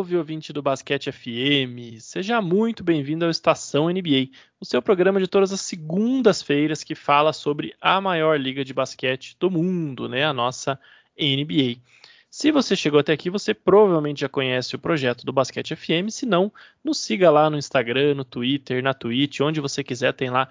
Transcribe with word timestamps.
Salve, 0.00 0.16
ouvinte 0.16 0.50
do 0.50 0.62
Basquete 0.62 1.12
FM! 1.12 2.00
Seja 2.00 2.40
muito 2.40 2.82
bem-vindo 2.82 3.26
ao 3.26 3.30
Estação 3.30 3.90
NBA, 3.90 4.30
o 4.58 4.64
seu 4.64 4.80
programa 4.80 5.20
de 5.20 5.28
todas 5.28 5.52
as 5.52 5.60
segundas-feiras 5.60 6.82
que 6.82 6.94
fala 6.94 7.34
sobre 7.34 7.74
a 7.78 8.00
maior 8.00 8.40
liga 8.40 8.64
de 8.64 8.72
basquete 8.72 9.36
do 9.38 9.50
mundo, 9.50 10.08
né? 10.08 10.24
A 10.24 10.32
nossa 10.32 10.80
NBA. 11.18 11.82
Se 12.30 12.50
você 12.50 12.74
chegou 12.74 12.98
até 12.98 13.12
aqui, 13.12 13.28
você 13.28 13.52
provavelmente 13.52 14.22
já 14.22 14.28
conhece 14.28 14.74
o 14.74 14.78
projeto 14.78 15.26
do 15.26 15.34
Basquete 15.34 15.76
FM. 15.76 16.08
Se 16.08 16.24
não, 16.24 16.50
nos 16.82 16.96
siga 16.96 17.30
lá 17.30 17.50
no 17.50 17.58
Instagram, 17.58 18.14
no 18.14 18.24
Twitter, 18.24 18.82
na 18.82 18.94
Twitch, 18.94 19.40
onde 19.40 19.60
você 19.60 19.84
quiser, 19.84 20.14
tem 20.14 20.30
lá 20.30 20.48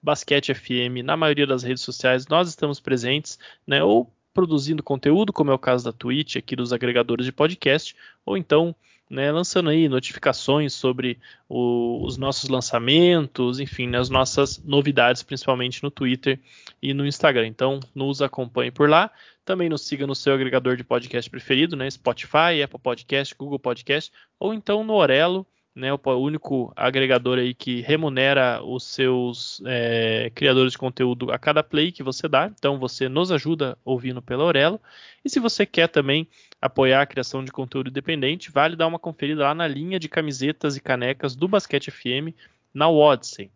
@basquetefm. 0.00 1.02
Na 1.02 1.16
maioria 1.16 1.46
das 1.46 1.64
redes 1.64 1.82
sociais 1.82 2.28
nós 2.28 2.48
estamos 2.48 2.78
presentes, 2.78 3.36
né? 3.66 3.82
Ou 3.82 4.08
produzindo 4.34 4.82
conteúdo, 4.82 5.32
como 5.32 5.50
é 5.52 5.54
o 5.54 5.58
caso 5.58 5.84
da 5.84 5.92
Twitch, 5.92 6.36
aqui 6.36 6.56
dos 6.56 6.72
agregadores 6.72 7.24
de 7.24 7.32
podcast, 7.32 7.96
ou 8.26 8.36
então 8.36 8.74
né, 9.08 9.30
lançando 9.30 9.70
aí 9.70 9.88
notificações 9.88 10.72
sobre 10.72 11.18
o, 11.48 12.02
os 12.04 12.16
nossos 12.16 12.48
lançamentos, 12.48 13.60
enfim, 13.60 13.86
né, 13.86 13.98
as 13.98 14.10
nossas 14.10 14.62
novidades, 14.64 15.22
principalmente 15.22 15.82
no 15.82 15.90
Twitter 15.90 16.40
e 16.82 16.92
no 16.92 17.06
Instagram. 17.06 17.46
Então, 17.46 17.80
nos 17.94 18.20
acompanhe 18.22 18.70
por 18.70 18.88
lá. 18.88 19.10
Também 19.44 19.68
nos 19.68 19.82
siga 19.82 20.06
no 20.06 20.14
seu 20.14 20.34
agregador 20.34 20.76
de 20.76 20.82
podcast 20.82 21.30
preferido, 21.30 21.76
né, 21.76 21.88
Spotify, 21.90 22.62
Apple 22.64 22.80
Podcast, 22.80 23.34
Google 23.38 23.58
Podcast, 23.58 24.10
ou 24.38 24.52
então 24.52 24.82
no 24.82 24.94
Orelo 24.94 25.46
né, 25.74 25.92
o 25.92 25.98
único 26.16 26.72
agregador 26.76 27.38
aí 27.38 27.52
que 27.52 27.80
remunera 27.80 28.62
os 28.62 28.84
seus 28.84 29.60
é, 29.66 30.30
criadores 30.34 30.72
de 30.72 30.78
conteúdo 30.78 31.32
a 31.32 31.38
cada 31.38 31.62
play 31.64 31.90
que 31.90 32.02
você 32.02 32.28
dá. 32.28 32.46
Então 32.46 32.78
você 32.78 33.08
nos 33.08 33.32
ajuda 33.32 33.76
ouvindo 33.84 34.22
pela 34.22 34.44
Aurelo. 34.44 34.80
E 35.24 35.28
se 35.28 35.40
você 35.40 35.66
quer 35.66 35.88
também 35.88 36.28
apoiar 36.60 37.02
a 37.02 37.06
criação 37.06 37.44
de 37.44 37.50
conteúdo 37.50 37.90
independente, 37.90 38.52
vale 38.52 38.76
dar 38.76 38.86
uma 38.86 38.98
conferida 38.98 39.42
lá 39.42 39.54
na 39.54 39.66
linha 39.66 39.98
de 39.98 40.08
camisetas 40.08 40.76
e 40.76 40.80
canecas 40.80 41.34
do 41.34 41.48
Basquete 41.48 41.90
FM 41.90 42.34
na 42.72 42.88
Odyssey 42.88 43.50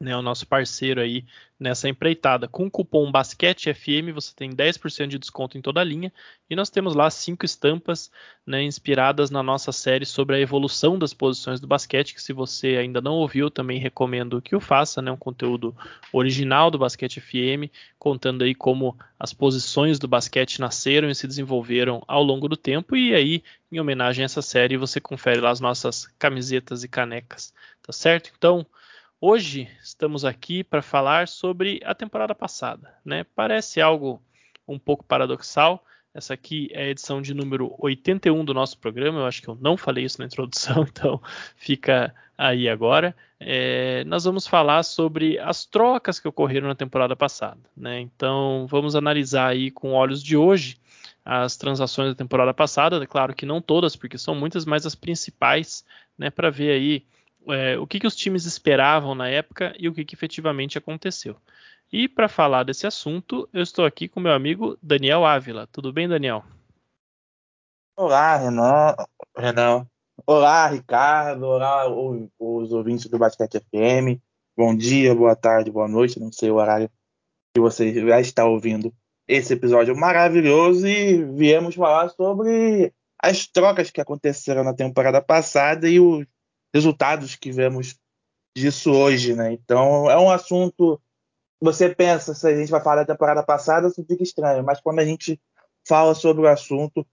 né, 0.00 0.16
o 0.16 0.22
nosso 0.22 0.46
parceiro 0.46 1.00
aí 1.00 1.24
nessa 1.58 1.88
empreitada. 1.88 2.48
Com 2.48 2.66
o 2.66 2.70
cupom 2.70 3.10
BasqueteFM 3.10 4.12
você 4.12 4.34
tem 4.34 4.50
10% 4.50 5.06
de 5.06 5.18
desconto 5.18 5.56
em 5.56 5.62
toda 5.62 5.80
a 5.80 5.84
linha 5.84 6.12
e 6.50 6.56
nós 6.56 6.68
temos 6.68 6.94
lá 6.94 7.08
cinco 7.08 7.44
estampas 7.44 8.10
né, 8.46 8.62
inspiradas 8.62 9.30
na 9.30 9.42
nossa 9.42 9.72
série 9.72 10.04
sobre 10.04 10.36
a 10.36 10.40
evolução 10.40 10.98
das 10.98 11.14
posições 11.14 11.60
do 11.60 11.66
basquete, 11.66 12.12
que 12.12 12.20
se 12.20 12.32
você 12.32 12.76
ainda 12.76 13.00
não 13.00 13.14
ouviu, 13.14 13.50
também 13.50 13.78
recomendo 13.78 14.42
que 14.42 14.54
o 14.54 14.60
faça, 14.60 15.00
né, 15.00 15.10
um 15.10 15.16
conteúdo 15.16 15.74
original 16.12 16.70
do 16.70 16.78
Basquete 16.78 17.20
FM, 17.20 17.70
contando 17.98 18.44
aí 18.44 18.54
como 18.54 18.98
as 19.18 19.32
posições 19.32 19.98
do 19.98 20.08
basquete 20.08 20.60
nasceram 20.60 21.08
e 21.08 21.14
se 21.14 21.26
desenvolveram 21.26 22.02
ao 22.06 22.22
longo 22.22 22.48
do 22.48 22.56
tempo 22.56 22.94
e 22.96 23.14
aí, 23.14 23.42
em 23.72 23.80
homenagem 23.80 24.22
a 24.22 24.26
essa 24.26 24.42
série, 24.42 24.76
você 24.76 25.00
confere 25.00 25.40
lá 25.40 25.50
as 25.50 25.60
nossas 25.60 26.06
camisetas 26.18 26.84
e 26.84 26.88
canecas, 26.88 27.54
tá 27.82 27.92
certo? 27.92 28.30
Então, 28.36 28.66
Hoje 29.26 29.70
estamos 29.82 30.22
aqui 30.22 30.62
para 30.62 30.82
falar 30.82 31.28
sobre 31.28 31.80
a 31.82 31.94
temporada 31.94 32.34
passada, 32.34 32.92
né? 33.02 33.24
Parece 33.34 33.80
algo 33.80 34.22
um 34.68 34.78
pouco 34.78 35.02
paradoxal. 35.02 35.82
Essa 36.12 36.34
aqui 36.34 36.68
é 36.72 36.82
a 36.82 36.88
edição 36.88 37.22
de 37.22 37.32
número 37.32 37.74
81 37.78 38.44
do 38.44 38.52
nosso 38.52 38.76
programa. 38.76 39.20
Eu 39.20 39.24
acho 39.24 39.40
que 39.40 39.48
eu 39.48 39.56
não 39.58 39.78
falei 39.78 40.04
isso 40.04 40.18
na 40.18 40.26
introdução, 40.28 40.82
então 40.86 41.22
fica 41.56 42.14
aí 42.36 42.68
agora. 42.68 43.16
É, 43.40 44.04
nós 44.04 44.24
vamos 44.24 44.46
falar 44.46 44.82
sobre 44.82 45.38
as 45.38 45.64
trocas 45.64 46.20
que 46.20 46.28
ocorreram 46.28 46.68
na 46.68 46.74
temporada 46.74 47.16
passada, 47.16 47.62
né? 47.74 48.00
Então 48.00 48.66
vamos 48.68 48.94
analisar 48.94 49.46
aí 49.46 49.70
com 49.70 49.94
olhos 49.94 50.22
de 50.22 50.36
hoje 50.36 50.76
as 51.24 51.56
transações 51.56 52.10
da 52.10 52.14
temporada 52.14 52.52
passada. 52.52 53.02
É 53.02 53.06
claro 53.06 53.34
que 53.34 53.46
não 53.46 53.62
todas, 53.62 53.96
porque 53.96 54.18
são 54.18 54.34
muitas, 54.34 54.66
mas 54.66 54.84
as 54.84 54.94
principais, 54.94 55.82
né? 56.18 56.28
Para 56.28 56.50
ver 56.50 56.72
aí 56.72 57.06
é, 57.48 57.78
o 57.78 57.86
que, 57.86 58.00
que 58.00 58.06
os 58.06 58.16
times 58.16 58.44
esperavam 58.44 59.14
na 59.14 59.28
época 59.28 59.74
e 59.78 59.88
o 59.88 59.94
que, 59.94 60.04
que 60.04 60.14
efetivamente 60.14 60.78
aconteceu. 60.78 61.36
E 61.92 62.08
para 62.08 62.28
falar 62.28 62.64
desse 62.64 62.86
assunto, 62.86 63.48
eu 63.52 63.62
estou 63.62 63.84
aqui 63.84 64.08
com 64.08 64.20
meu 64.20 64.32
amigo 64.32 64.76
Daniel 64.82 65.24
Ávila. 65.24 65.68
Tudo 65.70 65.92
bem, 65.92 66.08
Daniel? 66.08 66.44
Olá, 67.96 68.36
Renan. 68.36 68.96
Renan. 69.36 69.86
Olá, 70.26 70.66
Ricardo. 70.66 71.44
Olá, 71.44 71.86
os 71.88 72.72
ouvintes 72.72 73.06
do 73.06 73.18
Basquete 73.18 73.60
FM. 73.60 74.20
Bom 74.56 74.74
dia, 74.74 75.14
boa 75.14 75.36
tarde, 75.36 75.70
boa 75.70 75.86
noite. 75.86 76.18
Não 76.18 76.32
sei 76.32 76.50
o 76.50 76.56
horário 76.56 76.90
que 77.54 77.60
você 77.60 77.92
já 77.92 78.20
está 78.20 78.44
ouvindo 78.44 78.92
esse 79.28 79.52
episódio 79.52 79.96
maravilhoso 79.96 80.86
e 80.86 81.24
viemos 81.24 81.74
falar 81.74 82.08
sobre 82.10 82.92
as 83.22 83.46
trocas 83.46 83.90
que 83.90 84.00
aconteceram 84.00 84.64
na 84.64 84.74
temporada 84.74 85.22
passada 85.22 85.88
e 85.88 85.98
os 85.98 86.26
resultados 86.74 87.36
que 87.36 87.52
vemos 87.52 87.96
disso 88.56 88.90
hoje, 88.90 89.34
né? 89.34 89.52
Então 89.52 90.10
é 90.10 90.18
um 90.18 90.30
assunto. 90.30 91.00
Você 91.60 91.94
pensa, 91.94 92.34
se 92.34 92.46
a 92.46 92.54
gente 92.54 92.70
vai 92.70 92.82
falar 92.82 93.04
da 93.04 93.12
temporada 93.12 93.42
passada, 93.42 93.86
isso 93.86 94.04
fica 94.04 94.22
estranho, 94.22 94.64
mas 94.64 94.80
quando 94.80 94.98
a 94.98 95.04
gente 95.04 95.40
fala 95.86 96.14
sobre 96.14 96.42
o 96.42 96.48
assunto, 96.48 97.06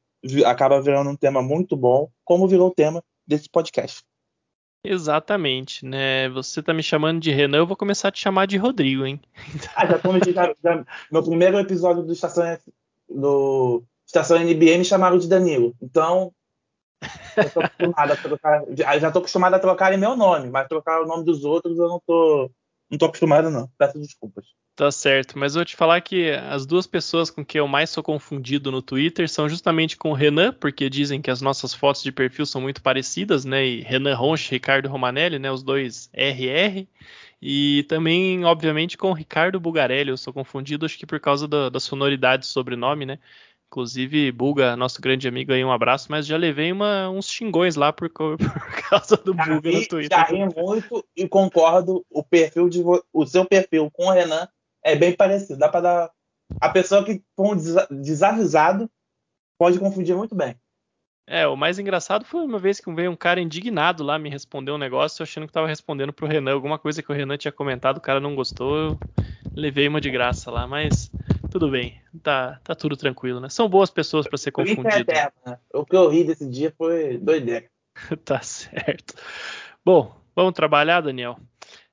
acaba 0.46 0.82
virando 0.82 1.10
um 1.10 1.16
tema 1.16 1.42
muito 1.42 1.78
bom, 1.78 2.10
como 2.26 2.48
virou 2.48 2.70
o 2.70 2.74
tema 2.74 3.04
desse 3.26 3.48
podcast. 3.48 4.04
Exatamente, 4.84 5.86
né? 5.86 6.28
Você 6.30 6.62
tá 6.62 6.74
me 6.74 6.82
chamando 6.82 7.20
de 7.20 7.32
Renan, 7.32 7.60
eu 7.60 7.68
vou 7.68 7.78
começar 7.78 8.08
a 8.08 8.12
te 8.12 8.20
chamar 8.20 8.48
de 8.48 8.58
Rodrigo, 8.58 9.06
hein? 9.06 9.22
Ah, 9.76 9.86
já 9.86 10.00
comecei, 10.00 10.34
já, 10.34 10.54
já, 10.62 10.86
meu 11.12 11.24
primeiro 11.24 11.60
episódio 11.60 12.02
do 12.02 12.12
Estação, 12.12 12.58
do 13.08 13.84
Estação 14.06 14.40
NBA 14.40 14.80
me 14.80 14.86
chamaram 14.86 15.20
de 15.20 15.28
Danilo. 15.28 15.76
Então, 15.80 16.34
acostumado 17.36 18.14
a 18.14 18.16
trocar, 18.16 18.64
já 19.00 19.12
tô 19.12 19.20
acostumado 19.20 19.54
a 19.56 19.60
trocar 19.60 19.98
meu 19.98 20.16
nome, 20.16 20.50
mas 20.50 20.68
trocar 20.68 21.02
o 21.02 21.08
nome 21.08 21.26
dos 21.26 21.44
outros 21.44 21.78
eu 21.78 21.88
não 21.88 22.02
tô, 22.06 22.52
não 22.90 22.98
tô 22.98 23.06
acostumado 23.06 23.50
não. 23.50 23.70
Peço 23.78 24.00
desculpas. 24.00 24.46
Tá 24.74 24.90
certo, 24.90 25.38
mas 25.38 25.54
vou 25.54 25.66
te 25.66 25.76
falar 25.76 26.00
que 26.02 26.32
as 26.32 26.66
duas 26.66 26.88
pessoas 26.88 27.30
com 27.30 27.46
que 27.46 27.60
eu 27.60 27.68
mais 27.68 27.90
sou 27.90 28.02
confundido 28.02 28.72
no 28.72 28.82
Twitter 28.82 29.30
são 29.30 29.50
justamente 29.50 29.98
com 29.98 30.12
o 30.12 30.14
Renan, 30.14 30.54
porque 30.54 30.90
dizem 30.90 31.22
que 31.22 31.30
as 31.30 31.42
nossas 31.42 31.74
fotos 31.74 32.02
de 32.02 32.12
perfil 32.12 32.46
são 32.46 32.62
muito 32.62 32.82
parecidas, 32.82 33.44
né? 33.44 33.66
E 33.66 33.82
Renan 33.82 34.16
Ronche 34.16 34.48
e 34.48 34.56
Ricardo 34.56 34.90
Romanelli, 34.90 35.38
né? 35.38 35.52
Os 35.52 35.62
dois 35.62 36.10
RR. 36.14 36.88
E 37.42 37.84
também, 37.90 38.46
obviamente, 38.46 38.98
com 38.98 39.12
o 39.12 39.14
Ricardo 39.14 39.60
Bugarelli. 39.60 40.10
Eu 40.10 40.18
sou 40.18 40.34
confundido, 40.34 40.86
acho 40.86 40.98
que 40.98 41.06
por 41.06 41.20
causa 41.20 41.48
da, 41.48 41.70
da 41.70 41.80
sonoridade 41.80 42.42
do 42.42 42.46
sobrenome, 42.46 43.06
né? 43.06 43.20
Inclusive, 43.72 44.34
Buga, 44.34 44.76
nosso 44.76 45.02
grande 45.02 45.30
amigo 45.30 45.54
aí, 45.54 45.64
um 45.64 45.72
abraço, 45.72 46.08
mas 46.10 46.28
já 46.28 46.36
levei 46.36 46.74
uma, 46.74 47.10
uns 47.10 47.30
xingões 47.30 47.78
lá 47.78 47.94
por, 47.94 48.10
por 48.12 48.38
causa 48.90 49.16
do 49.16 49.34
já 49.34 49.46
Buga 49.46 49.72
no 49.72 49.88
Twitter. 49.88 50.10
Já 50.12 50.24
ri 50.24 50.40
muito 50.40 51.08
e 51.16 51.26
concordo, 51.26 52.06
o 52.10 52.22
perfil 52.22 52.68
de 52.68 52.84
o 53.14 53.26
seu 53.26 53.46
perfil 53.46 53.90
com 53.90 54.08
o 54.08 54.12
Renan 54.12 54.46
é 54.84 54.94
bem 54.94 55.16
parecido. 55.16 55.58
Dá 55.58 55.70
para 55.70 55.80
dar. 55.80 56.12
A 56.60 56.68
pessoa 56.68 57.06
que 57.06 57.24
for 57.34 57.56
um 57.56 58.02
desavisado 58.02 58.92
pode 59.58 59.80
confundir 59.80 60.18
muito 60.18 60.36
bem. 60.36 60.54
É, 61.26 61.48
o 61.48 61.56
mais 61.56 61.80
engraçado 61.80 62.26
foi 62.26 62.44
uma 62.44 62.60
vez 62.60 62.82
que 62.82 62.94
veio 62.94 63.10
um 63.10 63.16
cara 63.16 63.40
indignado 63.40 64.04
lá 64.04 64.20
me 64.20 64.30
responder 64.30 64.72
um 64.72 64.78
negócio, 64.78 65.24
achando 65.24 65.48
que 65.48 65.54
tava 65.54 65.68
respondendo 65.68 66.12
pro 66.12 66.28
Renan, 66.28 66.52
alguma 66.52 66.78
coisa 66.78 67.02
que 67.02 67.10
o 67.10 67.16
Renan 67.16 67.38
tinha 67.38 67.54
comentado, 67.54 68.00
o 68.00 68.02
cara 68.02 68.20
não 68.20 68.36
gostou, 68.36 68.76
eu 68.76 69.00
levei 69.56 69.88
uma 69.88 70.02
de 70.02 70.12
graça 70.12 70.52
lá, 70.52 70.68
mas 70.68 71.10
tudo 71.52 71.70
bem, 71.70 72.02
tá, 72.24 72.62
tá 72.64 72.74
tudo 72.74 72.96
tranquilo, 72.96 73.42
né? 73.42 73.50
São 73.50 73.68
boas 73.68 73.92
pessoas 73.92 74.26
para 74.26 74.38
ser 74.38 74.52
confundido. 74.52 75.12
É 75.12 75.30
né? 75.46 75.60
O 75.74 75.86
que 75.86 75.96
eu 75.96 76.08
ri 76.10 76.24
desse 76.24 76.48
dia 76.50 76.74
foi 76.78 77.18
doideira. 77.18 77.66
tá 78.24 78.42
certo. 78.42 79.14
Bom, 79.84 80.16
vamos 80.34 80.54
trabalhar, 80.54 81.02
Daniel? 81.02 81.38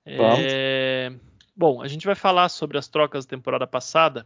Vamos. 0.06 0.38
É... 0.40 1.12
Bom, 1.56 1.82
a 1.82 1.88
gente 1.88 2.06
vai 2.06 2.14
falar 2.14 2.48
sobre 2.48 2.78
as 2.78 2.86
trocas 2.86 3.26
da 3.26 3.30
temporada 3.30 3.66
passada. 3.66 4.24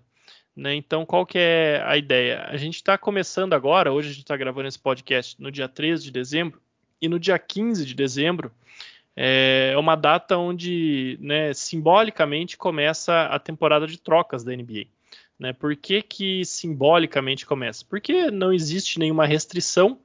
Né? 0.55 0.75
Então, 0.75 1.07
qual 1.07 1.25
que 1.25 1.39
é 1.39 1.83
a 1.87 1.97
ideia? 1.97 2.45
A 2.51 2.59
gente 2.59 2.75
está 2.75 2.99
começando 2.99 3.55
agora, 3.55 3.91
hoje 3.91 4.09
a 4.09 4.13
gente 4.13 4.25
está 4.25 4.37
gravando 4.37 4.69
esse 4.69 4.79
podcast 4.79 5.41
no 5.41 5.51
dia 5.51 5.67
13 5.67 6.05
de 6.05 6.11
dezembro, 6.11 6.61
e 7.01 7.09
no 7.09 7.19
dia 7.19 7.39
15 7.39 7.87
de 7.87 7.95
dezembro 7.95 8.53
é 9.17 9.75
uma 9.79 9.97
data 9.97 10.37
onde, 10.37 11.19
né, 11.21 11.53
simbolicamente, 11.55 12.57
começa 12.57 13.25
a 13.25 13.39
temporada 13.39 13.87
de 13.87 13.99
trocas 13.99 14.45
da 14.45 14.53
NBA. 14.55 14.87
Né? 15.43 15.53
Por 15.53 15.75
que, 15.75 16.01
que 16.03 16.45
simbolicamente 16.45 17.45
começa? 17.45 17.85
Porque 17.85 18.31
não 18.31 18.53
existe 18.53 19.01
nenhuma 19.01 19.27
restrição 19.27 19.99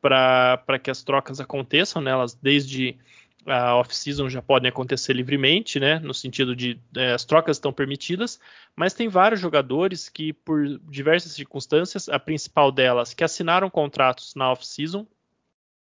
para 0.00 0.76
que 0.82 0.90
as 0.90 1.04
trocas 1.04 1.38
aconteçam, 1.38 2.02
né? 2.02 2.10
elas 2.10 2.34
desde 2.34 2.98
a 3.46 3.76
off-season 3.76 4.28
já 4.28 4.42
podem 4.42 4.68
acontecer 4.68 5.12
livremente, 5.12 5.78
né? 5.78 6.00
No 6.00 6.12
sentido 6.12 6.54
de 6.54 6.80
é, 6.96 7.12
as 7.12 7.24
trocas 7.24 7.56
estão 7.56 7.72
permitidas, 7.72 8.40
mas 8.74 8.92
tem 8.92 9.08
vários 9.08 9.40
jogadores 9.40 10.08
que, 10.08 10.32
por 10.32 10.80
diversas 10.88 11.32
circunstâncias, 11.32 12.08
a 12.08 12.18
principal 12.20 12.70
delas, 12.70 13.14
que 13.14 13.24
assinaram 13.24 13.68
contratos 13.68 14.34
na 14.36 14.50
off-season, 14.50 15.06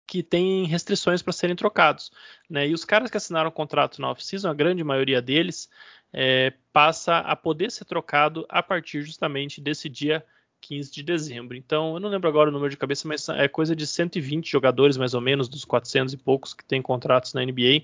que 0.07 0.23
tem 0.23 0.67
restrições 0.67 1.21
para 1.21 1.33
serem 1.33 1.57
trocados, 1.57 2.11
né? 2.49 2.69
E 2.69 2.75
os 2.75 2.85
caras 2.85 3.11
que 3.11 3.17
assinaram 3.17 3.51
contrato 3.51 4.01
na 4.01 4.11
off-season, 4.11 4.49
a 4.49 4.55
grande 4.55 4.83
maioria 4.85 5.21
deles, 5.21 5.69
é, 6.13 6.53
passa 6.73 7.19
a 7.19 7.37
poder 7.37 7.71
ser 7.71 7.85
trocado 7.85 8.47
a 8.49 8.63
partir 8.63 9.03
justamente 9.03 9.61
desse 9.61 9.89
dia 9.89 10.25
15 10.61 10.93
de 10.93 11.03
dezembro. 11.03 11.57
Então, 11.57 11.95
eu 11.95 12.01
não 12.01 12.09
lembro 12.09 12.29
agora 12.29 12.51
o 12.51 12.53
número 12.53 12.71
de 12.71 12.77
cabeça, 12.77 13.07
mas 13.07 13.29
é 13.29 13.49
coisa 13.49 13.77
de 13.77 13.87
120 13.87 14.51
jogadores, 14.51 14.97
mais 14.97 15.15
ou 15.15 15.21
menos, 15.21 15.49
dos 15.49 15.65
400 15.65 16.15
e 16.15 16.17
poucos 16.17 16.53
que 16.53 16.65
têm 16.65 16.83
contratos 16.83 17.33
na 17.35 17.45
NBA, 17.45 17.83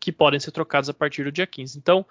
que 0.00 0.10
podem 0.10 0.40
ser 0.40 0.50
trocados 0.50 0.88
a 0.88 0.94
partir 0.94 1.24
do 1.24 1.32
dia 1.32 1.46
15. 1.46 1.78
Então, 1.78 2.04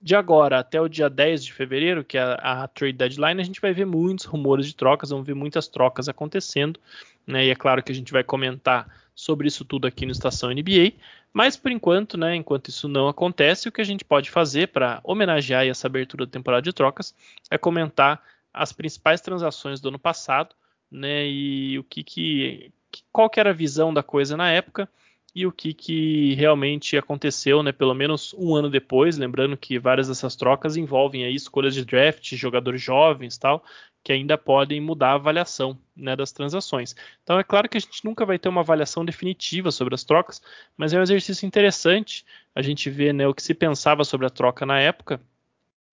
de 0.00 0.14
agora 0.14 0.58
até 0.58 0.80
o 0.80 0.88
dia 0.88 1.10
10 1.10 1.44
de 1.44 1.52
fevereiro, 1.52 2.04
que 2.04 2.16
é 2.16 2.22
a, 2.22 2.66
trade 2.68 2.96
deadline, 2.96 3.40
a 3.40 3.44
gente 3.44 3.60
vai 3.60 3.72
ver 3.72 3.84
muitos 3.84 4.24
rumores 4.24 4.66
de 4.66 4.74
trocas, 4.74 5.10
vamos 5.10 5.26
ver 5.26 5.34
muitas 5.34 5.68
trocas 5.68 6.08
acontecendo, 6.08 6.80
né? 7.26 7.46
E 7.46 7.50
é 7.50 7.54
claro 7.54 7.82
que 7.82 7.92
a 7.92 7.94
gente 7.94 8.12
vai 8.12 8.24
comentar 8.24 8.88
sobre 9.16 9.48
isso 9.48 9.64
tudo 9.64 9.86
aqui 9.86 10.04
no 10.04 10.12
Estação 10.12 10.50
NBA, 10.50 10.92
mas 11.32 11.56
por 11.56 11.72
enquanto, 11.72 12.18
né, 12.18 12.36
enquanto 12.36 12.68
isso 12.68 12.86
não 12.86 13.08
acontece, 13.08 13.68
o 13.68 13.72
que 13.72 13.80
a 13.80 13.84
gente 13.84 14.04
pode 14.04 14.30
fazer 14.30 14.68
para 14.68 15.00
homenagear 15.02 15.66
essa 15.66 15.86
abertura 15.86 16.26
da 16.26 16.30
temporada 16.30 16.62
de 16.62 16.72
trocas 16.72 17.14
é 17.50 17.56
comentar 17.56 18.22
as 18.52 18.72
principais 18.72 19.22
transações 19.22 19.80
do 19.80 19.88
ano 19.88 19.98
passado, 19.98 20.54
né, 20.90 21.26
e 21.26 21.78
o 21.78 21.84
que, 21.84 22.04
que 22.04 22.72
qual 23.10 23.28
que 23.28 23.40
era 23.40 23.50
a 23.50 23.54
visão 23.54 23.92
da 23.92 24.02
coisa 24.02 24.36
na 24.36 24.50
época 24.50 24.88
e 25.34 25.46
o 25.46 25.52
que, 25.52 25.74
que 25.74 26.34
realmente 26.34 26.96
aconteceu, 26.96 27.62
né, 27.62 27.72
pelo 27.72 27.92
menos 27.94 28.34
um 28.38 28.54
ano 28.54 28.70
depois, 28.70 29.18
lembrando 29.18 29.56
que 29.56 29.78
várias 29.78 30.08
dessas 30.08 30.36
trocas 30.36 30.76
envolvem 30.76 31.24
aí 31.24 31.34
escolhas 31.34 31.74
de 31.74 31.84
draft, 31.84 32.34
jogadores 32.34 32.80
jovens 32.80 33.36
tal, 33.36 33.62
que 34.06 34.12
ainda 34.12 34.38
podem 34.38 34.80
mudar 34.80 35.08
a 35.08 35.14
avaliação 35.14 35.76
né, 35.96 36.14
das 36.14 36.30
transações. 36.30 36.94
Então 37.24 37.40
é 37.40 37.42
claro 37.42 37.68
que 37.68 37.76
a 37.76 37.80
gente 37.80 38.04
nunca 38.04 38.24
vai 38.24 38.38
ter 38.38 38.48
uma 38.48 38.60
avaliação 38.60 39.04
definitiva 39.04 39.72
sobre 39.72 39.96
as 39.96 40.04
trocas, 40.04 40.40
mas 40.76 40.92
é 40.92 40.98
um 41.00 41.02
exercício 41.02 41.44
interessante 41.44 42.24
a 42.54 42.62
gente 42.62 42.88
ver 42.88 43.12
né, 43.12 43.26
o 43.26 43.34
que 43.34 43.42
se 43.42 43.52
pensava 43.52 44.04
sobre 44.04 44.24
a 44.24 44.30
troca 44.30 44.64
na 44.64 44.78
época 44.78 45.20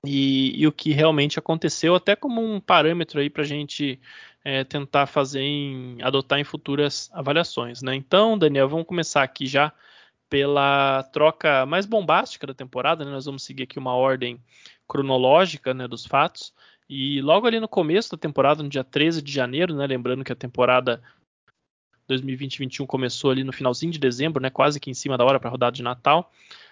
e, 0.06 0.54
e, 0.62 0.68
o 0.68 0.72
que 0.72 0.92
realmente 0.92 1.40
aconteceu, 1.40 1.96
até 1.96 2.16
como 2.16 2.40
um 2.40 2.60
parâmetro 2.60 3.20
aí 3.20 3.32
para 3.32 3.42
a 3.42 3.48
gente 3.48 4.00
é, 4.46 4.64
tentar 4.64 5.08
fazer 5.08 5.42
em 5.42 5.98
adotar 6.04 6.38
em 6.38 6.44
futuras 6.44 7.10
avaliações. 7.14 7.82
Né? 7.82 7.96
Então, 7.96 8.38
Daniel, 8.38 8.70
vamos 8.70 8.86
começar 8.86 9.24
aqui 9.24 9.48
já 9.48 9.74
pela 10.30 11.02
troca 11.12 11.66
mais 11.66 11.88
bombástica 11.88 12.46
da 12.46 12.54
temporada. 12.54 13.04
Né? 13.04 13.10
Nós 13.10 13.26
vamos 13.26 13.42
seguir 13.42 13.64
aqui 13.64 13.80
uma 13.80 13.96
ordem 13.96 14.40
cronológica 14.88 15.74
né, 15.74 15.88
dos 15.88 16.06
fatos. 16.06 16.54
E 16.90 17.22
logo 17.22 17.48
ali 17.48 17.60
no 17.60 17.68
começo 17.68 18.12
da 18.12 18.18
temporada, 18.18 18.62
no 18.62 18.70
dia 18.70 18.84
13 18.84 19.22
de 19.22 19.32
janeiro, 19.32 19.76
né, 19.76 19.88
lembrando 19.88 20.24
que 20.24 20.32
a 20.32 20.36
temporada 20.36 21.02
2020-21 22.10 22.86
começou 22.86 23.32
ali 23.32 23.44
no 23.44 23.54
finalzinho 23.54 23.92
de 23.92 24.00
dezembro, 24.00 24.42
né, 24.42 24.50
quase 24.50 24.80
que 24.80 24.92
em 24.92 24.94
cima 24.94 25.18
da 25.18 25.26
hora 25.26 25.40
para 25.40 25.50
a 25.50 25.52
rodada 25.52 25.76
de 25.76 25.84
Natal. 25.84 26.32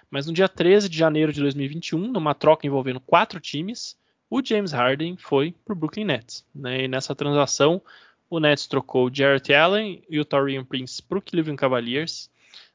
Mas 0.10 0.28
no 0.28 0.34
dia 0.34 0.50
13 0.50 0.90
de 0.90 0.98
janeiro 0.98 1.32
de 1.32 1.40
2021, 1.40 2.08
numa 2.08 2.36
troca 2.36 2.68
envolvendo 2.68 3.00
quatro 3.00 3.40
times, 3.40 3.98
o 4.30 4.44
James 4.44 4.72
Harden 4.72 5.16
foi 5.18 5.56
para 5.66 5.74
o 5.74 5.76
Brooklyn 5.76 6.06
Nets. 6.06 6.46
Né? 6.54 6.84
E 6.84 6.88
nessa 6.88 7.16
transação, 7.16 7.82
o 8.30 8.40
Nets 8.40 8.68
trocou 8.68 9.08
o 9.08 9.14
Jarrett 9.14 9.54
Allen 9.54 10.04
e 10.10 10.20
o 10.20 10.26
Torian 10.26 10.66
Prince 10.66 11.02
para 11.02 11.18
o 11.18 11.22
Cleveland 11.22 11.58
Cavaliers. 11.58 12.30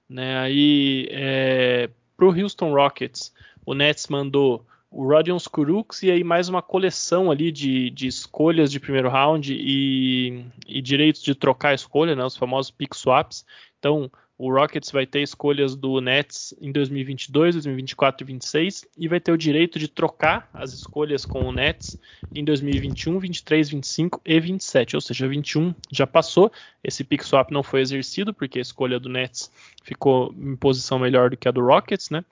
Né? 0.09 0.39
Aí, 0.39 1.09
é, 1.11 1.91
para 2.17 2.27
o 2.27 2.31
Houston 2.31 2.73
Rockets, 2.73 3.35
o 3.65 3.75
Nets 3.75 4.07
mandou 4.09 4.67
o 4.97 5.07
Rodion 5.07 5.37
Kuruks 5.53 6.03
e 6.03 6.11
aí 6.11 6.25
mais 6.25 6.49
uma 6.49 6.63
coleção 6.63 7.31
ali 7.31 7.53
de, 7.53 7.91
de 7.91 8.07
escolhas 8.07 8.73
de 8.73 8.81
primeiro 8.81 9.11
round 9.11 9.53
e, 9.53 10.43
e 10.67 10.81
direitos 10.81 11.23
de 11.23 11.35
trocar 11.35 11.75
escolha, 11.75 12.17
né? 12.17 12.25
os 12.25 12.35
famosos 12.35 12.71
pick 12.71 12.95
swaps. 12.95 13.45
Então, 13.79 14.11
o 14.39 14.51
Rockets 14.51 14.91
vai 14.91 15.05
ter 15.05 15.21
escolhas 15.21 15.77
do 15.77 16.01
Nets 16.01 16.55
em 16.63 16.73
2022, 16.73 17.57
2024 17.57 18.17
e 18.17 18.25
2026 18.25 18.87
e 18.97 19.07
vai 19.07 19.21
ter 19.21 19.33
o 19.33 19.37
direito 19.37 19.79
de 19.79 19.87
trocar 19.87 20.49
as 20.55 20.73
escolhas 20.73 21.27
com 21.27 21.41
o 21.41 21.53
Nets 21.53 21.99
em 22.35 22.43
2021, 22.43 23.19
23, 23.19 23.69
25 23.69 24.23
e 24.25 24.41
27. 24.41 24.97
Ou 24.97 25.03
seja, 25.03 25.29
21 25.29 25.75
já 25.93 26.07
passou. 26.07 26.51
Esse 26.83 27.05
pick 27.05 27.23
swap 27.23 27.51
não 27.51 27.63
foi 27.63 27.83
exercido 27.83 28.33
porque 28.33 28.59
a 28.59 28.63
escolha 28.63 28.99
do 28.99 29.11
Nets 29.11 29.53
ficou 29.83 30.35
em 30.39 30.57
posição 30.57 30.99
melhor 30.99 31.29
do 31.29 31.37
que 31.37 31.49
a 31.49 31.51
do 31.51 31.61
Rockets, 31.61 32.09
né? 32.09 32.25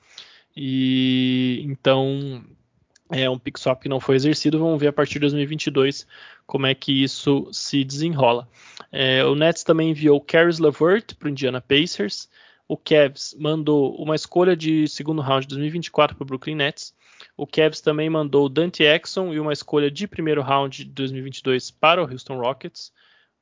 E 0.57 1.63
então 1.65 2.45
é 3.11 3.29
um 3.29 3.39
pick 3.39 3.59
swap 3.59 3.83
que 3.83 3.89
não 3.89 4.01
foi 4.01 4.17
exercido. 4.17 4.59
Vamos 4.59 4.81
ver 4.81 4.89
a 4.89 4.93
partir 4.93 5.15
de 5.15 5.21
2022 5.21 6.07
como 6.47 6.67
é 6.67 6.75
que 6.75 7.03
isso 7.03 7.49
se 7.53 7.85
desenrola. 7.85 8.49
É, 8.91 9.25
o 9.25 9.35
Nets 9.35 9.65
também 9.65 9.91
enviou 9.91 10.21
Caris 10.21 10.59
LeVert 10.59 11.15
para 11.19 11.27
o 11.27 11.31
Indiana 11.31 11.61
Pacers. 11.61 12.29
O 12.67 12.77
Cavs 12.77 13.37
mandou 13.39 13.95
uma 13.97 14.15
escolha 14.15 14.57
de 14.57 14.89
segundo 14.89 15.21
round 15.21 15.43
de 15.43 15.49
2024 15.55 16.17
para 16.17 16.23
o 16.23 16.27
Brooklyn 16.27 16.55
Nets. 16.55 16.95
O 17.37 17.47
Cavs 17.47 17.81
também 17.81 18.09
mandou 18.09 18.49
Dante 18.49 18.83
Exxon 18.83 19.33
e 19.33 19.41
uma 19.41 19.53
escolha 19.53 19.91
de 19.91 20.07
primeiro 20.07 20.43
round 20.43 20.85
de 20.85 20.91
2022 20.91 21.71
para 21.71 22.03
o 22.03 22.11
Houston 22.11 22.39
Rockets. 22.39 22.93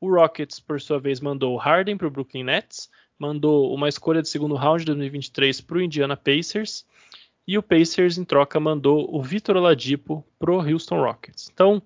O 0.01 0.11
Rockets, 0.11 0.59
por 0.59 0.81
sua 0.81 0.99
vez, 0.99 1.21
mandou 1.21 1.57
Harden 1.57 1.97
para 1.97 2.09
o 2.09 2.11
Brooklyn 2.11 2.45
Nets, 2.45 2.91
mandou 3.19 3.73
uma 3.73 3.89
escolha 3.89 4.21
de 4.21 4.29
segundo 4.29 4.57
round 4.57 4.81
de 4.81 4.87
2023 4.87 5.61
para 5.61 5.79
o 5.79 5.83
Indiana 5.83 6.17
Pacers 6.17 6.85
e 7.47 7.59
o 7.59 7.63
Pacers, 7.63 8.19
em 8.19 8.25
troca, 8.25 8.61
mandou 8.61 9.09
o 9.15 9.23
Vitor 9.23 9.57
Oladipo 9.57 10.25
pro 10.39 10.61
Houston 10.61 11.01
Rockets. 11.01 11.51
Então, 11.53 11.83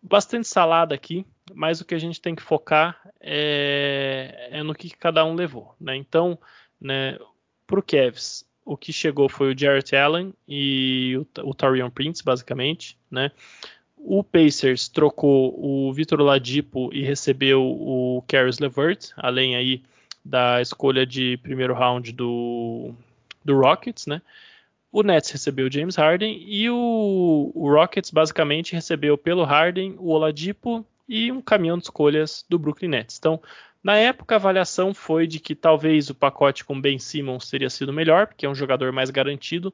bastante 0.00 0.46
salada 0.46 0.94
aqui, 0.94 1.26
mas 1.54 1.80
o 1.80 1.84
que 1.84 1.94
a 1.94 1.98
gente 1.98 2.20
tem 2.20 2.34
que 2.34 2.42
focar 2.42 3.00
é, 3.20 4.48
é 4.50 4.62
no 4.62 4.74
que 4.74 4.90
cada 4.90 5.24
um 5.24 5.34
levou. 5.34 5.74
Né? 5.80 5.96
Então, 5.96 6.38
né, 6.80 7.18
pro 7.66 7.82
Cavs, 7.82 8.44
o 8.64 8.76
que 8.76 8.92
chegou 8.92 9.28
foi 9.28 9.52
o 9.52 9.58
Jarrett 9.58 9.94
Allen 9.96 10.32
e 10.46 11.16
o, 11.16 11.48
o 11.48 11.54
Tarion 11.54 11.90
Prince, 11.90 12.22
basicamente. 12.22 12.96
Né? 13.10 13.30
O 13.96 14.22
Pacers 14.22 14.88
trocou 14.88 15.54
o 15.58 15.92
Vitor 15.92 16.20
Oladipo 16.20 16.92
e 16.92 17.02
recebeu 17.02 17.62
o 17.62 18.22
Caris 18.28 18.58
LeVert, 18.58 19.10
além 19.16 19.56
aí 19.56 19.82
da 20.24 20.60
escolha 20.60 21.06
de 21.06 21.36
primeiro 21.38 21.74
round 21.74 22.12
do, 22.12 22.92
do 23.44 23.58
Rockets, 23.58 24.06
né? 24.06 24.20
O 24.90 25.02
Nets 25.02 25.30
recebeu 25.30 25.66
o 25.66 25.72
James 25.72 25.96
Harden 25.96 26.42
e 26.46 26.70
o, 26.70 27.50
o, 27.54 27.70
Rockets 27.70 28.10
basicamente 28.10 28.72
recebeu 28.72 29.18
pelo 29.18 29.44
Harden 29.44 29.94
o 29.98 30.10
Oladipo 30.10 30.86
e 31.08 31.30
um 31.30 31.42
caminhão 31.42 31.76
de 31.76 31.84
escolhas 31.84 32.44
do 32.48 32.58
Brooklyn 32.58 32.88
Nets. 32.88 33.18
Então, 33.18 33.40
na 33.82 33.96
época, 33.96 34.34
a 34.34 34.38
avaliação 34.38 34.92
foi 34.92 35.26
de 35.26 35.38
que 35.38 35.54
talvez 35.54 36.10
o 36.10 36.14
pacote 36.14 36.64
com 36.64 36.80
Ben 36.80 36.98
Simmons 36.98 37.48
teria 37.48 37.70
sido 37.70 37.92
melhor, 37.92 38.26
porque 38.26 38.46
é 38.46 38.48
um 38.48 38.54
jogador 38.54 38.90
mais 38.90 39.10
garantido. 39.10 39.72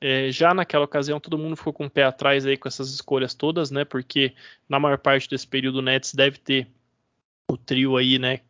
É, 0.00 0.32
já 0.32 0.52
naquela 0.52 0.84
ocasião, 0.84 1.20
todo 1.20 1.38
mundo 1.38 1.54
ficou 1.54 1.72
com 1.72 1.86
o 1.86 1.90
pé 1.90 2.02
atrás 2.02 2.44
aí 2.44 2.56
com 2.56 2.66
essas 2.66 2.90
escolhas 2.90 3.34
todas, 3.34 3.70
né? 3.70 3.84
Porque 3.84 4.34
na 4.68 4.80
maior 4.80 4.98
parte 4.98 5.28
desse 5.28 5.46
período 5.46 5.78
o 5.78 5.82
Nets 5.82 6.12
deve 6.12 6.38
ter 6.38 6.66
o 7.48 7.56
trio 7.56 7.96
aí, 7.96 8.18
né? 8.18 8.40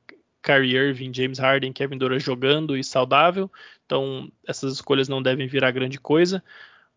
Kyrie 0.43 0.77
Irving, 0.77 1.13
James 1.15 1.39
Harden, 1.39 1.73
Kevin 1.73 1.99
Durant 1.99 2.21
jogando 2.21 2.77
e 2.77 2.83
saudável. 2.83 3.51
Então 3.87 4.31
essas 4.47 4.75
escolhas 4.75 5.09
não 5.09 5.23
devem 5.23 5.47
virar 5.47 5.71
grande 5.71 5.99
coisa. 5.99 6.43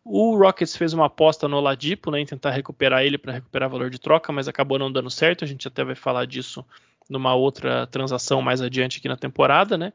O 0.04 0.36
Rockets 0.38 0.76
fez 0.76 0.94
uma 0.94 1.06
aposta 1.06 1.48
no 1.48 1.58
Oladipo, 1.58 2.12
né, 2.12 2.20
em 2.20 2.26
tentar 2.26 2.52
recuperar 2.52 3.04
ele 3.04 3.18
para 3.18 3.34
recuperar 3.34 3.70
valor 3.70 3.90
de 3.90 4.00
troca, 4.00 4.32
mas 4.32 4.48
acabou 4.48 4.78
não 4.78 4.92
dando 4.92 5.10
certo. 5.10 5.44
A 5.44 5.48
gente 5.48 5.68
até 5.68 5.84
vai 5.84 5.96
falar 5.96 6.26
disso 6.26 6.66
numa 7.10 7.34
outra 7.34 7.88
transação 7.88 8.42
mais 8.42 8.62
adiante 8.62 9.00
aqui 9.00 9.08
na 9.08 9.18
temporada, 9.18 9.78
né? 9.78 9.94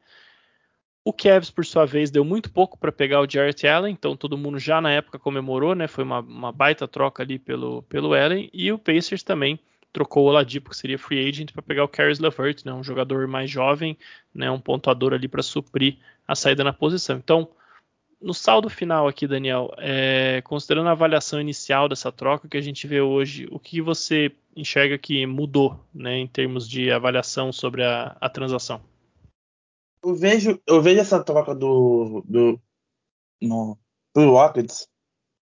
O 1.02 1.12
Cavs, 1.12 1.50
por 1.50 1.64
sua 1.64 1.86
vez, 1.86 2.10
deu 2.10 2.24
muito 2.24 2.50
pouco 2.52 2.78
para 2.78 2.92
pegar 2.92 3.20
o 3.20 3.28
Jarrett 3.28 3.66
Allen, 3.66 3.92
então 3.92 4.14
todo 4.16 4.36
mundo 4.36 4.58
já 4.58 4.80
na 4.80 4.92
época 4.92 5.18
comemorou, 5.18 5.74
né? 5.74 5.88
Foi 5.88 6.04
uma, 6.04 6.20
uma 6.20 6.52
baita 6.52 6.86
troca 6.86 7.22
ali 7.22 7.38
pelo, 7.38 7.82
pelo 7.84 8.12
Allen. 8.12 8.50
E 8.52 8.70
o 8.70 8.78
Pacers 8.78 9.22
também 9.22 9.58
trocou 9.92 10.24
o 10.24 10.28
Oladipo, 10.28 10.70
que 10.70 10.76
seria 10.76 10.98
free 10.98 11.28
agent, 11.28 11.52
para 11.52 11.62
pegar 11.62 11.84
o 11.84 11.88
Caris 11.88 12.18
LeVert, 12.18 12.62
né, 12.64 12.72
um 12.72 12.82
jogador 12.82 13.26
mais 13.26 13.50
jovem, 13.50 13.96
né, 14.34 14.50
um 14.50 14.60
pontuador 14.60 15.12
ali 15.12 15.28
para 15.28 15.42
suprir 15.42 15.98
a 16.26 16.34
saída 16.34 16.62
na 16.62 16.72
posição. 16.72 17.16
Então, 17.16 17.48
no 18.20 18.34
saldo 18.34 18.68
final 18.68 19.08
aqui, 19.08 19.26
Daniel, 19.26 19.72
é, 19.78 20.42
considerando 20.42 20.88
a 20.88 20.92
avaliação 20.92 21.40
inicial 21.40 21.88
dessa 21.88 22.12
troca 22.12 22.48
que 22.48 22.56
a 22.56 22.60
gente 22.60 22.86
vê 22.86 23.00
hoje, 23.00 23.48
o 23.50 23.58
que 23.58 23.80
você 23.80 24.32
enxerga 24.54 24.98
que 24.98 25.24
mudou 25.26 25.80
né, 25.92 26.18
em 26.18 26.26
termos 26.26 26.68
de 26.68 26.90
avaliação 26.90 27.52
sobre 27.52 27.82
a, 27.82 28.16
a 28.20 28.28
transação? 28.28 28.80
Eu 30.02 30.14
vejo, 30.14 30.60
eu 30.66 30.80
vejo 30.80 31.00
essa 31.00 31.22
troca 31.22 31.54
do, 31.54 32.22
do 32.26 32.60
no, 33.40 33.78
do 34.14 34.30
Rockets, 34.30 34.88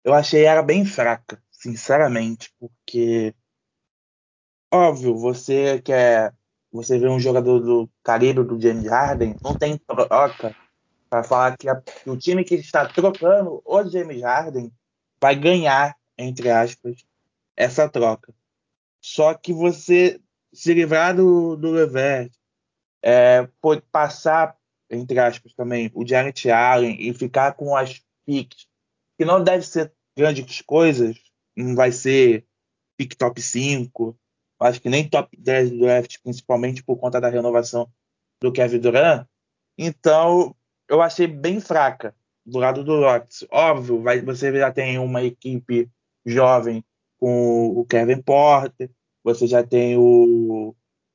eu 0.05 0.13
achei 0.13 0.45
ela 0.45 0.63
bem 0.63 0.85
fraca, 0.85 1.43
sinceramente, 1.51 2.53
porque 2.59 3.35
Óbvio, 4.75 5.17
você 5.17 5.81
quer. 5.81 6.35
Você 6.73 6.99
vê 6.99 7.09
um 7.09 7.21
jogador 7.21 7.61
do 7.61 7.89
calibre 8.03 8.43
do 8.43 8.61
James 8.61 8.87
Harden, 8.87 9.37
não 9.41 9.57
tem 9.57 9.79
troca 9.79 10.57
para 11.09 11.23
falar 11.23 11.57
que, 11.57 11.69
a, 11.69 11.81
que, 11.81 12.11
o 12.11 12.17
time 12.17 12.43
que 12.43 12.57
está 12.57 12.85
trocando 12.85 13.63
o 13.65 13.85
James 13.85 14.21
Harden 14.21 14.73
vai 15.21 15.37
ganhar, 15.37 15.97
entre 16.19 16.51
aspas, 16.51 17.07
essa 17.57 17.89
troca. 17.89 18.35
Só 19.01 19.33
que 19.35 19.53
você 19.53 20.21
se 20.53 20.75
livrar 20.75 21.15
do, 21.15 21.55
do 21.55 21.71
Levert, 21.71 22.33
é, 23.01 23.49
pode 23.61 23.83
passar, 23.93 24.57
entre 24.91 25.21
aspas, 25.21 25.55
também 25.55 25.89
o 25.95 26.05
Janet 26.05 26.51
Allen 26.51 26.97
e 26.99 27.15
ficar 27.15 27.53
com 27.53 27.77
as 27.77 28.03
picks, 28.27 28.67
que 29.17 29.25
não 29.25 29.41
deve 29.41 29.65
ser 29.65 29.93
grandes 30.17 30.63
coisas, 30.63 31.17
não 31.57 31.77
vai 31.77 31.93
ser 31.93 32.45
pick 32.97 33.15
top 33.15 33.41
5, 33.41 34.19
acho 34.65 34.81
que 34.81 34.89
nem 34.89 35.09
top 35.09 35.37
10 35.37 35.71
do 35.71 35.79
draft, 35.81 36.17
principalmente 36.23 36.83
por 36.83 36.97
conta 36.97 37.21
da 37.21 37.29
renovação 37.29 37.89
do 38.41 38.53
Kevin 38.53 38.79
Durant. 38.79 39.27
Então, 39.77 40.55
eu 40.89 41.03
achei 41.03 41.27
bem 41.27 41.61
fraca 41.61 42.15
do 42.45 42.59
lado 42.59 42.85
do 42.85 43.01
Rockets. 43.01 43.47
Óbvio, 43.51 44.03
vai, 44.03 44.21
você 44.21 44.57
já 44.57 44.71
tem 44.71 44.99
uma 44.99 45.23
equipe 45.23 45.91
jovem 46.25 46.85
com 47.19 47.69
o 47.69 47.85
Kevin 47.85 48.23
Porter, 48.23 48.91
você 49.23 49.47
já 49.47 49.63
tem 49.63 49.97
o 49.97 50.75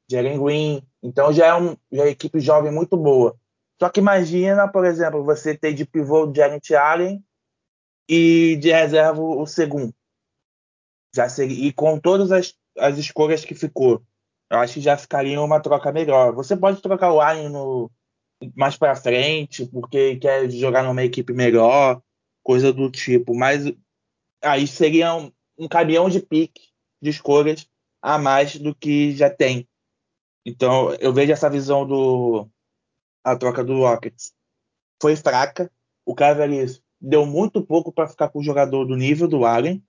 Jalen 0.10 0.44
Green, 0.44 0.88
então 1.04 1.32
já 1.32 1.48
é, 1.48 1.56
um, 1.56 1.76
já 1.92 2.02
é 2.02 2.06
uma 2.06 2.10
equipe 2.10 2.40
jovem 2.40 2.72
muito 2.72 2.98
boa. 2.98 3.38
Só 3.80 3.90
que 3.90 4.00
imagina, 4.00 4.68
por 4.68 4.86
exemplo, 4.86 5.24
você 5.24 5.56
ter 5.58 5.74
de 5.74 5.86
pivô 5.86 6.26
o 6.26 6.36
Janet 6.36 6.76
Allen 6.76 7.24
e 8.10 8.58
de 8.58 8.72
reserva 8.72 9.22
o 9.22 9.46
segundo. 9.46 9.94
Já 11.16 11.30
seria, 11.30 11.68
e 11.68 11.72
com 11.72 12.00
todas 12.00 12.32
as, 12.32 12.54
as 12.80 12.98
escolhas 12.98 13.46
que 13.46 13.56
ficou, 13.56 14.04
eu 14.50 14.58
acho 14.60 14.76
que 14.76 14.82
já 14.82 14.98
ficaria 14.98 15.40
uma 15.42 15.60
troca 15.60 15.92
melhor. 15.92 16.34
Você 16.34 16.58
pode 16.58 16.82
trocar 16.82 17.12
o 17.12 17.22
Allen 17.22 17.50
no, 17.50 17.92
mais 18.56 18.78
para 18.78 18.96
frente, 18.96 19.66
porque 19.68 20.18
quer 20.18 20.50
jogar 20.50 20.84
numa 20.84 21.04
equipe 21.04 21.34
melhor, 21.34 22.02
coisa 22.44 22.74
do 22.74 22.90
tipo. 22.90 23.36
Mas 23.36 23.66
aí 24.42 24.66
seria 24.68 25.16
um, 25.16 25.32
um 25.58 25.68
caminhão 25.68 26.10
de 26.10 26.20
pique 26.20 26.70
de 27.02 27.10
escolhas 27.10 27.68
a 28.02 28.18
mais 28.18 28.58
do 28.58 28.74
que 28.74 29.16
já 29.16 29.30
tem. 29.30 29.68
Então 30.46 30.94
eu 30.96 31.14
vejo 31.14 31.32
essa 31.32 31.50
visão 31.50 31.86
do 31.86 32.48
a 33.24 33.36
troca 33.36 33.64
do 33.64 33.80
Rockets 33.80 34.34
foi 35.02 35.16
fraca. 35.16 35.72
O 36.06 36.16
Cavaliers 36.16 36.82
deu 37.00 37.26
muito 37.26 37.64
pouco 37.64 37.92
para 37.92 38.08
ficar 38.08 38.30
com 38.30 38.40
o 38.40 38.44
jogador 38.44 38.86
do 38.86 38.96
nível 38.96 39.28
do 39.28 39.46
Allen. 39.46 39.84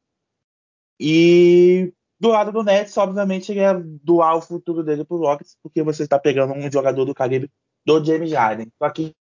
E 0.98 1.92
do 2.20 2.28
lado 2.28 2.52
do 2.52 2.62
Nets, 2.62 2.96
obviamente, 2.98 3.50
ele 3.50 3.60
é 3.60 3.72
doar 4.04 4.36
o 4.36 4.42
futuro 4.42 4.84
dele 4.84 5.06
pro 5.06 5.16
Rockets, 5.16 5.56
porque 5.62 5.82
você 5.82 6.02
está 6.02 6.18
pegando 6.18 6.52
um 6.52 6.70
jogador 6.70 7.06
do 7.06 7.14
calibre 7.14 7.50
do 7.84 8.04
James 8.04 8.32
Harden. 8.32 8.68
Só 8.78 8.90
que 8.90 9.14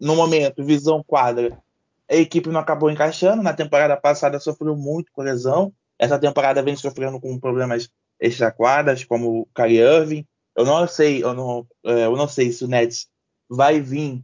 no 0.00 0.14
momento, 0.14 0.64
visão 0.64 1.02
quadra, 1.02 1.60
a 2.08 2.14
equipe 2.14 2.48
não 2.48 2.60
acabou 2.60 2.90
encaixando. 2.90 3.42
Na 3.42 3.52
temporada 3.52 3.96
passada 3.96 4.38
sofreu 4.38 4.76
muito 4.76 5.10
com 5.12 5.22
lesão. 5.22 5.72
Essa 5.98 6.16
temporada 6.16 6.62
vem 6.62 6.76
sofrendo 6.76 7.20
com 7.20 7.40
problemas 7.40 7.90
extra-quadras, 8.20 9.04
como 9.04 9.40
o 9.40 9.48
Kyrie 9.52 9.80
Irving. 9.80 10.26
Eu 10.56 10.64
não 10.64 10.86
sei, 10.86 11.24
eu 11.24 11.34
não, 11.34 11.66
é, 11.84 12.06
eu 12.06 12.16
não 12.16 12.28
sei 12.28 12.52
se 12.52 12.64
o 12.64 12.68
Nets 12.68 13.08
vai 13.50 13.80
vir, 13.80 14.22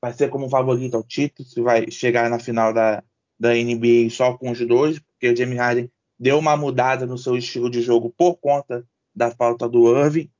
vai 0.00 0.12
ser 0.12 0.28
como 0.28 0.50
favorito 0.50 0.94
ao 0.94 1.02
título, 1.02 1.48
se 1.48 1.60
vai 1.62 1.90
chegar 1.90 2.28
na 2.28 2.38
final 2.38 2.72
da, 2.74 3.02
da 3.38 3.54
NBA 3.54 4.10
só 4.10 4.36
com 4.36 4.50
os 4.50 4.58
dois, 4.66 4.98
porque 4.98 5.30
o 5.30 5.36
James 5.36 5.58
Harden 5.58 5.90
deu 6.18 6.38
uma 6.38 6.56
mudada 6.56 7.06
no 7.06 7.18
seu 7.18 7.36
estilo 7.36 7.70
de 7.70 7.82
jogo 7.82 8.12
por 8.16 8.36
conta 8.36 8.86
da 9.14 9.30
falta 9.30 9.68
do 9.68 9.96
Irving. 9.96 10.30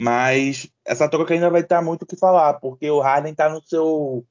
Mas 0.00 0.68
essa 0.84 1.08
troca 1.08 1.34
ainda 1.34 1.50
vai 1.50 1.60
estar 1.60 1.80
muito 1.80 2.02
o 2.02 2.06
que 2.06 2.16
falar, 2.16 2.54
porque 2.54 2.90
o 2.90 3.00
Harden 3.00 3.32
está 3.32 3.48
no 3.48 3.62
seu 3.62 4.26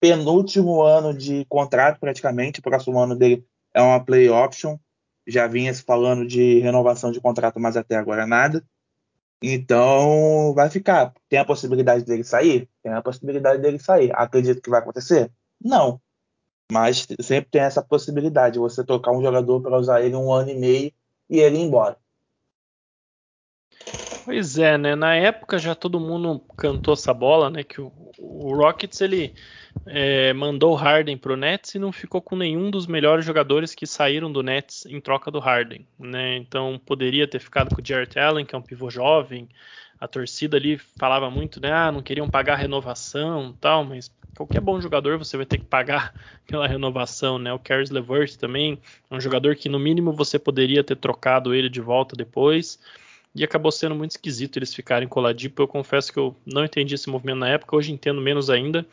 penúltimo 0.00 0.82
ano 0.82 1.12
de 1.12 1.44
contrato, 1.46 1.98
praticamente. 2.00 2.60
O 2.60 2.62
próximo 2.62 2.98
ano 2.98 3.16
dele 3.16 3.44
é 3.74 3.82
uma 3.82 4.02
play 4.02 4.28
option. 4.30 4.78
Já 5.26 5.46
vinha 5.46 5.72
se 5.74 5.82
falando 5.82 6.26
de 6.26 6.60
renovação 6.60 7.12
de 7.12 7.20
contrato, 7.20 7.60
mas 7.60 7.76
até 7.76 7.96
agora 7.96 8.26
nada. 8.26 8.64
Então 9.42 10.52
vai 10.54 10.68
ficar. 10.70 11.12
Tem 11.28 11.38
a 11.38 11.44
possibilidade 11.44 12.04
dele 12.04 12.24
sair? 12.24 12.68
Tem 12.82 12.92
a 12.92 13.02
possibilidade 13.02 13.60
dele 13.60 13.78
sair. 13.78 14.10
Acredito 14.14 14.62
que 14.62 14.70
vai 14.70 14.80
acontecer? 14.80 15.30
Não. 15.62 16.00
Mas 16.70 17.06
sempre 17.20 17.50
tem 17.50 17.62
essa 17.62 17.82
possibilidade, 17.82 18.58
você 18.58 18.84
trocar 18.84 19.12
um 19.12 19.22
jogador 19.22 19.60
para 19.60 19.78
usar 19.78 20.02
ele 20.02 20.14
um 20.14 20.32
ano 20.32 20.50
e 20.50 20.54
meio 20.54 20.92
e 21.28 21.38
ele 21.38 21.56
ir 21.56 21.62
embora. 21.62 21.96
Pois 24.24 24.58
é, 24.58 24.76
né? 24.76 24.94
Na 24.94 25.14
época 25.14 25.58
já 25.58 25.74
todo 25.74 25.98
mundo 25.98 26.40
cantou 26.56 26.94
essa 26.94 27.12
bola, 27.12 27.50
né? 27.50 27.64
Que 27.64 27.80
o, 27.80 27.90
o 28.18 28.54
Rockets 28.54 29.00
ele 29.00 29.34
é, 29.86 30.32
mandou 30.32 30.72
o 30.72 30.76
Harden 30.76 31.16
pro 31.16 31.36
Nets 31.36 31.74
e 31.74 31.78
não 31.78 31.90
ficou 31.90 32.20
com 32.20 32.36
nenhum 32.36 32.70
dos 32.70 32.86
melhores 32.86 33.24
jogadores 33.24 33.74
que 33.74 33.86
saíram 33.86 34.30
do 34.30 34.42
Nets 34.42 34.84
em 34.86 35.00
troca 35.00 35.30
do 35.30 35.38
Harden, 35.38 35.86
né? 35.98 36.36
Então 36.36 36.80
poderia 36.84 37.26
ter 37.26 37.40
ficado 37.40 37.74
com 37.74 37.80
o 37.80 37.84
Jarrett 37.84 38.18
Allen, 38.18 38.44
que 38.44 38.54
é 38.54 38.58
um 38.58 38.62
pivô 38.62 38.90
jovem. 38.90 39.48
A 39.98 40.06
torcida 40.06 40.56
ali 40.56 40.78
falava 40.78 41.30
muito, 41.30 41.60
né? 41.60 41.72
Ah, 41.72 41.92
não 41.92 42.02
queriam 42.02 42.28
pagar 42.28 42.56
renovação, 42.56 43.54
tal, 43.60 43.84
mas 43.84 44.10
qualquer 44.36 44.60
bom 44.60 44.80
jogador 44.80 45.18
você 45.18 45.36
vai 45.36 45.46
ter 45.46 45.58
que 45.58 45.64
pagar 45.64 46.14
pela 46.46 46.66
renovação, 46.66 47.38
né? 47.38 47.52
O 47.52 47.58
Caris 47.58 47.90
LeVert 47.90 48.36
também 48.36 48.78
é 49.10 49.14
um 49.14 49.20
jogador 49.20 49.56
que 49.56 49.68
no 49.68 49.78
mínimo 49.78 50.12
você 50.12 50.38
poderia 50.38 50.82
ter 50.82 50.96
trocado 50.96 51.54
ele 51.54 51.68
de 51.68 51.80
volta 51.80 52.16
depois. 52.16 52.78
E 53.34 53.44
acabou 53.44 53.70
sendo 53.70 53.94
muito 53.94 54.10
esquisito 54.12 54.56
eles 54.56 54.74
ficarem 54.74 55.06
coladinhos. 55.06 55.54
Eu 55.56 55.68
confesso 55.68 56.12
que 56.12 56.18
eu 56.18 56.34
não 56.44 56.64
entendi 56.64 56.96
esse 56.96 57.08
movimento 57.08 57.38
na 57.38 57.48
época, 57.48 57.76
hoje 57.76 57.92
entendo 57.92 58.20
menos 58.20 58.50
ainda. 58.50 58.84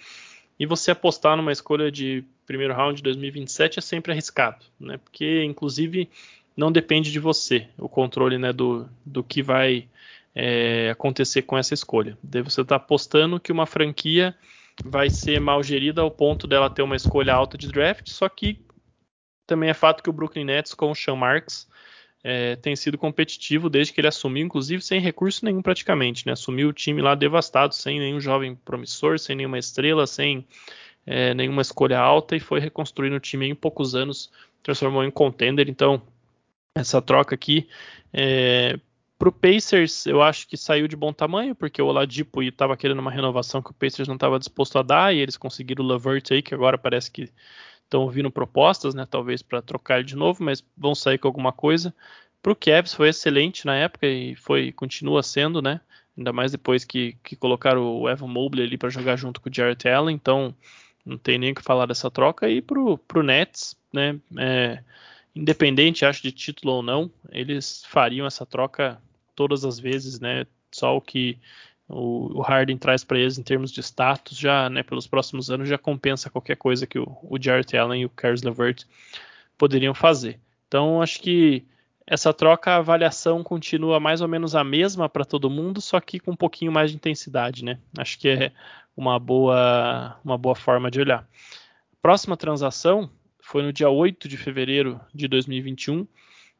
E 0.59 0.65
você 0.65 0.91
apostar 0.91 1.35
numa 1.35 1.51
escolha 1.51 1.91
de 1.91 2.23
primeiro 2.45 2.73
round 2.73 2.97
de 2.97 3.03
2027 3.03 3.79
é 3.79 3.81
sempre 3.81 4.11
arriscado, 4.11 4.63
né? 4.79 4.97
Porque 4.97 5.43
inclusive 5.43 6.09
não 6.55 6.71
depende 6.71 7.11
de 7.11 7.19
você 7.19 7.67
o 7.77 7.87
controle 7.87 8.39
né, 8.39 8.51
do, 8.51 8.89
do 9.05 9.23
que 9.23 9.43
vai 9.43 9.87
é, 10.33 10.89
acontecer 10.89 11.43
com 11.43 11.57
essa 11.57 11.73
escolha. 11.73 12.17
Daí 12.23 12.41
você 12.41 12.61
está 12.61 12.77
apostando 12.77 13.39
que 13.39 13.51
uma 13.51 13.67
franquia 13.67 14.35
vai 14.83 15.09
ser 15.09 15.39
mal 15.39 15.61
gerida 15.63 16.01
ao 16.01 16.11
ponto 16.11 16.47
dela 16.47 16.69
ter 16.69 16.81
uma 16.81 16.95
escolha 16.95 17.33
alta 17.33 17.57
de 17.57 17.67
draft, 17.67 18.09
só 18.09 18.27
que 18.29 18.59
também 19.45 19.69
é 19.69 19.73
fato 19.73 20.03
que 20.03 20.09
o 20.09 20.13
Brooklyn 20.13 20.45
Nets 20.45 20.73
com 20.73 20.91
o 20.91 20.95
Sean 20.95 21.15
Marks 21.15 21.67
é, 22.23 22.55
tem 22.57 22.75
sido 22.75 22.97
competitivo 22.97 23.69
desde 23.69 23.93
que 23.93 24.01
ele 24.01 24.07
assumiu, 24.07 24.45
inclusive 24.45 24.81
sem 24.81 24.99
recurso 24.99 25.45
nenhum 25.45 25.61
praticamente, 25.61 26.25
né? 26.25 26.33
Assumiu 26.33 26.69
o 26.69 26.73
time 26.73 27.01
lá 27.01 27.15
devastado, 27.15 27.73
sem 27.73 27.99
nenhum 27.99 28.19
jovem 28.19 28.55
promissor, 28.55 29.17
sem 29.17 29.35
nenhuma 29.35 29.57
estrela, 29.57 30.05
sem 30.05 30.45
é, 31.05 31.33
nenhuma 31.33 31.61
escolha 31.61 31.99
alta 31.99 32.35
e 32.35 32.39
foi 32.39 32.59
reconstruindo 32.59 33.15
o 33.15 33.19
time 33.19 33.47
em 33.47 33.55
poucos 33.55 33.95
anos, 33.95 34.29
transformou 34.61 35.03
em 35.03 35.11
contender. 35.11 35.69
Então, 35.69 36.01
essa 36.75 37.01
troca 37.01 37.33
aqui 37.33 37.69
é, 38.11 38.77
Pro 39.17 39.31
Pacers, 39.31 40.05
eu 40.05 40.21
acho 40.21 40.47
que 40.47 40.55
saiu 40.55 40.87
de 40.87 40.95
bom 40.95 41.11
tamanho, 41.11 41.55
porque 41.55 41.81
o 41.81 41.87
Oladipo 41.87 42.43
estava 42.43 42.77
querendo 42.77 42.99
uma 42.99 43.11
renovação 43.11 43.63
que 43.63 43.71
o 43.71 43.73
Pacers 43.73 44.07
não 44.07 44.15
estava 44.15 44.37
disposto 44.37 44.77
a 44.77 44.83
dar, 44.83 45.13
e 45.13 45.17
eles 45.19 45.37
conseguiram 45.37 45.83
o 45.83 45.87
Levert 45.87 46.31
aí, 46.31 46.41
que 46.41 46.53
agora 46.53 46.77
parece 46.77 47.09
que 47.09 47.31
estão 47.83 48.01
ouvindo 48.03 48.29
propostas, 48.29 48.93
né, 48.93 49.07
talvez 49.09 49.41
para 49.41 49.61
trocar 49.61 49.99
ele 49.99 50.07
de 50.07 50.15
novo, 50.15 50.43
mas 50.43 50.63
vão 50.77 50.93
sair 50.93 51.17
com 51.17 51.27
alguma 51.27 51.51
coisa. 51.51 51.95
Pro 52.41 52.55
Cavs 52.55 52.93
foi 52.93 53.09
excelente 53.09 53.65
na 53.65 53.75
época 53.75 54.05
e 54.05 54.35
foi 54.35 54.71
continua 54.71 55.23
sendo, 55.23 55.61
né? 55.61 55.81
Ainda 56.17 56.31
mais 56.31 56.51
depois 56.51 56.85
que, 56.85 57.17
que 57.23 57.35
colocaram 57.35 57.81
o 57.83 58.09
Evan 58.09 58.27
Mobley 58.27 58.65
ali 58.65 58.77
para 58.77 58.89
jogar 58.89 59.15
junto 59.15 59.41
com 59.41 59.49
o 59.49 59.53
Jarrett 59.53 59.87
Allen, 59.87 60.15
então 60.15 60.55
não 61.05 61.17
tem 61.17 61.37
nem 61.37 61.51
o 61.51 61.55
que 61.55 61.61
falar 61.63 61.85
dessa 61.85 62.11
troca. 62.11 62.49
E 62.49 62.61
pro, 62.61 62.97
pro 62.99 63.23
Nets, 63.23 63.75
né? 63.91 64.19
É, 64.37 64.83
independente, 65.35 66.05
acho, 66.05 66.21
de 66.21 66.31
título 66.31 66.73
ou 66.75 66.83
não, 66.83 67.11
eles 67.31 67.83
fariam 67.87 68.25
essa 68.25 68.45
troca 68.45 69.01
todas 69.37 69.63
as 69.63 69.79
vezes, 69.79 70.19
né? 70.19 70.47
Só 70.71 70.97
o 70.97 70.99
que 70.99 71.39
o, 71.87 72.41
Harden 72.41 72.77
traz 72.77 73.03
para 73.03 73.19
eles 73.19 73.37
em 73.37 73.43
termos 73.43 73.71
de 73.71 73.79
status, 73.81 74.37
já, 74.37 74.69
né, 74.69 74.83
pelos 74.83 75.07
próximos 75.07 75.49
anos, 75.49 75.69
já 75.69 75.77
compensa 75.77 76.29
qualquer 76.29 76.57
coisa 76.57 76.87
que 76.87 76.99
o, 76.99 77.17
o 77.21 77.37
Jarrett 77.39 77.77
Allen 77.77 78.01
e 78.01 78.05
o 78.05 78.09
Caris 78.09 78.41
LeVert 78.41 78.83
poderiam 79.57 79.93
fazer. 79.93 80.39
Então, 80.67 81.01
acho 81.01 81.21
que 81.21 81.63
essa 82.05 82.33
troca, 82.33 82.71
a 82.71 82.77
avaliação 82.77 83.43
continua 83.43 83.99
mais 83.99 84.21
ou 84.21 84.27
menos 84.27 84.55
a 84.55 84.63
mesma 84.63 85.07
para 85.07 85.23
todo 85.23 85.49
mundo, 85.49 85.79
só 85.79 85.99
que 85.99 86.19
com 86.19 86.31
um 86.31 86.35
pouquinho 86.35 86.71
mais 86.71 86.89
de 86.89 86.97
intensidade, 86.97 87.63
né? 87.63 87.79
Acho 87.97 88.17
que 88.19 88.27
é 88.27 88.51
uma 88.95 89.19
boa, 89.19 90.19
uma 90.25 90.37
boa 90.37 90.55
forma 90.55 90.89
de 90.89 90.99
olhar. 90.99 91.27
Próxima 92.01 92.35
transação 92.35 93.09
foi 93.39 93.61
no 93.61 93.71
dia 93.71 93.89
8 93.89 94.27
de 94.27 94.35
fevereiro 94.35 94.99
de 95.13 95.27
2021, 95.27 96.07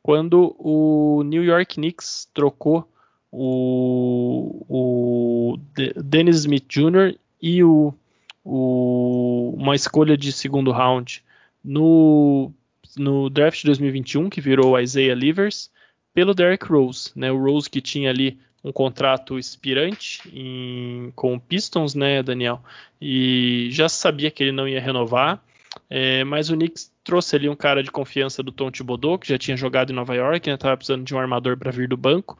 quando 0.07 0.55
o 0.57 1.21
New 1.23 1.43
York 1.43 1.75
Knicks 1.75 2.29
trocou 2.33 2.89
o, 3.29 4.65
o 4.69 5.59
Dennis 6.01 6.37
Smith 6.37 6.63
Jr. 6.69 7.19
e 7.41 7.61
o, 7.61 7.93
o, 8.41 9.53
uma 9.57 9.75
escolha 9.75 10.15
de 10.15 10.31
segundo 10.31 10.71
round 10.71 11.21
no, 11.61 12.53
no 12.97 13.29
draft 13.29 13.59
de 13.59 13.65
2021, 13.65 14.29
que 14.29 14.39
virou 14.39 14.79
Isaiah 14.79 15.13
Livers, 15.13 15.69
pelo 16.13 16.33
Derrick 16.33 16.65
Rose. 16.65 17.11
Né? 17.13 17.29
O 17.29 17.43
Rose 17.43 17.69
que 17.69 17.81
tinha 17.81 18.09
ali 18.09 18.39
um 18.63 18.71
contrato 18.71 19.37
expirante 19.37 20.21
em, 20.33 21.11
com 21.17 21.35
o 21.35 21.39
Pistons, 21.39 21.93
né, 21.93 22.23
Daniel? 22.23 22.63
E 23.01 23.67
já 23.71 23.89
sabia 23.89 24.31
que 24.31 24.41
ele 24.41 24.53
não 24.53 24.69
ia 24.69 24.79
renovar. 24.79 25.43
É, 25.89 26.23
mas 26.23 26.49
o 26.49 26.55
Knicks 26.55 26.89
trouxe 27.07 27.37
ali 27.37 27.47
um 27.47 27.55
cara 27.55 27.81
de 27.81 27.89
confiança 27.89 28.43
do 28.43 28.51
Tom 28.51 28.69
Thibodeau, 28.69 29.17
que 29.17 29.29
já 29.29 29.37
tinha 29.37 29.55
jogado 29.55 29.91
em 29.91 29.95
Nova 29.95 30.13
York, 30.13 30.49
né, 30.49 30.57
precisando 30.57 31.05
de 31.05 31.15
um 31.15 31.17
armador 31.17 31.55
para 31.55 31.71
vir 31.71 31.87
do 31.87 31.95
banco. 31.95 32.37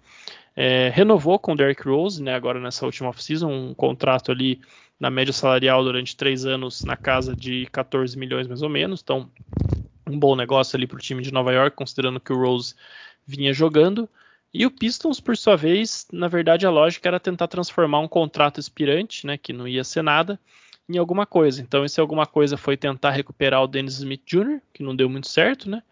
É, 0.54 0.92
renovou 0.94 1.40
com 1.40 1.54
o 1.54 1.56
Derrick 1.56 1.88
Rose, 1.88 2.22
né, 2.22 2.36
agora 2.36 2.60
nessa 2.60 2.86
última 2.86 3.08
off-season, 3.08 3.50
um 3.50 3.74
contrato 3.74 4.30
ali 4.30 4.60
na 5.00 5.10
média 5.10 5.32
salarial 5.32 5.86
durante 5.86 6.18
três 6.18 6.46
anos 6.46 6.84
na 6.84 6.98
casa 6.98 7.34
de 7.34 7.66
14 7.72 8.20
milhões 8.20 8.46
mais 8.46 8.62
ou 8.62 8.68
menos. 8.68 9.00
Então, 9.02 9.32
um 10.06 10.20
bom 10.20 10.36
negócio 10.36 10.76
ali 10.76 10.86
para 10.86 10.98
o 10.98 11.02
time 11.02 11.24
de 11.24 11.32
Nova 11.32 11.54
York, 11.54 11.74
considerando 11.74 12.20
que 12.20 12.34
o 12.34 12.38
Rose 12.38 12.76
vinha 13.26 13.54
jogando. 13.54 14.10
E 14.54 14.66
o 14.66 14.72
Pistons, 14.72 15.22
por 15.22 15.38
sua 15.38 15.56
vez, 15.56 16.06
na 16.12 16.28
verdade 16.28 16.66
a 16.66 16.70
lógica 16.70 17.08
era 17.08 17.22
tentar 17.22 17.48
transformar 17.48 18.00
um 18.02 18.08
contrato 18.08 18.60
expirante, 18.60 19.26
né, 19.26 19.38
que 19.38 19.54
não 19.54 19.66
ia 19.66 19.84
ser 19.86 20.02
nada, 20.02 20.38
em 20.90 20.98
alguma 20.98 21.26
coisa. 21.26 21.62
Então, 21.62 21.84
esse 21.84 22.00
alguma 22.00 22.26
coisa 22.26 22.58
foi 22.58 22.78
tentar 22.78 23.12
recuperar 23.12 23.64
o 23.64 23.68
Dennis 23.68 23.96
Smith 23.96 24.24
Jr., 24.26 24.62
que 24.74 24.84
não 24.84 24.96
deu 24.96 25.10
muito 25.10 25.28
certo, 25.28 25.70
né? 25.70 25.84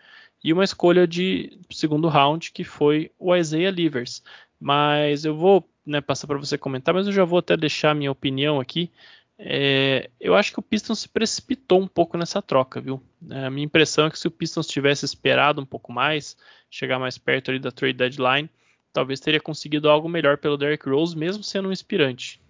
E 0.43 0.53
uma 0.53 0.63
escolha 0.63 1.07
de 1.07 1.59
segundo 1.71 2.07
round, 2.07 2.51
que 2.51 2.63
foi 2.63 3.11
o 3.17 3.35
Isaiah 3.35 3.71
Livers. 3.71 4.23
Mas 4.59 5.25
eu 5.25 5.35
vou 5.35 5.67
né, 5.85 6.01
passar 6.01 6.27
para 6.27 6.37
você 6.37 6.57
comentar, 6.57 6.93
mas 6.93 7.07
eu 7.07 7.13
já 7.13 7.25
vou 7.25 7.39
até 7.39 7.57
deixar 7.57 7.95
minha 7.95 8.11
opinião 8.11 8.59
aqui. 8.59 8.91
É, 9.37 10.09
eu 10.19 10.33
acho 10.35 10.53
que 10.53 10.59
o 10.59 10.63
Pistons 10.63 10.99
se 10.99 11.09
precipitou 11.09 11.81
um 11.81 11.87
pouco 11.87 12.17
nessa 12.17 12.41
troca, 12.41 12.79
viu? 12.79 13.01
É, 13.29 13.45
a 13.45 13.49
minha 13.49 13.65
impressão 13.65 14.05
é 14.07 14.09
que 14.09 14.19
se 14.19 14.27
o 14.27 14.31
Pistons 14.31 14.67
tivesse 14.67 15.03
esperado 15.03 15.61
um 15.61 15.65
pouco 15.65 15.91
mais, 15.91 16.37
chegar 16.69 16.99
mais 16.99 17.17
perto 17.17 17.51
ali 17.51 17.59
da 17.59 17.71
trade 17.71 17.97
deadline, 17.97 18.49
talvez 18.93 19.19
teria 19.19 19.41
conseguido 19.41 19.89
algo 19.89 20.07
melhor 20.07 20.37
pelo 20.37 20.57
Derrick 20.57 20.87
Rose, 20.87 21.17
mesmo 21.17 21.43
sendo 21.43 21.67
um 21.69 21.71
inspirante. 21.71 22.41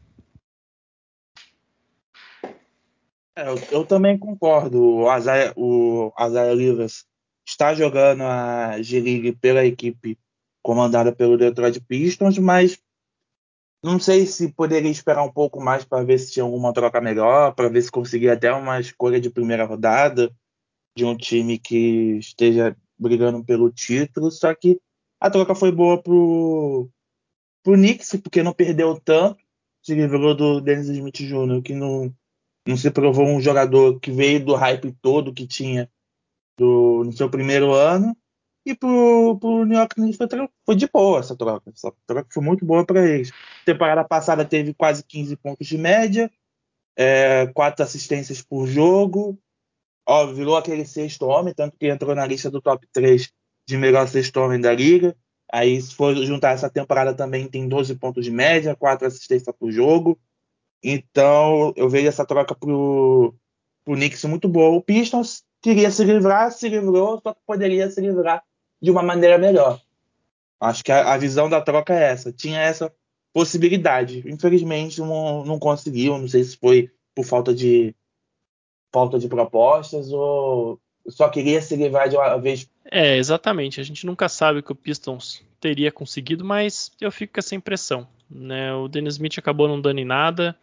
É, 3.37 3.47
eu, 3.49 3.55
eu, 3.71 3.85
também 3.85 4.17
concordo. 4.17 4.81
O 4.81 5.17
Isaiah, 5.17 5.53
o 5.57 6.11
está 7.45 7.73
jogando 7.75 8.23
a 8.23 8.81
G-League 8.81 9.33
pela 9.33 9.65
equipe 9.65 10.17
comandada 10.63 11.13
pelo 11.13 11.37
Detroit 11.37 11.79
Pistons, 11.81 12.37
mas 12.39 12.79
não 13.83 13.99
sei 13.99 14.25
se 14.25 14.51
poderia 14.51 14.89
esperar 14.89 15.23
um 15.23 15.31
pouco 15.31 15.61
mais 15.61 15.85
para 15.85 16.03
ver 16.03 16.17
se 16.17 16.31
tinha 16.31 16.43
alguma 16.43 16.73
troca 16.73 16.99
melhor, 16.99 17.53
para 17.53 17.69
ver 17.69 17.83
se 17.83 17.91
conseguia 17.91 18.33
até 18.33 18.51
uma 18.51 18.79
escolha 18.79 19.21
de 19.21 19.29
primeira 19.29 19.65
rodada 19.65 20.33
de 20.97 21.05
um 21.05 21.15
time 21.15 21.59
que 21.59 22.17
esteja 22.17 22.75
brigando 22.97 23.43
pelo 23.43 23.69
título. 23.69 24.31
Só 24.31 24.55
que 24.55 24.79
a 25.19 25.29
troca 25.29 25.53
foi 25.53 25.71
boa 25.71 26.01
pro, 26.01 26.89
pro 27.61 27.73
Knicks, 27.73 28.15
porque 28.23 28.41
não 28.41 28.53
perdeu 28.53 28.99
tanto. 28.99 29.43
Se 29.83 29.93
livrou 29.93 30.33
do 30.33 30.61
Dennis 30.61 30.87
Smith 30.87 31.17
Jr., 31.17 31.61
que 31.61 31.75
não 31.75 32.11
não 32.67 32.75
se 32.75 32.89
provou 32.89 33.25
um 33.25 33.39
jogador 33.39 33.99
que 33.99 34.11
veio 34.11 34.43
do 34.43 34.55
hype 34.55 34.91
todo 35.01 35.33
que 35.33 35.45
tinha 35.45 35.89
do, 36.57 37.03
no 37.03 37.13
seu 37.13 37.29
primeiro 37.29 37.73
ano. 37.73 38.15
E 38.65 38.73
pro, 38.73 39.37
pro 39.39 39.63
New 39.63 39.77
York 39.77 39.93
Knicks 39.93 40.17
foi, 40.17 40.27
foi 40.65 40.75
de 40.75 40.87
boa 40.87 41.19
essa 41.19 41.35
troca. 41.35 41.69
Essa 41.69 41.93
troca 42.07 42.27
foi 42.33 42.43
muito 42.43 42.65
boa 42.65 42.83
para 42.83 43.07
eles. 43.07 43.31
Temporada 43.63 44.03
passada 44.03 44.43
teve 44.43 44.73
quase 44.73 45.03
15 45.03 45.35
pontos 45.37 45.67
de 45.67 45.77
média, 45.77 46.31
é, 46.97 47.45
quatro 47.47 47.83
assistências 47.83 48.41
por 48.41 48.65
jogo. 48.65 49.37
Ó, 50.07 50.27
virou 50.27 50.57
aquele 50.57 50.85
sexto 50.85 51.27
homem, 51.27 51.53
tanto 51.53 51.77
que 51.77 51.87
entrou 51.87 52.15
na 52.15 52.25
lista 52.25 52.49
do 52.49 52.61
top 52.61 52.87
3 52.91 53.31
de 53.67 53.77
melhor 53.77 54.07
sexto 54.07 54.37
homem 54.37 54.59
da 54.59 54.73
liga. 54.73 55.15
Aí, 55.51 55.79
se 55.79 55.93
for 55.93 56.15
juntar 56.15 56.51
essa 56.51 56.69
temporada 56.69 57.13
também, 57.13 57.47
tem 57.47 57.67
12 57.67 57.95
pontos 57.95 58.25
de 58.25 58.31
média, 58.31 58.75
quatro 58.75 59.07
assistências 59.07 59.55
por 59.55 59.71
jogo. 59.71 60.19
Então, 60.87 61.73
eu 61.75 61.89
vejo 61.89 62.07
essa 62.07 62.23
troca 62.23 62.53
pro, 62.53 63.33
pro 63.83 63.95
Knicks 63.95 64.23
muito 64.25 64.47
boa. 64.47 64.77
O 64.77 64.81
Pistons 64.83 65.43
queria 65.59 65.89
se 65.89 66.03
livrar, 66.03 66.51
se 66.51 66.69
livrou, 66.69 67.19
só 67.23 67.33
que 67.33 67.39
poderia 67.43 67.89
se 67.89 67.99
livrar 67.99 68.43
de 68.79 68.91
uma 68.91 69.01
maneira 69.01 69.35
melhor. 69.39 69.81
Acho 70.61 70.83
que 70.83 70.91
a, 70.91 71.11
a 71.11 71.17
visão 71.17 71.49
da 71.49 71.59
troca 71.59 71.91
é 71.91 72.11
essa. 72.11 72.31
Tinha 72.31 72.61
essa 72.61 72.93
possibilidade. 73.33 74.23
Infelizmente, 74.27 75.01
não, 75.01 75.43
não 75.43 75.57
conseguiu. 75.57 76.19
Não 76.19 76.27
sei 76.27 76.43
se 76.43 76.55
foi 76.55 76.91
por 77.15 77.25
falta 77.25 77.51
de 77.51 77.95
falta 78.93 79.17
de 79.17 79.27
propostas 79.27 80.11
ou 80.13 80.79
só 81.07 81.29
queria 81.29 81.63
se 81.63 81.75
livrar 81.75 82.07
de 82.09 82.15
uma 82.15 82.37
vez. 82.37 82.69
É, 82.91 83.17
exatamente. 83.17 83.81
A 83.81 83.83
gente 83.83 84.05
nunca 84.05 84.29
sabe 84.29 84.59
o 84.59 84.63
que 84.63 84.71
o 84.71 84.75
Pistons 84.75 85.43
teria 85.59 85.91
conseguido, 85.91 86.45
mas 86.45 86.91
eu 87.01 87.11
fico 87.11 87.33
com 87.33 87.39
essa 87.39 87.55
impressão. 87.55 88.07
Né? 88.29 88.71
O 88.75 88.87
Dennis 88.87 89.15
Smith 89.15 89.39
acabou 89.39 89.67
não 89.67 89.81
dando 89.81 89.99
em 89.99 90.05
nada. 90.05 90.55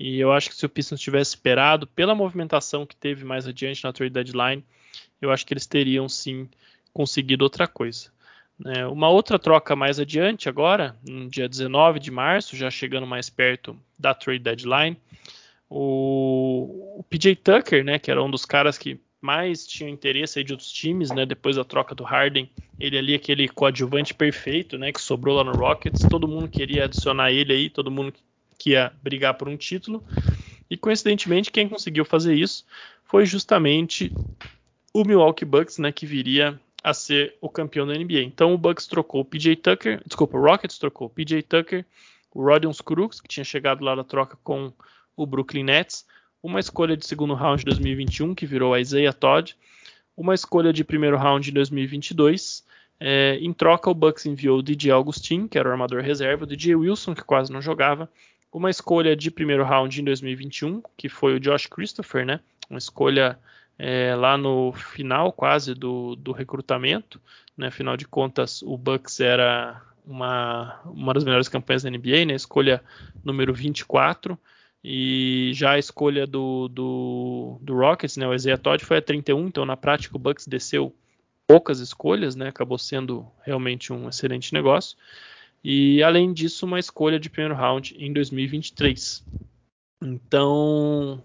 E 0.00 0.18
eu 0.18 0.32
acho 0.32 0.48
que 0.48 0.56
se 0.56 0.64
o 0.64 0.68
Pistons 0.68 0.98
tivesse 0.98 1.32
esperado, 1.32 1.86
pela 1.86 2.14
movimentação 2.14 2.86
que 2.86 2.96
teve 2.96 3.22
mais 3.22 3.46
adiante 3.46 3.84
na 3.84 3.92
trade 3.92 4.14
deadline, 4.14 4.64
eu 5.20 5.30
acho 5.30 5.44
que 5.44 5.52
eles 5.52 5.66
teriam 5.66 6.08
sim 6.08 6.48
conseguido 6.90 7.44
outra 7.44 7.68
coisa. 7.68 8.10
É, 8.64 8.86
uma 8.86 9.10
outra 9.10 9.38
troca 9.38 9.76
mais 9.76 10.00
adiante, 10.00 10.48
agora, 10.48 10.96
no 11.06 11.28
dia 11.28 11.46
19 11.46 12.00
de 12.00 12.10
março, 12.10 12.56
já 12.56 12.70
chegando 12.70 13.06
mais 13.06 13.28
perto 13.28 13.78
da 13.98 14.14
trade 14.14 14.38
deadline, 14.38 14.96
o, 15.68 17.00
o 17.00 17.02
PJ 17.02 17.36
Tucker, 17.36 17.84
né, 17.84 17.98
que 17.98 18.10
era 18.10 18.24
um 18.24 18.30
dos 18.30 18.46
caras 18.46 18.78
que 18.78 18.98
mais 19.20 19.66
tinha 19.66 19.90
interesse 19.90 20.42
de 20.42 20.54
outros 20.54 20.72
times, 20.72 21.10
né, 21.10 21.26
depois 21.26 21.56
da 21.56 21.64
troca 21.64 21.94
do 21.94 22.04
Harden, 22.04 22.50
ele 22.78 22.96
ali 22.96 23.14
aquele 23.14 23.46
coadjuvante 23.48 24.14
perfeito, 24.14 24.78
né, 24.78 24.92
que 24.92 25.00
sobrou 25.00 25.36
lá 25.36 25.44
no 25.44 25.52
Rockets, 25.52 26.08
todo 26.08 26.26
mundo 26.26 26.48
queria 26.48 26.84
adicionar 26.84 27.30
ele 27.30 27.52
aí, 27.52 27.68
todo 27.68 27.90
mundo 27.90 28.14
que 28.60 28.70
ia 28.72 28.92
brigar 29.02 29.32
por 29.34 29.48
um 29.48 29.56
título. 29.56 30.04
E 30.68 30.76
coincidentemente, 30.76 31.50
quem 31.50 31.66
conseguiu 31.66 32.04
fazer 32.04 32.34
isso 32.34 32.66
foi 33.04 33.24
justamente 33.24 34.12
o 34.92 35.02
Milwaukee 35.02 35.46
Bucks, 35.46 35.78
né, 35.78 35.90
que 35.90 36.04
viria 36.04 36.60
a 36.84 36.92
ser 36.92 37.34
o 37.40 37.48
campeão 37.48 37.86
da 37.86 37.94
NBA. 37.94 38.20
Então 38.20 38.52
o 38.52 38.58
Bucks 38.58 38.86
trocou 38.86 39.22
o 39.22 39.24
PJ 39.24 39.56
Tucker, 39.56 40.02
desculpa, 40.06 40.36
o 40.36 40.42
Rockets 40.42 40.78
trocou 40.78 41.06
o 41.06 41.10
PJ 41.10 41.42
Tucker, 41.42 41.86
o 42.34 42.44
Rodion 42.44 42.72
Scruggs, 42.72 43.20
que 43.20 43.28
tinha 43.28 43.44
chegado 43.44 43.82
lá 43.82 43.94
da 43.94 44.04
troca 44.04 44.36
com 44.44 44.72
o 45.16 45.26
Brooklyn 45.26 45.64
Nets, 45.64 46.06
uma 46.42 46.60
escolha 46.60 46.96
de 46.96 47.06
segundo 47.06 47.34
round 47.34 47.60
de 47.60 47.64
2021, 47.64 48.34
que 48.34 48.46
virou 48.46 48.74
a 48.74 48.80
Isaiah 48.80 49.12
Todd, 49.12 49.56
uma 50.16 50.34
escolha 50.34 50.70
de 50.70 50.84
primeiro 50.84 51.16
round 51.16 51.44
de 51.44 51.50
2022. 51.50 52.62
É, 52.98 53.38
em 53.40 53.52
troca, 53.52 53.90
o 53.90 53.94
Bucks 53.94 54.26
enviou 54.26 54.58
o 54.58 54.62
DJ 54.62 54.90
Augustin, 54.92 55.48
que 55.48 55.58
era 55.58 55.68
o 55.68 55.72
armador 55.72 56.02
reserva, 56.02 56.44
o 56.44 56.46
DJ 56.46 56.76
Wilson, 56.76 57.14
que 57.14 57.24
quase 57.24 57.50
não 57.50 57.62
jogava, 57.62 58.08
uma 58.52 58.70
escolha 58.70 59.14
de 59.14 59.30
primeiro 59.30 59.64
round 59.64 60.00
em 60.00 60.04
2021, 60.04 60.82
que 60.96 61.08
foi 61.08 61.34
o 61.34 61.40
Josh 61.40 61.66
Christopher, 61.66 62.24
né? 62.26 62.40
Uma 62.68 62.78
escolha 62.78 63.38
é, 63.78 64.14
lá 64.14 64.36
no 64.36 64.72
final 64.72 65.32
quase 65.32 65.74
do, 65.74 66.16
do 66.16 66.32
recrutamento, 66.32 67.20
né? 67.56 67.68
Afinal 67.68 67.96
de 67.96 68.06
contas, 68.06 68.62
o 68.62 68.76
Bucks 68.76 69.20
era 69.20 69.80
uma, 70.06 70.80
uma 70.84 71.14
das 71.14 71.24
melhores 71.24 71.48
campanhas 71.48 71.82
da 71.82 71.90
NBA, 71.90 72.24
né? 72.26 72.34
Escolha 72.34 72.82
número 73.24 73.54
24. 73.54 74.38
E 74.82 75.50
já 75.54 75.72
a 75.72 75.78
escolha 75.78 76.26
do, 76.26 76.66
do, 76.68 77.58
do 77.60 77.74
Rockets, 77.74 78.16
né? 78.16 78.26
O 78.26 78.34
Isaiah 78.34 78.58
Todd 78.58 78.84
foi 78.84 78.96
a 78.96 79.02
31, 79.02 79.46
então 79.46 79.64
na 79.66 79.76
prática 79.76 80.16
o 80.16 80.18
Bucks 80.18 80.46
desceu 80.46 80.94
poucas 81.46 81.80
escolhas, 81.80 82.34
né? 82.34 82.48
Acabou 82.48 82.78
sendo 82.78 83.26
realmente 83.44 83.92
um 83.92 84.08
excelente 84.08 84.54
negócio. 84.54 84.96
E 85.62 86.02
além 86.02 86.32
disso, 86.32 86.64
uma 86.64 86.78
escolha 86.78 87.20
de 87.20 87.28
primeiro 87.28 87.54
round 87.54 87.94
em 87.98 88.12
2023. 88.12 89.24
Então, 90.02 91.22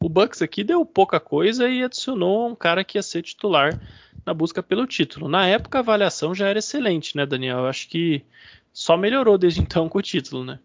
o 0.00 0.08
Bucks 0.08 0.42
aqui 0.42 0.62
deu 0.62 0.84
pouca 0.84 1.18
coisa 1.18 1.68
e 1.68 1.82
adicionou 1.82 2.48
um 2.48 2.54
cara 2.54 2.84
que 2.84 2.98
ia 2.98 3.02
ser 3.02 3.22
titular 3.22 3.80
na 4.24 4.34
busca 4.34 4.62
pelo 4.62 4.86
título. 4.86 5.28
Na 5.28 5.46
época 5.46 5.78
a 5.78 5.80
avaliação 5.80 6.34
já 6.34 6.48
era 6.48 6.58
excelente, 6.58 7.16
né, 7.16 7.24
Daniel? 7.24 7.58
Eu 7.58 7.66
acho 7.66 7.88
que 7.88 8.24
só 8.72 8.96
melhorou 8.96 9.38
desde 9.38 9.60
então 9.60 9.88
com 9.88 9.98
o 9.98 10.02
título, 10.02 10.44
né? 10.44 10.60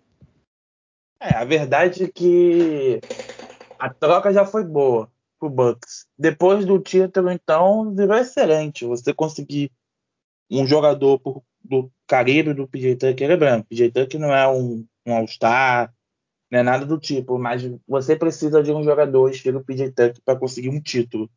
É, 1.19 1.36
a 1.36 1.45
verdade 1.45 2.03
é 2.03 2.07
que 2.09 2.99
a 3.79 3.89
troca 3.89 4.33
já 4.33 4.45
foi 4.45 4.65
boa 4.65 5.09
pro 5.39 5.49
Bucks. 5.49 6.05
Depois 6.17 6.65
do 6.65 6.77
título, 6.79 7.31
então, 7.31 7.95
virou 7.95 8.17
excelente. 8.17 8.86
Você 8.86 9.13
conseguir 9.13 9.71
um 10.51 10.67
jogador 10.67 11.17
por 11.19 11.41
do 11.63 11.91
calibre 12.08 12.54
do 12.54 12.67
PJ 12.67 12.95
Tucker 12.95 13.32
é 13.32 13.38
branco. 13.38 13.67
PJ 13.69 13.91
Tucker 13.91 14.19
não 14.19 14.34
é 14.34 14.47
um, 14.47 14.86
um 15.06 15.13
All-Star, 15.13 15.93
não 16.52 16.60
é 16.60 16.63
nada 16.63 16.86
do 16.86 16.99
tipo, 16.99 17.38
mas 17.39 17.63
você 17.88 18.15
precisa 18.15 18.62
de 18.62 18.71
um 18.71 18.84
jogador 18.84 19.30
estilo 19.30 19.63
PJ 19.63 19.91
Tucker 19.91 20.21
para 20.23 20.39
conseguir 20.39 20.69
um 20.69 20.82
título. 20.82 21.30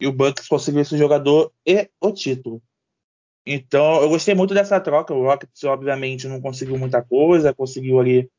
E 0.00 0.06
o 0.06 0.12
Bucks 0.12 0.48
conseguiu 0.48 0.80
esse 0.80 0.96
jogador 0.96 1.52
e 1.66 1.90
o 2.00 2.12
título. 2.12 2.62
Então, 3.44 4.00
eu 4.00 4.08
gostei 4.08 4.34
muito 4.34 4.54
dessa 4.54 4.80
troca. 4.80 5.12
O 5.12 5.24
Rockets, 5.24 5.64
obviamente, 5.64 6.28
não 6.28 6.40
conseguiu 6.40 6.78
muita 6.78 7.02
coisa, 7.02 7.54
conseguiu 7.54 7.98
ali 7.98 8.30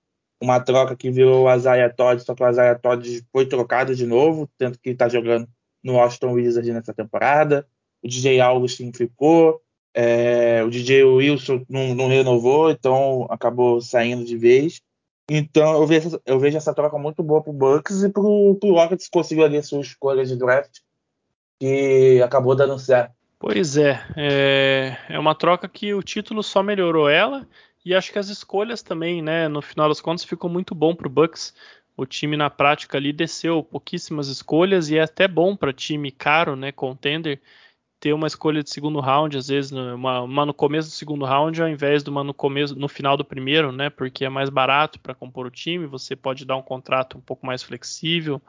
uma 0.41 0.60
troca 0.60 0.95
que 0.95 1.12
virou 1.12 1.45
o 1.45 1.56
Isaiah 1.56 1.93
Todd, 1.93 2.24
só 2.24 2.34
que 2.34 2.43
o 2.43 2.50
Isaiah 2.50 2.78
Todd 2.78 3.24
foi 3.32 3.45
trocado 3.45 3.95
de 3.95 4.08
novo, 4.08 4.50
tanto 4.58 4.80
que 4.80 4.89
está 4.89 5.08
jogando 5.08 5.47
no 5.84 5.93
Washington 5.93 6.34
Wizards 6.34 6.74
nessa 6.74 6.93
temporada. 6.93 7.67
O 8.02 8.08
DJ 8.08 8.39
Augustin 8.41 8.91
ficou. 8.91 9.62
É, 9.93 10.63
o 10.63 10.69
DJ 10.69 11.04
Wilson 11.04 11.65
não, 11.69 11.93
não, 11.93 12.08
renovou, 12.08 12.71
então 12.71 13.27
acabou 13.30 13.82
saindo 13.82 14.23
de 14.23 14.38
vez. 14.38 14.82
Então 15.30 15.73
eu 15.73 15.88
vejo, 15.88 16.21
eu 16.25 16.39
vejo 16.39 16.58
essa 16.58 16.73
troca 16.73 16.97
muito 16.97 17.21
boa 17.21 17.41
pro 17.41 17.54
Bucks 17.54 18.04
e 18.04 18.10
pro, 18.10 18.58
pro 18.60 18.73
Rockets 18.73 19.10
conseguiu 19.10 19.45
ali 19.45 19.62
sua 19.62 19.82
escolha 19.82 20.25
de 20.25 20.36
draft 20.36 20.80
que 21.60 22.21
acabou 22.23 22.56
dando 22.56 22.80
certo. 22.80 23.13
Pois 23.38 23.75
é, 23.75 23.99
é, 24.15 24.97
é 25.10 25.19
uma 25.19 25.36
troca 25.36 25.67
que 25.67 25.93
o 25.93 26.04
título 26.04 26.43
só 26.43 26.62
melhorou 26.62 27.10
ela 27.10 27.47
e 27.84 27.95
acho 27.95 28.12
que 28.12 28.19
as 28.19 28.30
escolhas 28.30 28.82
também, 28.82 29.21
né? 29.21 29.47
No 29.47 29.62
final 29.62 29.89
das 29.89 29.99
contas 29.99 30.23
ficou 30.23 30.49
muito 30.49 30.75
bom 30.75 30.95
pro 30.95 31.10
Bucks. 31.10 31.54
O 31.97 32.06
time 32.06 32.38
na 32.38 32.49
prática 32.49 32.97
ali 32.97 33.12
desceu 33.12 33.63
pouquíssimas 33.63 34.27
escolhas 34.27 34.89
e 34.89 34.97
é 34.97 35.01
até 35.01 35.27
bom 35.27 35.56
para 35.56 35.73
time 35.73 36.12
caro, 36.12 36.56
né? 36.56 36.71
Contender 36.71 37.41
ter 38.01 38.13
uma 38.13 38.25
escolha 38.25 38.63
de 38.63 38.69
segundo 38.71 38.99
round, 38.99 39.37
às 39.37 39.47
vezes 39.47 39.71
uma, 39.71 40.21
uma, 40.21 40.43
no 40.43 40.55
começo 40.55 40.89
do 40.89 40.91
segundo 40.91 41.23
round, 41.23 41.61
ao 41.61 41.69
invés 41.69 42.03
de 42.03 42.09
uma 42.09 42.23
no 42.23 42.33
começo, 42.33 42.75
no 42.75 42.87
final 42.89 43.15
do 43.15 43.23
primeiro, 43.23 43.71
né? 43.71 43.91
Porque 43.91 44.25
é 44.25 44.29
mais 44.29 44.49
barato 44.49 44.99
para 44.99 45.13
compor 45.13 45.45
o 45.45 45.51
time, 45.51 45.85
você 45.85 46.15
pode 46.15 46.43
dar 46.43 46.57
um 46.57 46.63
contrato 46.63 47.15
um 47.19 47.21
pouco 47.21 47.45
mais 47.45 47.61
flexível. 47.61 48.41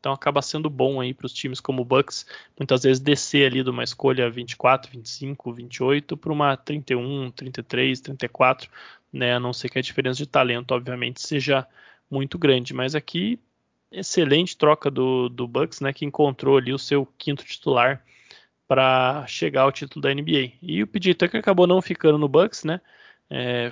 Então 0.00 0.10
acaba 0.10 0.40
sendo 0.40 0.70
bom 0.70 1.02
aí 1.02 1.12
para 1.12 1.26
os 1.26 1.34
times 1.34 1.60
como 1.60 1.82
o 1.82 1.84
Bucks, 1.84 2.26
muitas 2.58 2.82
vezes 2.82 2.98
descer 2.98 3.46
ali 3.46 3.62
de 3.62 3.68
uma 3.68 3.84
escolha 3.84 4.30
24, 4.30 4.90
25, 4.90 5.52
28 5.52 6.16
para 6.16 6.32
uma 6.32 6.56
31, 6.56 7.30
33, 7.30 8.00
34, 8.00 8.70
né? 9.12 9.34
A 9.34 9.40
não 9.40 9.52
ser 9.52 9.68
que 9.68 9.78
a 9.78 9.82
diferença 9.82 10.16
de 10.16 10.26
talento, 10.26 10.72
obviamente, 10.72 11.20
seja 11.20 11.66
muito 12.10 12.38
grande. 12.38 12.72
Mas 12.72 12.94
aqui 12.94 13.38
excelente 13.92 14.56
troca 14.56 14.90
do, 14.90 15.28
do 15.28 15.46
Bucks, 15.46 15.80
né? 15.80 15.92
Que 15.92 16.06
encontrou 16.06 16.56
ali 16.56 16.72
o 16.72 16.78
seu 16.78 17.06
quinto 17.18 17.44
titular 17.44 18.02
para 18.74 19.24
chegar 19.28 19.62
ao 19.62 19.70
título 19.70 20.02
da 20.02 20.12
NBA. 20.12 20.54
E 20.60 20.82
o 20.82 20.86
PJ 20.88 21.14
Tucker 21.14 21.38
acabou 21.38 21.64
não 21.64 21.80
ficando 21.80 22.18
no 22.18 22.26
Bucks, 22.28 22.64
né? 22.64 22.80
É, 23.30 23.70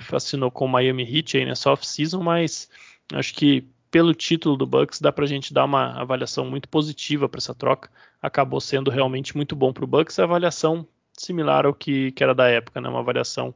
com 0.53 0.63
o 0.63 0.69
Miami 0.69 1.03
Heat 1.03 1.37
aí 1.37 1.45
nessa 1.45 1.69
off-season, 1.69 2.23
mas 2.23 2.69
acho 3.13 3.33
que 3.33 3.67
pelo 3.91 4.13
título 4.13 4.55
do 4.55 4.65
Bucks 4.65 5.01
dá 5.01 5.11
para 5.11 5.25
a 5.25 5.27
gente 5.27 5.53
dar 5.53 5.65
uma 5.65 5.99
avaliação 5.99 6.45
muito 6.45 6.69
positiva 6.69 7.27
para 7.27 7.39
essa 7.39 7.53
troca. 7.53 7.89
Acabou 8.21 8.61
sendo 8.61 8.89
realmente 8.89 9.35
muito 9.35 9.57
bom 9.57 9.73
para 9.73 9.83
o 9.83 9.87
Bucks. 9.87 10.17
A 10.19 10.23
avaliação 10.23 10.87
similar 11.11 11.65
ao 11.65 11.73
que, 11.73 12.13
que 12.13 12.23
era 12.23 12.33
da 12.33 12.47
época, 12.47 12.79
né? 12.79 12.87
Uma 12.87 13.01
avaliação 13.01 13.53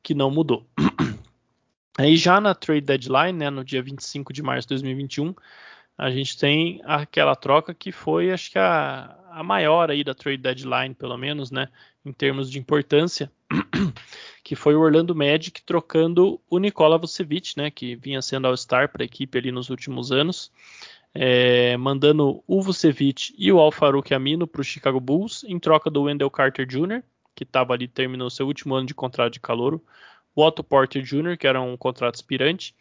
que 0.00 0.14
não 0.14 0.30
mudou. 0.30 0.64
Aí 1.98 2.16
já 2.16 2.40
na 2.40 2.54
trade 2.54 2.82
deadline, 2.82 3.36
né, 3.36 3.50
no 3.50 3.64
dia 3.64 3.82
25 3.82 4.32
de 4.32 4.42
março 4.42 4.68
de 4.68 4.74
2021, 4.74 5.34
a 5.96 6.10
gente 6.10 6.36
tem 6.36 6.80
aquela 6.84 7.36
troca 7.36 7.72
que 7.72 7.92
foi, 7.92 8.30
acho 8.30 8.50
que 8.50 8.58
a, 8.58 9.16
a 9.30 9.42
maior 9.42 9.90
aí 9.90 10.02
da 10.02 10.14
trade 10.14 10.38
deadline, 10.38 10.94
pelo 10.94 11.16
menos, 11.16 11.50
né, 11.50 11.68
em 12.04 12.12
termos 12.12 12.50
de 12.50 12.58
importância, 12.58 13.30
que 14.42 14.56
foi 14.56 14.74
o 14.74 14.80
Orlando 14.80 15.14
Magic 15.14 15.62
trocando 15.62 16.40
o 16.50 16.58
Nikola 16.58 16.98
Vucevic, 16.98 17.56
né, 17.56 17.70
que 17.70 17.94
vinha 17.96 18.20
sendo 18.20 18.46
All-Star 18.46 18.90
para 18.90 19.02
a 19.02 19.06
equipe 19.06 19.38
ali 19.38 19.52
nos 19.52 19.70
últimos 19.70 20.10
anos, 20.10 20.50
é, 21.14 21.76
mandando 21.76 22.42
o 22.46 22.60
Vucevic 22.60 23.32
e 23.38 23.52
o 23.52 23.60
Al-Farouq 23.60 24.12
Amino 24.12 24.48
para 24.48 24.60
o 24.60 24.64
Chicago 24.64 24.98
Bulls 24.98 25.44
em 25.44 25.58
troca 25.60 25.88
do 25.88 26.02
Wendell 26.02 26.30
Carter 26.30 26.66
Jr., 26.66 27.02
que 27.36 27.44
estava 27.44 27.72
ali 27.72 27.86
terminou 27.86 28.30
seu 28.30 28.46
último 28.46 28.74
ano 28.74 28.86
de 28.86 28.94
contrato 28.94 29.32
de 29.32 29.40
calouro, 29.40 29.84
o 30.34 30.44
Otto 30.44 30.64
Porter 30.64 31.02
Jr., 31.02 31.36
que 31.36 31.46
era 31.46 31.60
um 31.60 31.76
contrato 31.76 32.14
aspirante, 32.16 32.74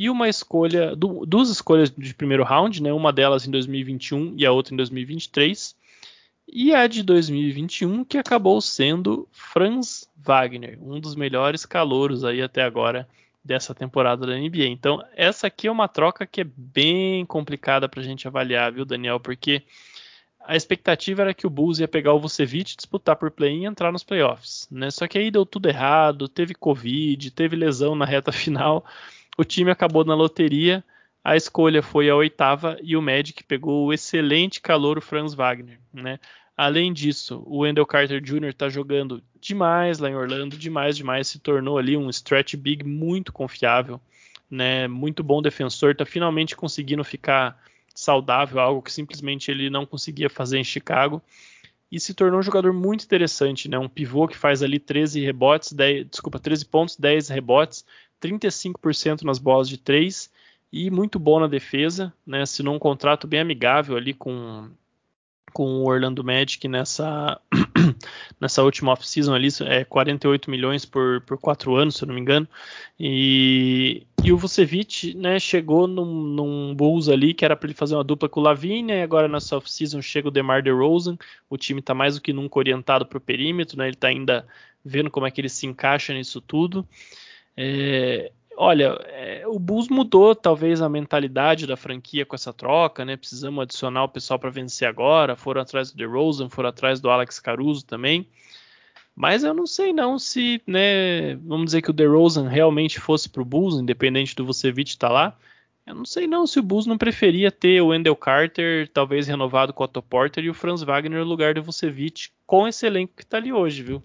e 0.00 0.08
uma 0.08 0.30
escolha, 0.30 0.96
duas 0.96 1.50
escolhas 1.50 1.90
de 1.90 2.14
primeiro 2.14 2.42
round, 2.42 2.82
né? 2.82 2.90
Uma 2.90 3.12
delas 3.12 3.46
em 3.46 3.50
2021 3.50 4.32
e 4.34 4.46
a 4.46 4.50
outra 4.50 4.72
em 4.72 4.76
2023. 4.78 5.76
E 6.50 6.74
a 6.74 6.86
de 6.86 7.02
2021 7.02 8.02
que 8.06 8.16
acabou 8.16 8.62
sendo 8.62 9.28
Franz 9.30 10.08
Wagner, 10.16 10.78
um 10.80 10.98
dos 10.98 11.14
melhores 11.14 11.66
calouros 11.66 12.24
aí 12.24 12.40
até 12.40 12.62
agora 12.62 13.06
dessa 13.44 13.74
temporada 13.74 14.26
da 14.26 14.38
NBA. 14.38 14.68
Então, 14.68 15.04
essa 15.14 15.48
aqui 15.48 15.68
é 15.68 15.70
uma 15.70 15.86
troca 15.86 16.26
que 16.26 16.40
é 16.40 16.46
bem 16.56 17.26
complicada 17.26 17.86
para 17.86 18.00
a 18.00 18.04
gente 18.04 18.26
avaliar, 18.26 18.72
viu, 18.72 18.86
Daniel? 18.86 19.20
Porque 19.20 19.62
a 20.46 20.56
expectativa 20.56 21.20
era 21.20 21.34
que 21.34 21.46
o 21.46 21.50
Bulls 21.50 21.78
ia 21.78 21.86
pegar 21.86 22.14
o 22.14 22.18
Vucevic, 22.18 22.74
disputar 22.74 23.16
por 23.16 23.30
play 23.30 23.54
e 23.58 23.66
entrar 23.66 23.92
nos 23.92 24.02
playoffs, 24.02 24.66
né? 24.70 24.90
Só 24.90 25.06
que 25.06 25.18
aí 25.18 25.30
deu 25.30 25.44
tudo 25.44 25.68
errado, 25.68 26.26
teve 26.26 26.54
Covid, 26.54 27.30
teve 27.32 27.54
lesão 27.54 27.94
na 27.94 28.06
reta 28.06 28.32
final 28.32 28.82
o 29.40 29.44
time 29.44 29.70
acabou 29.70 30.04
na 30.04 30.14
loteria, 30.14 30.84
a 31.24 31.34
escolha 31.34 31.82
foi 31.82 32.10
a 32.10 32.14
oitava 32.14 32.76
e 32.82 32.94
o 32.94 33.00
Magic 33.00 33.42
pegou 33.44 33.86
o 33.86 33.92
excelente 33.92 34.60
calor 34.60 35.00
Franz 35.00 35.32
Wagner, 35.32 35.80
né? 35.90 36.20
Além 36.54 36.92
disso, 36.92 37.42
o 37.46 37.60
Wendell 37.60 37.86
Carter 37.86 38.20
Jr. 38.20 38.50
está 38.50 38.68
jogando 38.68 39.22
demais 39.40 39.98
lá 39.98 40.10
em 40.10 40.14
Orlando, 40.14 40.58
demais, 40.58 40.94
demais, 40.94 41.26
se 41.26 41.38
tornou 41.38 41.78
ali 41.78 41.96
um 41.96 42.10
stretch 42.10 42.54
big 42.54 42.84
muito 42.84 43.32
confiável, 43.32 43.98
né? 44.50 44.86
Muito 44.86 45.24
bom 45.24 45.40
defensor, 45.40 45.92
está 45.92 46.04
finalmente 46.04 46.54
conseguindo 46.54 47.02
ficar 47.02 47.58
saudável, 47.94 48.60
algo 48.60 48.82
que 48.82 48.92
simplesmente 48.92 49.50
ele 49.50 49.70
não 49.70 49.86
conseguia 49.86 50.28
fazer 50.28 50.58
em 50.58 50.64
Chicago. 50.64 51.22
E 51.90 51.98
se 51.98 52.12
tornou 52.12 52.40
um 52.40 52.42
jogador 52.42 52.74
muito 52.74 53.04
interessante, 53.06 53.70
né? 53.70 53.78
Um 53.78 53.88
pivô 53.88 54.28
que 54.28 54.36
faz 54.36 54.62
ali 54.62 54.78
13 54.78 55.24
rebotes, 55.24 55.72
10, 55.72 56.10
desculpa, 56.10 56.38
13 56.38 56.66
pontos, 56.66 56.96
10 56.96 57.30
rebotes, 57.30 57.86
35% 58.20 59.22
nas 59.22 59.38
bolas 59.38 59.68
de 59.68 59.78
3 59.78 60.30
e 60.72 60.90
muito 60.90 61.18
bom 61.18 61.40
na 61.40 61.46
defesa, 61.46 62.12
né? 62.26 62.42
Assinou 62.42 62.74
um 62.74 62.78
contrato 62.78 63.26
bem 63.26 63.40
amigável 63.40 63.96
ali 63.96 64.14
com, 64.14 64.68
com 65.52 65.64
o 65.64 65.88
Orlando 65.88 66.22
Magic 66.22 66.66
nessa, 66.68 67.40
nessa 68.40 68.62
última 68.62 68.92
off-season 68.92 69.34
ali, 69.34 69.48
é 69.62 69.84
48 69.84 70.50
milhões 70.50 70.84
por, 70.84 71.20
por 71.22 71.38
4 71.38 71.74
anos, 71.74 71.96
se 71.96 72.04
eu 72.04 72.06
não 72.06 72.14
me 72.14 72.20
engano. 72.20 72.46
E, 72.98 74.06
e 74.22 74.32
o 74.32 74.36
Vucevic 74.36 75.14
né, 75.14 75.40
chegou 75.40 75.88
num, 75.88 76.04
num 76.04 76.74
Bulls 76.74 77.08
ali 77.08 77.34
que 77.34 77.44
era 77.44 77.56
para 77.56 77.66
ele 77.66 77.74
fazer 77.74 77.96
uma 77.96 78.04
dupla 78.04 78.28
com 78.28 78.40
o 78.40 78.42
Lavigne, 78.42 78.92
e 78.92 79.02
agora 79.02 79.26
nessa 79.26 79.56
off-season 79.56 80.00
chega 80.00 80.28
o 80.28 80.30
DeMar 80.30 80.62
DeRozan, 80.62 81.18
o 81.48 81.56
time 81.56 81.80
está 81.80 81.94
mais 81.94 82.14
do 82.14 82.20
que 82.20 82.32
nunca 82.32 82.58
orientado 82.58 83.04
para 83.04 83.18
o 83.18 83.20
perímetro, 83.20 83.76
né, 83.76 83.86
ele 83.86 83.94
está 83.94 84.08
ainda 84.08 84.46
vendo 84.84 85.10
como 85.10 85.26
é 85.26 85.30
que 85.30 85.40
ele 85.40 85.48
se 85.48 85.66
encaixa 85.66 86.14
nisso 86.14 86.40
tudo. 86.40 86.86
É, 87.56 88.32
olha, 88.56 88.98
é, 89.06 89.44
o 89.46 89.58
Bulls 89.58 89.88
mudou 89.88 90.34
talvez 90.34 90.80
a 90.80 90.88
mentalidade 90.88 91.66
da 91.66 91.76
franquia 91.76 92.24
com 92.24 92.34
essa 92.34 92.52
troca, 92.52 93.04
né? 93.04 93.16
Precisamos 93.16 93.62
adicionar 93.62 94.04
o 94.04 94.08
pessoal 94.08 94.38
para 94.38 94.50
vencer 94.50 94.88
agora. 94.88 95.36
Foram 95.36 95.62
atrás 95.62 95.90
do 95.90 95.96
DeRozan, 95.96 96.48
foram 96.48 96.68
atrás 96.68 97.00
do 97.00 97.10
Alex 97.10 97.38
Caruso 97.38 97.84
também. 97.84 98.28
Mas 99.14 99.44
eu 99.44 99.52
não 99.52 99.66
sei 99.66 99.92
não 99.92 100.18
se, 100.18 100.62
né, 100.66 101.34
vamos 101.36 101.66
dizer 101.66 101.82
que 101.82 101.90
o 101.90 101.92
DeRozan 101.92 102.48
realmente 102.48 102.98
fosse 102.98 103.28
para 103.28 103.42
o 103.42 103.44
Bulls, 103.44 103.78
independente 103.78 104.34
do 104.34 104.46
Vucevic 104.46 104.90
estar 104.90 105.08
tá 105.08 105.12
lá. 105.12 105.38
Eu 105.86 105.94
não 105.94 106.04
sei 106.04 106.26
não 106.26 106.46
se 106.46 106.58
o 106.58 106.62
Bulls 106.62 106.86
não 106.86 106.96
preferia 106.96 107.50
ter 107.50 107.82
o 107.82 107.88
Wendell 107.88 108.16
Carter, 108.16 108.88
talvez 108.88 109.26
renovado 109.26 109.72
com 109.72 109.82
o 109.82 109.84
Otto 109.84 110.00
Porter, 110.00 110.44
e 110.44 110.48
o 110.50 110.54
Franz 110.54 110.82
Wagner 110.82 111.18
no 111.18 111.28
lugar 111.28 111.54
do 111.54 111.62
Vucevic, 111.62 112.30
com 112.46 112.66
esse 112.66 112.86
elenco 112.86 113.14
que 113.16 113.22
está 113.22 113.36
ali 113.36 113.52
hoje, 113.52 113.82
viu? 113.82 114.00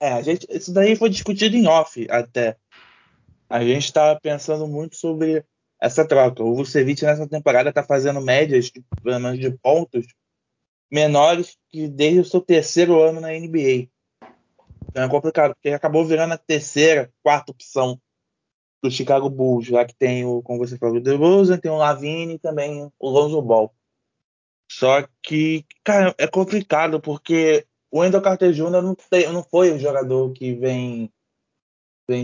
É, 0.00 0.12
a 0.12 0.22
gente, 0.22 0.46
isso 0.50 0.72
daí 0.72 0.94
foi 0.94 1.10
discutido 1.10 1.56
em 1.56 1.66
off 1.66 2.06
até. 2.10 2.56
A 3.48 3.64
gente 3.64 3.84
estava 3.84 4.18
pensando 4.20 4.66
muito 4.66 4.96
sobre 4.96 5.44
essa 5.80 6.06
troca. 6.06 6.42
O 6.42 6.54
Vucevic 6.54 7.04
nessa 7.04 7.28
temporada 7.28 7.70
está 7.70 7.82
fazendo 7.82 8.20
médias, 8.20 8.66
de, 8.66 8.84
pelo 9.02 9.20
menos 9.20 9.38
de 9.38 9.50
pontos, 9.58 10.06
menores 10.90 11.56
que 11.68 11.88
desde 11.88 12.20
o 12.20 12.24
seu 12.24 12.40
terceiro 12.40 13.00
ano 13.00 13.20
na 13.20 13.28
NBA. 13.28 13.88
Então 14.90 15.04
é 15.04 15.08
complicado, 15.08 15.54
porque 15.54 15.68
ele 15.68 15.76
acabou 15.76 16.04
virando 16.04 16.34
a 16.34 16.38
terceira, 16.38 17.12
quarta 17.22 17.52
opção 17.52 18.00
do 18.82 18.90
Chicago 18.90 19.28
Bulls, 19.28 19.66
já 19.66 19.84
que 19.84 19.94
tem 19.94 20.24
o, 20.24 20.40
como 20.42 20.58
você 20.58 20.78
falou, 20.78 20.96
o 20.96 21.00
DeRozan, 21.00 21.58
tem 21.58 21.70
o 21.70 21.76
Lavine 21.76 22.34
e 22.34 22.38
também 22.38 22.90
o 22.98 23.08
Lonzo 23.08 23.42
Ball. 23.42 23.74
Só 24.70 25.06
que, 25.22 25.64
cara, 25.82 26.14
é 26.18 26.26
complicado, 26.26 27.00
porque 27.00 27.66
o 27.90 28.00
Wendell 28.00 28.22
Carter 28.22 28.52
Jr. 28.52 28.82
não, 28.82 28.94
tem, 28.94 29.32
não 29.32 29.42
foi 29.42 29.70
o 29.72 29.78
jogador 29.78 30.32
que 30.32 30.54
vem, 30.54 31.10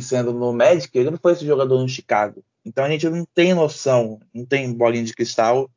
sendo 0.02 0.32
no 0.32 0.52
Magic, 0.52 0.96
ele 0.96 1.10
não 1.10 1.18
foi 1.18 1.32
esse 1.32 1.46
jogador 1.46 1.80
no 1.80 1.88
Chicago. 1.88 2.44
Então 2.64 2.84
a 2.84 2.88
gente 2.88 3.08
não 3.08 3.24
tem 3.34 3.54
noção, 3.54 4.18
não 4.32 4.44
tem 4.46 4.72
bolinha 4.72 5.04
de 5.04 5.14
cristal 5.14 5.70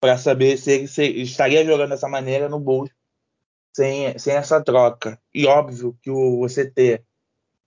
para 0.00 0.16
saber 0.16 0.56
se 0.56 0.72
ele, 0.72 0.88
se 0.88 1.04
estaria 1.22 1.64
jogando 1.64 1.90
dessa 1.90 2.08
maneira 2.08 2.48
no 2.48 2.58
Bulls 2.58 2.90
sem, 3.74 4.18
sem 4.18 4.34
essa 4.34 4.62
troca. 4.62 5.20
E 5.32 5.46
óbvio 5.46 5.96
que 6.02 6.10
o, 6.10 6.38
você 6.38 6.68
ter 6.68 7.04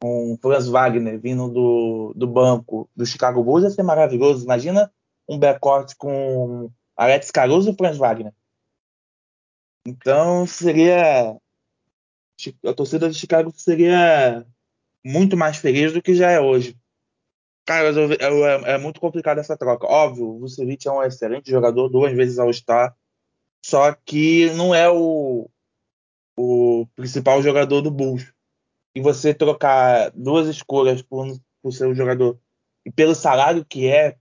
um 0.04 0.38
Franz 0.42 0.68
Wagner 0.68 1.20
vindo 1.20 1.48
do, 1.48 2.14
do 2.16 2.28
banco 2.28 2.90
do 2.96 3.06
Chicago 3.06 3.44
Bulls 3.44 3.64
ia 3.64 3.70
ser 3.70 3.84
maravilhoso. 3.84 4.44
Imagina 4.44 4.92
um 5.30 5.38
backcourt 5.38 5.94
com 5.98 6.70
Alex 6.98 7.32
Caruso 7.32 7.72
e 7.72 7.76
Franz 7.76 7.98
Wagner. 7.98 8.34
Então 9.86 10.48
seria 10.48 11.38
a 12.66 12.74
torcida 12.74 13.10
de 13.10 13.18
Chicago 13.18 13.54
seria 13.56 14.46
muito 15.04 15.36
mais 15.36 15.58
feliz 15.58 15.94
do 15.94 16.02
que 16.02 16.16
já 16.16 16.32
é 16.32 16.40
hoje. 16.40 16.78
Cara, 17.66 17.90
é, 17.90 18.74
é 18.74 18.78
muito 18.78 19.00
complicado 19.00 19.40
essa 19.40 19.58
troca. 19.58 19.88
Óbvio, 19.88 20.28
o 20.28 20.40
Vucevic 20.40 20.88
é 20.88 20.92
um 20.92 21.04
excelente 21.04 21.50
jogador, 21.50 21.88
duas 21.88 22.14
vezes 22.14 22.38
ao 22.38 22.52
Star, 22.52 22.96
só 23.64 23.94
que 23.94 24.52
não 24.52 24.76
é 24.76 24.90
o, 24.90 25.50
o 26.36 26.86
principal 26.96 27.42
jogador 27.42 27.82
do 27.82 27.92
Bulls. 27.92 28.34
E 28.96 29.02
você 29.02 29.34
trocar 29.34 30.12
duas 30.12 30.48
escolhas 30.48 31.02
por, 31.02 31.26
por 31.62 31.72
seu 31.72 31.96
jogador 31.96 32.38
e 32.86 32.92
pelo 32.92 33.16
salário 33.16 33.66
que 33.66 33.88
é, 33.88 34.18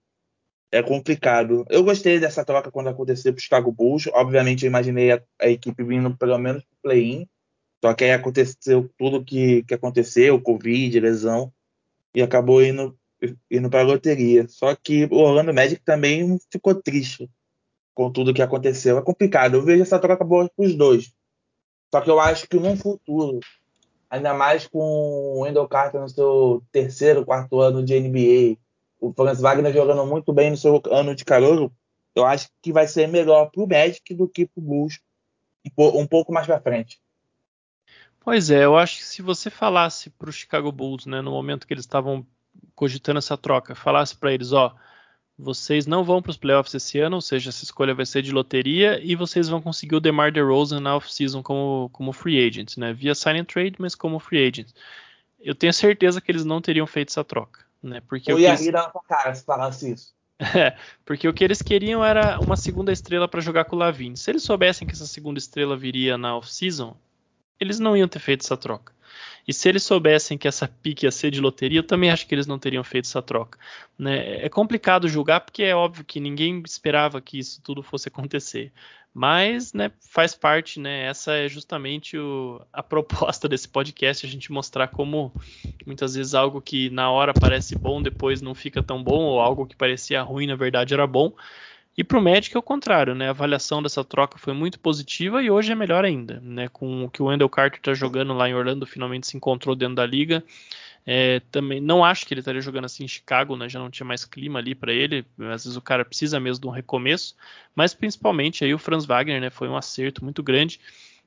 é 0.70 0.82
complicado. 0.82 1.66
Eu 1.68 1.82
gostei 1.82 2.18
dessa 2.18 2.44
troca 2.44 2.70
quando 2.70 2.88
aconteceu 2.88 3.32
para 3.32 3.40
o 3.40 3.42
Chicago 3.42 3.72
Bulls. 3.72 4.06
Obviamente, 4.14 4.64
eu 4.64 4.68
imaginei 4.68 5.12
a, 5.12 5.22
a 5.40 5.48
equipe 5.48 5.82
vindo 5.82 6.16
pelo 6.16 6.38
menos 6.38 6.64
para 6.64 6.90
play-in. 6.90 7.28
Só 7.84 7.92
que 7.94 8.04
aí 8.04 8.12
aconteceu 8.12 8.88
tudo 8.96 9.24
que, 9.24 9.64
que 9.64 9.74
aconteceu, 9.74 10.40
Covid, 10.40 11.00
lesão, 11.00 11.52
e 12.14 12.22
acabou 12.22 12.62
indo, 12.62 12.96
indo 13.50 13.68
para 13.68 13.80
a 13.80 13.84
loteria. 13.84 14.46
Só 14.48 14.74
que 14.76 15.06
o 15.06 15.16
Orlando 15.16 15.52
Magic 15.52 15.82
também 15.84 16.38
ficou 16.50 16.74
triste. 16.74 17.28
com 17.94 18.10
tudo 18.10 18.32
que 18.32 18.40
aconteceu. 18.40 18.96
É 18.98 19.02
complicado. 19.02 19.54
Eu 19.54 19.62
vejo 19.62 19.82
essa 19.82 19.98
troca 19.98 20.24
boa 20.24 20.48
para 20.48 20.64
os 20.64 20.74
dois. 20.74 21.12
Só 21.92 22.00
que 22.00 22.08
eu 22.08 22.18
acho 22.20 22.48
que 22.48 22.58
no 22.58 22.76
futuro, 22.76 23.40
ainda 24.08 24.32
mais 24.32 24.66
com 24.66 24.78
o 24.78 25.40
Wendell 25.40 25.68
Carter 25.68 26.00
no 26.00 26.08
seu 26.08 26.62
terceiro, 26.72 27.24
quarto 27.24 27.60
ano 27.60 27.84
de 27.84 27.98
NBA, 27.98 28.58
o 29.00 29.12
Franz 29.12 29.40
Wagner 29.40 29.72
jogando 29.74 30.06
muito 30.06 30.32
bem 30.32 30.50
no 30.50 30.56
seu 30.56 30.80
ano 30.90 31.14
de 31.14 31.24
calor, 31.24 31.70
eu 32.14 32.24
acho 32.24 32.48
que 32.62 32.72
vai 32.72 32.86
ser 32.86 33.08
melhor 33.08 33.50
para 33.50 33.62
o 33.62 33.68
Magic 33.68 34.14
do 34.14 34.28
que 34.28 34.46
para 34.46 34.60
o 34.60 34.64
Bulls 34.64 35.00
um 35.78 36.06
pouco 36.06 36.32
mais 36.32 36.46
para 36.46 36.60
frente. 36.60 37.00
Pois 38.24 38.50
é, 38.50 38.64
eu 38.64 38.76
acho 38.76 38.98
que 38.98 39.04
se 39.04 39.20
você 39.20 39.50
falasse 39.50 40.08
para 40.10 40.30
o 40.30 40.32
Chicago 40.32 40.70
Bulls, 40.70 41.06
né, 41.06 41.20
no 41.20 41.32
momento 41.32 41.66
que 41.66 41.74
eles 41.74 41.84
estavam 41.84 42.24
cogitando 42.74 43.18
essa 43.18 43.36
troca, 43.36 43.74
falasse 43.74 44.16
para 44.16 44.32
eles, 44.32 44.52
ó, 44.52 44.74
vocês 45.36 45.86
não 45.86 46.04
vão 46.04 46.22
para 46.22 46.30
os 46.30 46.36
playoffs 46.36 46.72
esse 46.74 47.00
ano, 47.00 47.16
ou 47.16 47.20
seja, 47.20 47.50
essa 47.50 47.64
escolha 47.64 47.94
vai 47.94 48.06
ser 48.06 48.22
de 48.22 48.30
loteria 48.30 49.00
e 49.02 49.16
vocês 49.16 49.48
vão 49.48 49.60
conseguir 49.60 49.96
o 49.96 50.00
DeMar 50.00 50.30
DeRozan 50.30 50.78
na 50.78 50.94
off-season 50.94 51.42
como, 51.42 51.90
como 51.92 52.12
free 52.12 52.46
agent, 52.46 52.76
né, 52.76 52.92
via 52.92 53.14
sign 53.14 53.40
and 53.40 53.44
trade, 53.44 53.74
mas 53.78 53.96
como 53.96 54.20
free 54.20 54.46
agent. 54.46 54.68
Eu 55.40 55.54
tenho 55.54 55.72
certeza 55.72 56.20
que 56.20 56.30
eles 56.30 56.44
não 56.44 56.60
teriam 56.60 56.86
feito 56.86 57.08
essa 57.08 57.24
troca, 57.24 57.64
né, 57.82 58.00
porque 58.06 58.30
eu 58.30 58.38
ia 58.38 58.54
rir 58.54 58.72
na 58.72 58.88
cara 59.08 59.34
se 59.34 59.44
falasse 59.44 59.92
isso. 59.92 60.14
É, 60.56 60.76
porque 61.04 61.28
o 61.28 61.32
que 61.32 61.44
eles 61.44 61.62
queriam 61.62 62.04
era 62.04 62.40
uma 62.40 62.56
segunda 62.56 62.90
estrela 62.90 63.28
para 63.28 63.40
jogar 63.40 63.64
com 63.64 63.76
o 63.76 63.78
Lavine. 63.78 64.16
Se 64.16 64.28
eles 64.28 64.42
soubessem 64.42 64.88
que 64.88 64.92
essa 64.92 65.06
segunda 65.06 65.38
estrela 65.38 65.76
viria 65.76 66.18
na 66.18 66.36
off-season, 66.36 66.96
eles 67.62 67.78
não 67.78 67.96
iam 67.96 68.08
ter 68.08 68.18
feito 68.18 68.42
essa 68.42 68.56
troca. 68.56 68.92
E 69.46 69.52
se 69.52 69.68
eles 69.68 69.82
soubessem 69.82 70.38
que 70.38 70.46
essa 70.46 70.68
pique 70.68 71.04
ia 71.04 71.10
ser 71.10 71.30
de 71.30 71.40
loteria, 71.40 71.80
eu 71.80 71.86
também 71.86 72.10
acho 72.10 72.26
que 72.26 72.34
eles 72.34 72.46
não 72.46 72.58
teriam 72.58 72.84
feito 72.84 73.06
essa 73.06 73.20
troca. 73.20 73.58
Né? 73.98 74.44
É 74.44 74.48
complicado 74.48 75.08
julgar 75.08 75.40
porque 75.40 75.64
é 75.64 75.74
óbvio 75.74 76.04
que 76.04 76.20
ninguém 76.20 76.62
esperava 76.64 77.20
que 77.20 77.38
isso 77.38 77.60
tudo 77.62 77.82
fosse 77.82 78.08
acontecer. 78.08 78.72
Mas 79.14 79.74
né, 79.74 79.90
faz 80.00 80.34
parte, 80.34 80.80
né? 80.80 81.04
Essa 81.04 81.34
é 81.34 81.46
justamente 81.46 82.16
o, 82.16 82.62
a 82.72 82.82
proposta 82.82 83.46
desse 83.46 83.68
podcast, 83.68 84.24
a 84.24 84.28
gente 84.28 84.50
mostrar 84.50 84.88
como 84.88 85.34
muitas 85.84 86.14
vezes 86.14 86.34
algo 86.34 86.62
que 86.62 86.88
na 86.88 87.10
hora 87.10 87.34
parece 87.34 87.76
bom, 87.76 88.00
depois 88.00 88.40
não 88.40 88.54
fica 88.54 88.82
tão 88.82 89.02
bom, 89.02 89.22
ou 89.24 89.40
algo 89.40 89.66
que 89.66 89.76
parecia 89.76 90.22
ruim, 90.22 90.46
na 90.46 90.56
verdade 90.56 90.94
era 90.94 91.06
bom. 91.06 91.34
E 91.96 92.02
para 92.02 92.18
o 92.18 92.22
Magic 92.22 92.56
é 92.56 92.58
o 92.58 92.62
contrário, 92.62 93.14
né? 93.14 93.28
A 93.28 93.30
avaliação 93.30 93.82
dessa 93.82 94.02
troca 94.02 94.38
foi 94.38 94.54
muito 94.54 94.80
positiva 94.80 95.42
e 95.42 95.50
hoje 95.50 95.72
é 95.72 95.74
melhor 95.74 96.04
ainda, 96.04 96.40
né? 96.40 96.68
Com 96.68 97.04
o 97.04 97.10
que 97.10 97.22
o 97.22 97.26
Wendell 97.26 97.50
Carter 97.50 97.78
está 97.78 97.92
jogando 97.92 98.32
lá 98.32 98.48
em 98.48 98.54
Orlando, 98.54 98.86
finalmente 98.86 99.26
se 99.26 99.36
encontrou 99.36 99.76
dentro 99.76 99.96
da 99.96 100.06
liga. 100.06 100.42
É, 101.04 101.40
também 101.50 101.80
não 101.80 102.02
acho 102.02 102.24
que 102.24 102.32
ele 102.32 102.40
estaria 102.40 102.60
jogando 102.62 102.86
assim 102.86 103.04
em 103.04 103.08
Chicago, 103.08 103.56
né? 103.56 103.68
Já 103.68 103.78
não 103.78 103.90
tinha 103.90 104.06
mais 104.06 104.24
clima 104.24 104.58
ali 104.58 104.74
para 104.74 104.92
ele. 104.92 105.26
Às 105.38 105.64
vezes 105.64 105.76
o 105.76 105.82
cara 105.82 106.04
precisa 106.04 106.40
mesmo 106.40 106.62
de 106.62 106.68
um 106.68 106.70
recomeço, 106.70 107.36
mas 107.74 107.92
principalmente 107.92 108.64
aí 108.64 108.72
o 108.72 108.78
Franz 108.78 109.04
Wagner, 109.04 109.40
né? 109.40 109.50
Foi 109.50 109.68
um 109.68 109.76
acerto 109.76 110.24
muito 110.24 110.42
grande. 110.42 110.80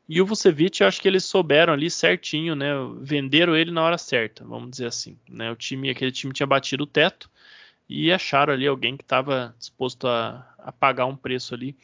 E 0.10 0.20
o 0.22 0.26
Vucevic, 0.26 0.82
eu 0.82 0.88
acho 0.88 1.02
que 1.02 1.08
eles 1.08 1.26
souberam 1.26 1.74
ali 1.74 1.92
certinho, 1.92 2.56
né? 2.56 2.70
Venderam 3.02 3.56
ele 3.56 3.72
na 3.72 3.84
hora 3.84 3.98
certa, 4.00 4.44
vamos 4.44 4.72
dizer 4.72 4.88
assim. 4.88 5.18
Né? 5.30 5.52
O 5.52 5.56
time, 5.56 5.90
aquele 5.90 6.12
time 6.12 6.34
tinha 6.34 6.46
batido 6.48 6.84
o 6.84 6.88
teto 6.88 7.30
e 7.88 8.12
acharam 8.12 8.54
ali 8.54 8.68
alguém 8.68 8.98
que 8.98 9.04
estava 9.04 9.56
disposto 9.58 10.08
a, 10.08 10.54
a, 10.58 10.72
pagar 10.72 11.06
um 11.06 11.16
preço 11.16 11.54
ali 11.54 11.76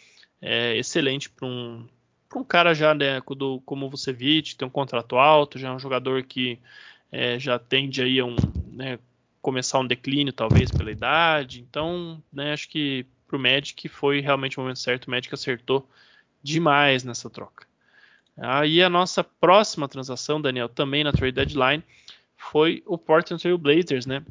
é, 0.42 0.76
excelente 0.78 1.30
para 1.30 1.48
um, 1.48 1.88
um 2.36 2.44
cara 2.44 2.74
já 2.74 2.94
né, 2.94 3.22
do, 3.38 3.62
como 3.62 3.90
você 3.90 4.12
Vucevic, 4.12 4.56
tem 4.56 4.68
um 4.68 4.72
contrato 4.72 5.18
alto, 5.18 5.60
já 5.60 5.70
é 5.70 5.72
um 5.72 5.80
jogador 5.80 6.24
que 6.24 6.60
é, 7.12 7.38
já 7.38 7.60
tende 7.60 8.02
aí 8.02 8.20
a 8.20 8.26
um, 8.26 8.36
né, 8.72 8.98
começar 9.42 9.80
um 9.80 9.88
declínio 9.88 10.34
talvez 10.34 10.72
pela 10.72 10.92
idade, 10.92 11.62
então 11.62 12.22
né, 12.32 12.54
acho 12.54 12.70
que 12.70 13.06
para 13.28 13.38
o 13.38 13.40
Magic 13.40 13.88
foi 13.88 14.20
realmente 14.20 14.58
o 14.58 14.62
momento 14.62 14.80
certo, 14.80 15.06
o 15.06 15.12
Magic 15.12 15.34
acertou 15.34 15.88
demais 16.44 17.04
nessa 17.04 17.30
troca. 17.30 17.66
Aí 18.38 18.82
a 18.82 18.90
nossa 18.90 19.24
próxima 19.24 19.88
transação, 19.88 20.42
Daniel, 20.42 20.68
também 20.68 21.04
na 21.04 21.12
trade 21.12 21.34
deadline, 21.34 21.84
foi 22.36 22.82
o 22.86 22.98
Portland 22.98 23.42
Trail 23.42 23.58
Blazers, 23.58 24.06
né? 24.06 24.24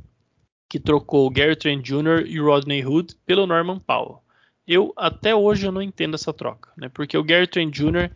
Que 0.70 0.78
trocou 0.78 1.28
Gary 1.28 1.56
Trent 1.56 1.84
Jr. 1.84 2.24
e 2.24 2.38
Rodney 2.38 2.86
Hood 2.86 3.16
pelo 3.26 3.44
Norman 3.44 3.80
Powell. 3.80 4.22
Eu 4.64 4.92
até 4.96 5.34
hoje 5.34 5.66
eu 5.66 5.72
não 5.72 5.82
entendo 5.82 6.14
essa 6.14 6.32
troca, 6.32 6.70
né? 6.76 6.88
Porque 6.88 7.18
o 7.18 7.24
Gary 7.24 7.48
Trent 7.48 7.74
Jr. 7.74 8.08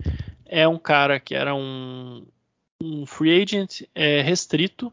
é 0.46 0.66
um 0.68 0.78
cara 0.78 1.18
que 1.18 1.34
era 1.34 1.52
um, 1.52 2.24
um 2.80 3.04
free 3.06 3.42
agent 3.42 3.82
é, 3.92 4.22
restrito, 4.22 4.92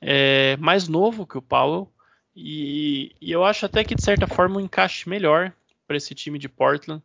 é, 0.00 0.56
mais 0.58 0.86
novo 0.86 1.26
que 1.26 1.36
o 1.36 1.42
Powell, 1.42 1.90
e, 2.34 3.12
e, 3.20 3.32
eu 3.32 3.44
acho 3.44 3.66
até 3.66 3.82
que 3.82 3.96
de 3.96 4.04
certa 4.04 4.28
forma 4.28 4.58
um 4.58 4.60
encaixe 4.60 5.08
melhor 5.08 5.52
para 5.88 5.96
esse 5.96 6.14
time 6.14 6.38
de 6.38 6.48
Portland 6.48 7.02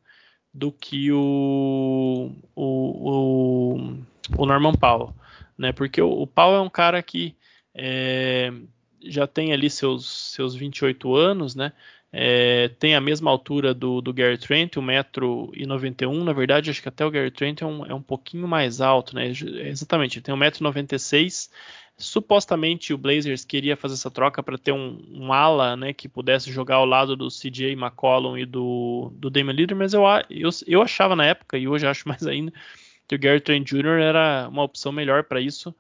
do 0.54 0.72
que 0.72 1.12
o, 1.12 2.32
o, 2.56 3.74
o, 3.74 3.98
o 4.38 4.46
Norman 4.46 4.76
Powell, 4.76 5.16
né? 5.58 5.72
Porque 5.72 6.00
o, 6.00 6.12
o 6.12 6.28
Powell 6.28 6.58
é 6.58 6.62
um 6.62 6.70
cara 6.70 7.02
que 7.02 7.36
é, 7.74 8.54
já 9.06 9.28
tem 9.28 9.54
ali 9.54 9.70
seus, 9.70 10.34
seus 10.34 10.56
28 10.56 11.16
anos, 11.16 11.56
né? 11.56 11.72
É, 12.18 12.70
tem 12.80 12.96
a 12.96 13.02
mesma 13.02 13.30
altura 13.30 13.74
do, 13.74 14.00
do 14.00 14.14
Gary 14.14 14.38
Trent, 14.38 14.76
1,91m. 14.76 16.24
Na 16.24 16.32
verdade, 16.32 16.70
acho 16.70 16.82
que 16.82 16.88
até 16.88 17.06
o 17.06 17.12
Gary 17.12 17.30
Trent 17.30 17.62
é 17.62 17.66
um, 17.66 17.86
é 17.86 17.94
um 17.94 18.02
pouquinho 18.02 18.48
mais 18.48 18.80
alto, 18.80 19.14
né? 19.16 19.28
Exatamente, 19.28 20.18
ele 20.18 20.24
tem 20.24 20.34
1,96m. 20.34 21.50
Supostamente 21.98 22.94
o 22.94 22.98
Blazers 22.98 23.46
queria 23.46 23.78
fazer 23.78 23.94
essa 23.96 24.12
troca 24.12 24.44
para 24.44 24.58
ter 24.58 24.74
um, 24.74 25.02
um, 25.14 25.32
ala 25.32 25.78
né, 25.78 25.94
que 25.94 26.10
pudesse 26.10 26.52
jogar 26.52 26.76
ao 26.76 26.86
lado 26.86 27.16
do 27.16 27.30
CJ 27.30 27.72
McCollum 27.72 28.38
e 28.38 28.46
do, 28.46 29.14
do 29.16 29.30
Damian 29.30 29.54
Lillard, 29.54 29.76
mas 29.76 29.94
eu, 29.94 30.04
eu, 30.30 30.50
eu 30.68 30.82
achava 30.82 31.16
na 31.16 31.26
época, 31.26 31.58
e 31.58 31.68
hoje 31.70 31.88
acho 31.88 32.08
mais 32.10 32.28
ainda, 32.28 32.52
que 33.08 33.16
o 33.16 33.20
Gary 33.20 33.40
Trent 33.40 33.66
Jr. 33.66 34.02
era 34.02 34.48
uma 34.50 34.64
opção 34.64 34.92
melhor 34.92 35.24
para 35.24 35.40
isso 35.40 35.74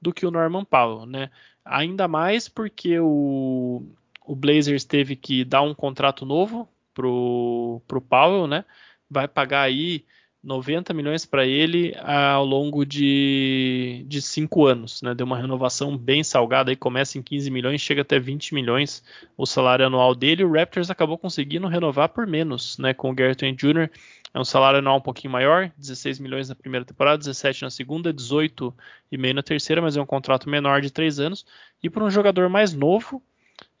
do 0.00 0.12
que 0.12 0.26
o 0.26 0.30
Norman 0.30 0.64
Powell, 0.64 1.06
né? 1.06 1.30
Ainda 1.70 2.08
mais 2.08 2.48
porque 2.48 2.98
o, 2.98 3.80
o 4.26 4.34
Blazers 4.34 4.84
teve 4.84 5.14
que 5.14 5.44
dar 5.44 5.62
um 5.62 5.72
contrato 5.72 6.26
novo 6.26 6.68
pro, 6.92 7.80
pro 7.86 8.00
Powell, 8.00 8.48
né? 8.48 8.64
Vai 9.08 9.28
pagar 9.28 9.62
aí 9.62 10.04
90 10.42 10.92
milhões 10.92 11.24
para 11.24 11.46
ele 11.46 11.94
ao 12.02 12.44
longo 12.44 12.84
de, 12.84 14.04
de 14.08 14.20
cinco 14.20 14.66
anos, 14.66 15.00
né? 15.00 15.14
Deu 15.14 15.24
uma 15.24 15.38
renovação 15.38 15.96
bem 15.96 16.24
salgada, 16.24 16.72
aí 16.72 16.76
começa 16.76 17.18
em 17.18 17.22
15 17.22 17.48
milhões, 17.52 17.80
chega 17.80 18.02
até 18.02 18.18
20 18.18 18.52
milhões 18.52 19.04
o 19.36 19.46
salário 19.46 19.86
anual 19.86 20.12
dele. 20.12 20.42
O 20.42 20.52
Raptors 20.52 20.90
acabou 20.90 21.18
conseguindo 21.18 21.68
renovar 21.68 22.08
por 22.08 22.26
menos, 22.26 22.78
né? 22.78 22.92
Com 22.92 23.10
o 23.10 23.14
Garrett 23.14 23.44
Jr. 23.52 23.88
É 24.32 24.38
um 24.38 24.44
salário 24.44 24.78
anual 24.78 24.98
um 24.98 25.00
pouquinho 25.00 25.32
maior, 25.32 25.72
16 25.76 26.20
milhões 26.20 26.48
na 26.48 26.54
primeira 26.54 26.84
temporada, 26.84 27.18
17 27.18 27.62
na 27.62 27.70
segunda, 27.70 28.12
18 28.12 28.72
e 29.10 29.18
meio 29.18 29.34
na 29.34 29.42
terceira, 29.42 29.82
mas 29.82 29.96
é 29.96 30.00
um 30.00 30.06
contrato 30.06 30.48
menor 30.48 30.80
de 30.80 30.90
três 30.90 31.18
anos 31.18 31.44
e 31.82 31.90
por 31.90 32.02
um 32.02 32.10
jogador 32.10 32.48
mais 32.48 32.72
novo 32.72 33.22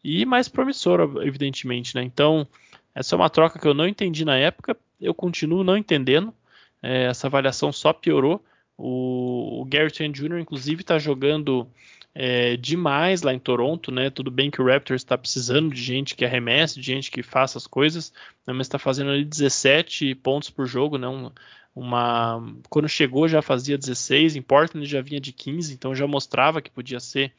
e 0.02 0.26
mais 0.26 0.48
promissor, 0.48 1.22
evidentemente, 1.22 1.94
né? 1.94 2.02
Então 2.02 2.48
essa 2.94 3.14
é 3.14 3.16
uma 3.16 3.30
troca 3.30 3.58
que 3.58 3.66
eu 3.66 3.74
não 3.74 3.86
entendi 3.86 4.24
na 4.24 4.36
época, 4.36 4.76
eu 5.00 5.14
continuo 5.14 5.64
não 5.64 5.76
entendendo. 5.76 6.34
É, 6.82 7.04
essa 7.04 7.26
avaliação 7.26 7.72
só 7.72 7.92
piorou. 7.92 8.44
O, 8.76 9.62
o 9.62 9.68
Trent 9.68 10.16
Jr., 10.16 10.38
inclusive, 10.38 10.80
está 10.80 10.98
jogando 10.98 11.68
é, 12.14 12.56
demais 12.56 13.22
lá 13.22 13.32
em 13.32 13.38
Toronto, 13.38 13.92
né? 13.92 14.10
Tudo 14.10 14.30
bem 14.30 14.50
que 14.50 14.60
o 14.60 14.66
Raptors 14.66 15.02
está 15.02 15.16
precisando 15.16 15.72
de 15.72 15.80
gente 15.80 16.16
que 16.16 16.24
arremesse, 16.24 16.80
de 16.80 16.86
gente 16.86 17.10
que 17.10 17.22
faça 17.22 17.58
as 17.58 17.66
coisas, 17.66 18.12
né? 18.46 18.52
mas 18.52 18.66
está 18.66 18.78
fazendo 18.78 19.10
ali 19.10 19.24
17 19.24 20.14
pontos 20.16 20.50
por 20.50 20.66
jogo, 20.66 20.98
né? 20.98 21.08
Um, 21.08 21.30
uma 21.74 22.42
quando 22.68 22.88
chegou 22.88 23.28
já 23.28 23.40
fazia 23.40 23.78
16, 23.78 24.36
em 24.36 24.42
Portland 24.42 24.86
já 24.86 25.00
vinha 25.00 25.20
de 25.20 25.32
15, 25.32 25.72
então 25.72 25.94
já 25.94 26.06
mostrava 26.06 26.60
que 26.60 26.70
podia 26.70 26.98
ser 26.98 27.32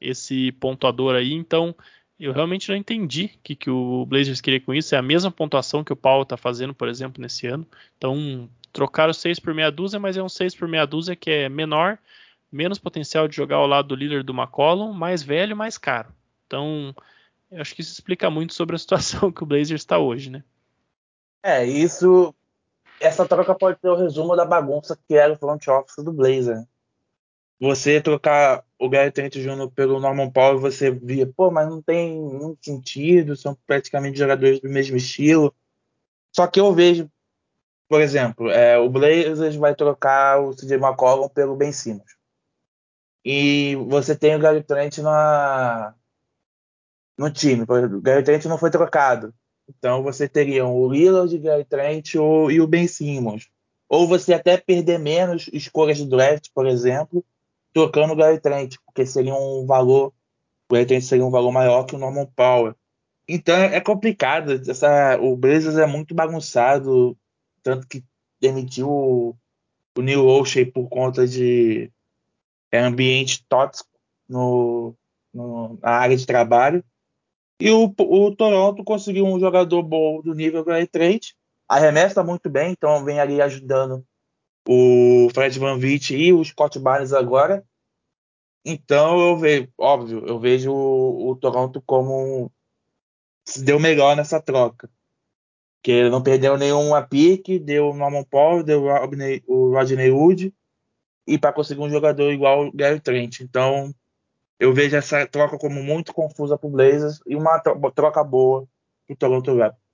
esse 0.00 0.52
pontuador 0.52 1.14
aí. 1.14 1.32
Então 1.32 1.74
eu 2.18 2.32
realmente 2.32 2.68
não 2.68 2.76
entendi 2.76 3.26
o 3.36 3.38
que, 3.44 3.54
que 3.54 3.70
o 3.70 4.04
Blazers 4.06 4.40
queria 4.40 4.60
com 4.60 4.74
isso. 4.74 4.94
É 4.94 4.98
a 4.98 5.02
mesma 5.02 5.30
pontuação 5.30 5.84
que 5.84 5.92
o 5.92 5.96
Paulo 5.96 6.24
está 6.24 6.36
fazendo, 6.36 6.74
por 6.74 6.88
exemplo, 6.88 7.22
nesse 7.22 7.46
ano. 7.46 7.66
Então 7.96 8.48
trocaram 8.72 9.12
6 9.12 9.38
por 9.38 9.54
meia 9.54 9.70
dúzia, 9.70 10.00
mas 10.00 10.16
é 10.16 10.22
um 10.22 10.28
6 10.28 10.54
por 10.56 10.66
meia 10.66 10.84
dúzia 10.84 11.14
que 11.14 11.30
é 11.30 11.48
menor 11.48 11.98
menos 12.50 12.78
potencial 12.78 13.28
de 13.28 13.36
jogar 13.36 13.56
ao 13.56 13.66
lado 13.66 13.88
do 13.88 13.96
líder 13.96 14.22
do 14.22 14.32
McCollum, 14.32 14.92
mais 14.92 15.22
velho, 15.22 15.56
mais 15.56 15.78
caro. 15.78 16.12
Então, 16.46 16.94
eu 17.50 17.60
acho 17.60 17.74
que 17.74 17.80
isso 17.80 17.92
explica 17.92 18.30
muito 18.30 18.54
sobre 18.54 18.76
a 18.76 18.78
situação 18.80 19.32
que 19.32 19.42
o 19.42 19.46
Blazers 19.46 19.82
está 19.82 19.98
hoje, 19.98 20.30
né? 20.30 20.42
É, 21.42 21.64
isso. 21.64 22.34
Essa 23.00 23.26
troca 23.26 23.54
pode 23.54 23.78
ser 23.78 23.88
o 23.88 23.96
resumo 23.96 24.34
da 24.34 24.44
bagunça 24.44 24.98
que 25.06 25.14
era 25.14 25.32
o 25.32 25.36
front 25.36 25.66
office 25.68 26.02
do 26.02 26.12
Blazer. 26.12 26.64
Você 27.60 28.00
trocar 28.00 28.64
o 28.78 28.88
Gary 28.88 29.10
Trent 29.10 29.34
Jr. 29.34 29.70
pelo 29.74 30.00
Norman 30.00 30.30
Powell, 30.30 30.58
você 30.58 30.90
via, 30.90 31.26
pô, 31.26 31.50
mas 31.50 31.68
não 31.68 31.80
tem 31.80 32.10
nenhum 32.10 32.56
sentido, 32.60 33.36
são 33.36 33.56
praticamente 33.66 34.18
jogadores 34.18 34.60
do 34.60 34.68
mesmo 34.68 34.96
estilo. 34.96 35.54
Só 36.32 36.46
que 36.46 36.60
eu 36.60 36.72
vejo, 36.74 37.10
por 37.88 38.00
exemplo, 38.00 38.50
é, 38.50 38.78
o 38.78 38.90
Blazers 38.90 39.56
vai 39.56 39.74
trocar 39.74 40.40
o 40.40 40.54
CJ 40.54 40.74
McCollum 40.74 41.28
pelo 41.28 41.56
Ben 41.56 41.72
Simmons 41.72 42.15
e 43.28 43.74
você 43.88 44.14
tem 44.14 44.36
o 44.36 44.38
Gary 44.38 44.62
Trent 44.62 44.98
na, 44.98 45.92
no 47.18 47.28
time. 47.28 47.64
O 47.64 48.00
Gary 48.00 48.22
Trent 48.22 48.44
não 48.44 48.56
foi 48.56 48.70
trocado. 48.70 49.34
Então 49.68 50.00
você 50.00 50.28
teria 50.28 50.64
o 50.64 50.88
Lillard, 50.88 51.34
o 51.34 51.42
Gary 51.42 51.64
Trent 51.64 52.14
ou, 52.14 52.52
e 52.52 52.60
o 52.60 52.68
Ben 52.68 52.86
Simmons. 52.86 53.48
Ou 53.88 54.06
você 54.06 54.32
até 54.32 54.56
perder 54.56 55.00
menos 55.00 55.50
escolhas 55.52 55.96
de 55.96 56.06
draft, 56.06 56.50
por 56.54 56.68
exemplo, 56.68 57.24
trocando 57.74 58.12
o 58.12 58.16
Gary 58.16 58.38
Trent, 58.38 58.76
porque 58.86 59.04
seria 59.04 59.34
um 59.34 59.66
valor, 59.66 60.14
o 60.70 60.74
Gary 60.74 60.86
Trent 60.86 61.02
seria 61.02 61.26
um 61.26 61.30
valor 61.30 61.50
maior 61.50 61.82
que 61.82 61.96
o 61.96 61.98
Norman 61.98 62.26
Powell. 62.26 62.76
Então 63.28 63.56
é 63.56 63.80
complicado. 63.80 64.52
Essa, 64.52 65.18
o 65.20 65.36
Blazers 65.36 65.78
é 65.78 65.86
muito 65.86 66.14
bagunçado, 66.14 67.18
tanto 67.60 67.88
que 67.88 68.04
demitiu 68.40 68.88
o, 68.88 69.36
o 69.98 70.00
Neil 70.00 70.24
Olshey 70.24 70.64
por 70.64 70.88
conta 70.88 71.26
de 71.26 71.90
é, 72.76 72.80
ambiente 72.80 73.44
tóxico 73.48 73.88
no, 74.28 74.94
no, 75.32 75.78
na 75.82 75.90
área 75.90 76.16
de 76.16 76.26
trabalho. 76.26 76.84
E 77.60 77.70
o, 77.70 77.92
o 77.98 78.36
Toronto 78.36 78.84
conseguiu 78.84 79.26
um 79.26 79.40
jogador 79.40 79.82
bom 79.82 80.20
do 80.20 80.34
nível 80.34 80.64
Gary 80.64 80.86
Trent, 80.86 81.32
arremessa 81.66 82.22
muito 82.22 82.50
bem, 82.50 82.72
então 82.72 83.04
vem 83.04 83.18
ali 83.18 83.40
ajudando 83.40 84.04
o 84.68 85.28
Fred 85.32 85.58
Van 85.58 85.78
Vliet 85.78 86.10
e 86.10 86.32
o 86.32 86.44
Scott 86.44 86.78
Barnes 86.78 87.12
agora. 87.12 87.64
Então 88.64 89.18
eu 89.20 89.38
vejo, 89.38 89.68
óbvio, 89.78 90.26
eu 90.26 90.38
vejo 90.38 90.72
o, 90.72 91.30
o 91.30 91.36
Toronto 91.36 91.80
como 91.86 92.50
se 93.44 93.62
deu 93.62 93.78
melhor 93.78 94.16
nessa 94.16 94.40
troca. 94.40 94.90
Que 95.82 96.10
não 96.10 96.20
perdeu 96.20 96.58
nenhuma 96.58 97.00
pique, 97.00 97.60
deu 97.60 97.90
o 97.90 97.94
Norman 97.96 98.24
Paul, 98.24 98.64
deu 98.64 98.84
o 99.46 99.72
Rodney 99.72 100.10
Wood 100.10 100.52
e 101.26 101.38
para 101.38 101.52
conseguir 101.52 101.80
um 101.80 101.90
jogador 101.90 102.32
igual 102.32 102.66
o 102.66 102.72
Gary 102.72 103.00
Trent. 103.00 103.40
Então 103.40 103.94
eu 104.58 104.72
vejo 104.72 104.96
essa 104.96 105.26
troca 105.26 105.58
como 105.58 105.82
muito 105.82 106.14
confusa 106.14 106.56
para 106.56 106.66
o 106.66 106.70
Blazers 106.70 107.20
e 107.26 107.36
uma 107.36 107.60
troca 107.94 108.22
boa 108.24 108.66
para 109.06 109.14
o 109.14 109.16
Toronto 109.16 109.56
Raptors. 109.56 109.86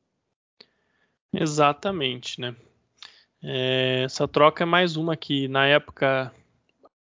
Exatamente, 1.33 2.41
né? 2.41 2.55
É, 3.43 4.03
essa 4.05 4.29
troca 4.29 4.63
é 4.63 4.67
mais 4.67 4.97
uma 4.97 5.17
que 5.17 5.49
na 5.49 5.67
época, 5.67 6.33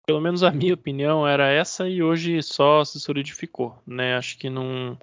pelo 0.06 0.22
menos 0.22 0.44
a 0.44 0.52
minha 0.52 0.74
opinião, 0.74 1.28
era 1.28 1.50
essa 1.50 1.90
e 1.90 2.02
hoje 2.02 2.42
só 2.42 2.86
se 2.86 3.00
solidificou, 3.00 3.78
né? 3.86 4.16
Acho 4.16 4.38
que 4.38 4.50
não, 4.50 4.98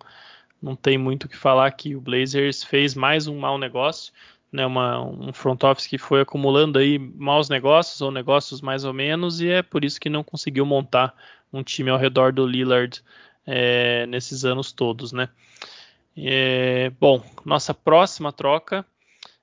não 0.62 0.75
tem 0.75 0.96
muito 0.96 1.25
o 1.25 1.29
que 1.29 1.37
falar 1.37 1.70
que 1.73 1.94
o 1.94 2.01
Blazers 2.01 2.62
fez 2.62 2.94
mais 2.94 3.27
um 3.27 3.38
mau 3.38 3.59
negócio, 3.59 4.12
né? 4.53 4.67
Uma, 4.67 5.01
um 5.01 5.33
front 5.33 5.63
office 5.65 5.87
que 5.87 5.99
foi 5.99 6.21
acumulando 6.23 6.79
aí 6.79 6.99
maus 6.99 7.49
negócios 7.49 8.01
ou 8.01 8.11
negócios 8.11 8.61
mais 8.61 8.85
ou 8.85 8.93
menos 8.93 9.41
e 9.41 9.49
é 9.49 9.63
por 9.63 9.85
isso 9.85 10.01
que 10.01 10.11
não 10.11 10.25
conseguiu 10.25 10.67
montar 10.67 11.15
um 11.53 11.63
time 11.63 11.91
ao 11.91 11.99
redor 11.99 12.33
do 12.33 12.47
Lillard 12.47 13.03
é, 13.47 14.07
nesses 14.07 14.45
anos 14.45 14.73
todos, 14.73 15.13
né? 15.13 15.29
É, 16.17 16.91
bom, 17.01 17.23
nossa 17.45 17.73
próxima 17.73 18.33
troca 18.33 18.85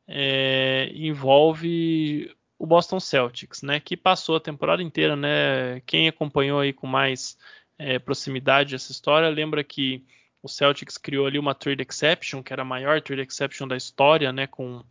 é, 0.07 0.91
envolve 0.93 2.33
o 2.59 2.65
Boston 2.65 2.99
Celtics, 2.99 3.61
né, 3.61 3.79
que 3.79 3.95
passou 3.95 4.35
a 4.35 4.39
temporada 4.39 4.81
inteira, 4.81 5.15
né, 5.15 5.79
quem 5.85 6.07
acompanhou 6.07 6.59
aí 6.59 6.73
com 6.73 6.87
mais 6.87 7.37
é, 7.77 7.99
proximidade 7.99 8.73
essa 8.73 8.91
história, 8.91 9.29
lembra 9.29 9.63
que 9.63 10.03
o 10.47 10.49
Celtics 10.49 10.97
criou 10.97 11.27
ali 11.27 11.37
uma 11.37 11.53
trade 11.53 11.83
exception, 11.83 12.41
que 12.41 12.53
era 12.53 12.61
a 12.61 12.65
maior 12.65 13.01
trade 13.01 13.21
exception 13.21 13.67
da 13.67 13.75
história, 13.75 14.31
né, 14.31 14.47
com 14.47 14.81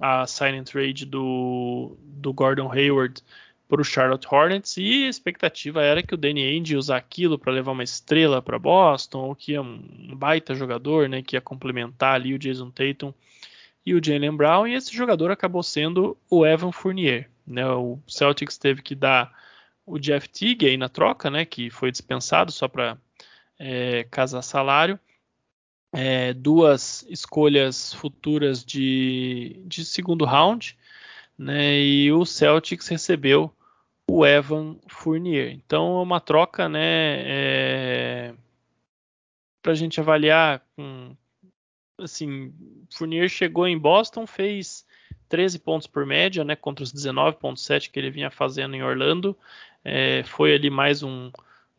a 0.00 0.22
and 0.22 0.64
trade 0.64 1.04
do, 1.04 1.96
do 2.00 2.32
Gordon 2.32 2.72
Hayward 2.72 3.22
para 3.68 3.80
o 3.80 3.84
Charlotte 3.84 4.26
Hornets 4.30 4.76
e 4.78 5.04
a 5.04 5.08
expectativa 5.08 5.82
era 5.82 6.02
que 6.02 6.14
o 6.14 6.16
Danny 6.16 6.42
Ainge 6.44 6.76
usar 6.76 6.96
aquilo 6.96 7.38
para 7.38 7.52
levar 7.52 7.72
uma 7.72 7.84
estrela 7.84 8.40
para 8.42 8.58
Boston, 8.58 9.18
ou 9.18 9.36
que 9.36 9.52
ia 9.52 9.62
um 9.62 10.16
baita 10.16 10.54
jogador, 10.54 11.08
né, 11.08 11.22
que 11.22 11.36
ia 11.36 11.40
complementar 11.40 12.14
ali 12.14 12.34
o 12.34 12.38
Jason 12.38 12.70
Tatum 12.70 13.12
e 13.84 13.94
o 13.94 14.02
Jalen 14.02 14.36
Brown, 14.36 14.66
e 14.66 14.74
esse 14.74 14.96
jogador 14.96 15.30
acabou 15.30 15.62
sendo 15.62 16.16
o 16.30 16.46
Evan 16.46 16.72
Fournier. 16.72 17.28
Né? 17.46 17.66
O 17.68 17.98
Celtics 18.06 18.56
teve 18.56 18.80
que 18.80 18.94
dar 18.94 19.30
o 19.84 19.98
Jeff 19.98 20.28
Teague 20.28 20.66
aí 20.66 20.76
na 20.76 20.88
troca, 20.88 21.30
né, 21.30 21.44
que 21.44 21.68
foi 21.68 21.90
dispensado 21.90 22.50
só 22.50 22.66
para 22.66 22.96
é, 23.62 24.04
casar 24.10 24.42
salário. 24.42 24.98
É, 25.94 26.32
duas 26.32 27.06
escolhas 27.08 27.92
futuras 27.92 28.64
de, 28.64 29.62
de 29.66 29.84
segundo 29.84 30.24
round, 30.24 30.76
né, 31.38 31.78
e 31.78 32.10
o 32.10 32.24
Celtics 32.24 32.88
recebeu 32.88 33.54
o 34.08 34.26
Evan 34.26 34.76
Fournier. 34.88 35.52
Então 35.52 35.98
é 35.98 36.02
uma 36.02 36.18
troca, 36.18 36.68
né, 36.68 37.22
é, 37.24 38.34
para 39.62 39.72
a 39.72 39.74
gente 39.74 40.00
avaliar 40.00 40.66
assim, 41.98 42.52
Fournier 42.90 43.28
chegou 43.28 43.68
em 43.68 43.78
Boston, 43.78 44.26
fez 44.26 44.84
13 45.28 45.58
pontos 45.58 45.86
por 45.86 46.06
média, 46.06 46.42
né, 46.42 46.56
contra 46.56 46.82
os 46.82 46.92
19.7 46.92 47.90
que 47.90 47.98
ele 47.98 48.10
vinha 48.10 48.30
fazendo 48.30 48.74
em 48.74 48.82
Orlando. 48.82 49.36
É, 49.84 50.22
foi 50.24 50.54
ali 50.54 50.70
mais 50.70 51.02
um, 51.02 51.30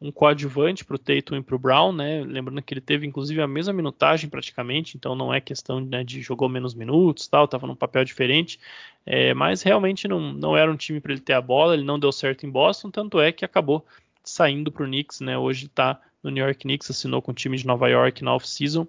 um 0.03 0.11
coadjuvante 0.11 0.83
para 0.83 0.97
o 0.97 0.99
Tatum 0.99 1.37
e 1.37 1.41
para 1.41 1.55
o 1.55 1.59
Brown, 1.59 1.93
né? 1.93 2.21
Lembrando 2.25 2.61
que 2.61 2.73
ele 2.73 2.81
teve 2.81 3.07
inclusive 3.07 3.41
a 3.41 3.47
mesma 3.47 3.71
minutagem 3.71 4.29
praticamente, 4.29 4.97
então 4.97 5.15
não 5.15 5.33
é 5.33 5.39
questão 5.39 5.79
né, 5.79 6.03
de 6.03 6.21
jogou 6.21 6.49
menos 6.49 6.73
minutos, 6.75 7.25
tal, 7.25 7.45
estava 7.45 7.65
num 7.65 7.75
papel 7.75 8.03
diferente, 8.03 8.59
é, 9.05 9.33
mas 9.33 9.61
realmente 9.61 10.05
não, 10.05 10.33
não 10.33 10.57
era 10.57 10.69
um 10.69 10.75
time 10.75 10.99
para 10.99 11.13
ele 11.13 11.21
ter 11.21 11.31
a 11.31 11.41
bola, 11.41 11.73
ele 11.73 11.85
não 11.85 11.97
deu 11.97 12.11
certo 12.11 12.45
em 12.45 12.49
Boston, 12.49 12.91
tanto 12.91 13.21
é 13.21 13.31
que 13.31 13.45
acabou 13.45 13.85
saindo 14.21 14.69
para 14.69 14.83
o 14.83 14.87
Knicks, 14.87 15.21
né? 15.21 15.37
Hoje 15.37 15.67
está 15.67 16.01
no 16.21 16.29
New 16.29 16.43
York 16.43 16.59
Knicks, 16.59 16.89
assinou 16.89 17.21
com 17.21 17.31
o 17.31 17.33
time 17.35 17.55
de 17.57 17.65
Nova 17.65 17.87
York 17.87 18.25
na 18.25 18.35
off-season 18.35 18.85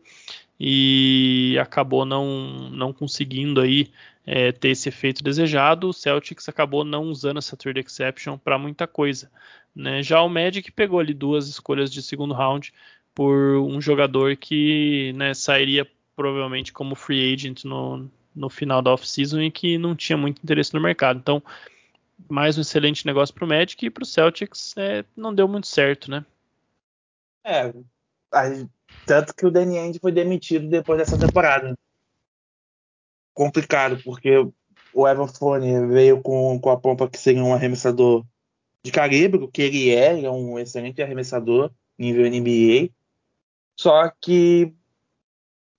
e 0.59 1.57
acabou 1.61 2.05
não, 2.05 2.71
não 2.71 2.93
conseguindo 2.93 3.61
aí 3.61 3.89
é, 4.27 4.51
ter 4.51 4.71
esse 4.71 4.89
efeito 4.89 5.23
desejado. 5.23 5.89
O 5.89 5.93
Celtics 5.93 6.49
acabou 6.49 6.85
não 6.85 7.05
usando 7.05 7.39
essa 7.39 7.57
trade 7.57 7.81
exception 7.81 8.37
para 8.37 8.59
muita 8.59 8.87
coisa. 8.87 9.31
Né? 9.75 10.03
Já 10.03 10.23
o 10.23 10.29
Magic 10.29 10.71
pegou 10.73 11.01
ali 11.01 11.13
duas 11.13 11.49
escolhas 11.49 11.91
de 11.91 12.03
segundo 12.03 12.35
round 12.35 12.73
por 13.15 13.59
um 13.59 13.81
jogador 13.81 14.37
que 14.37 15.13
né, 15.15 15.35
sairia 15.35 15.89
provavelmente 16.17 16.73
como 16.73 16.95
free 16.95 17.35
agent 17.35 17.65
no, 17.65 18.09
no 18.35 18.49
final 18.49 18.81
da 18.81 18.93
off-season 18.93 19.41
e 19.41 19.51
que 19.51 19.79
não 19.79 19.95
tinha 19.95 20.17
muito 20.17 20.41
interesse 20.43 20.75
no 20.75 20.81
mercado. 20.81 21.19
Então, 21.19 21.43
mais 22.29 22.57
um 22.57 22.61
excelente 22.61 23.07
negócio 23.07 23.35
para 23.35 23.45
o 23.45 23.49
Magic 23.49 23.85
e 23.85 23.91
para 23.91 24.03
o 24.03 24.07
Celtics 24.07 24.75
é, 24.77 25.05
não 25.17 25.35
deu 25.35 25.49
muito 25.49 25.67
certo, 25.67 26.11
né? 26.11 26.25
É, 27.45 27.73
tanto 29.07 29.35
que 29.35 29.47
o 29.47 29.51
Danny 29.51 29.79
Ainge 29.79 29.99
foi 29.99 30.13
demitido 30.13 30.69
depois 30.69 30.99
dessa 30.99 31.19
temporada. 31.19 31.77
Complicado, 33.35 34.01
porque 34.05 34.31
o 34.93 35.09
Evan 35.09 35.27
Fournier 35.27 35.87
veio 35.89 36.23
com, 36.23 36.59
com 36.61 36.71
a 36.71 36.79
pompa 36.79 37.09
que 37.09 37.19
seria 37.19 37.43
um 37.43 37.53
arremessador 37.53 38.25
de 38.85 38.93
calibre, 38.93 39.43
o 39.43 39.49
que 39.49 39.63
ele 39.63 39.95
é, 39.95 40.17
ele 40.17 40.27
é 40.27 40.31
um 40.31 40.59
excelente 40.59 41.03
arremessador, 41.03 41.71
nível 41.99 42.29
NBA. 42.29 42.91
Só 43.75 44.13
que, 44.21 44.73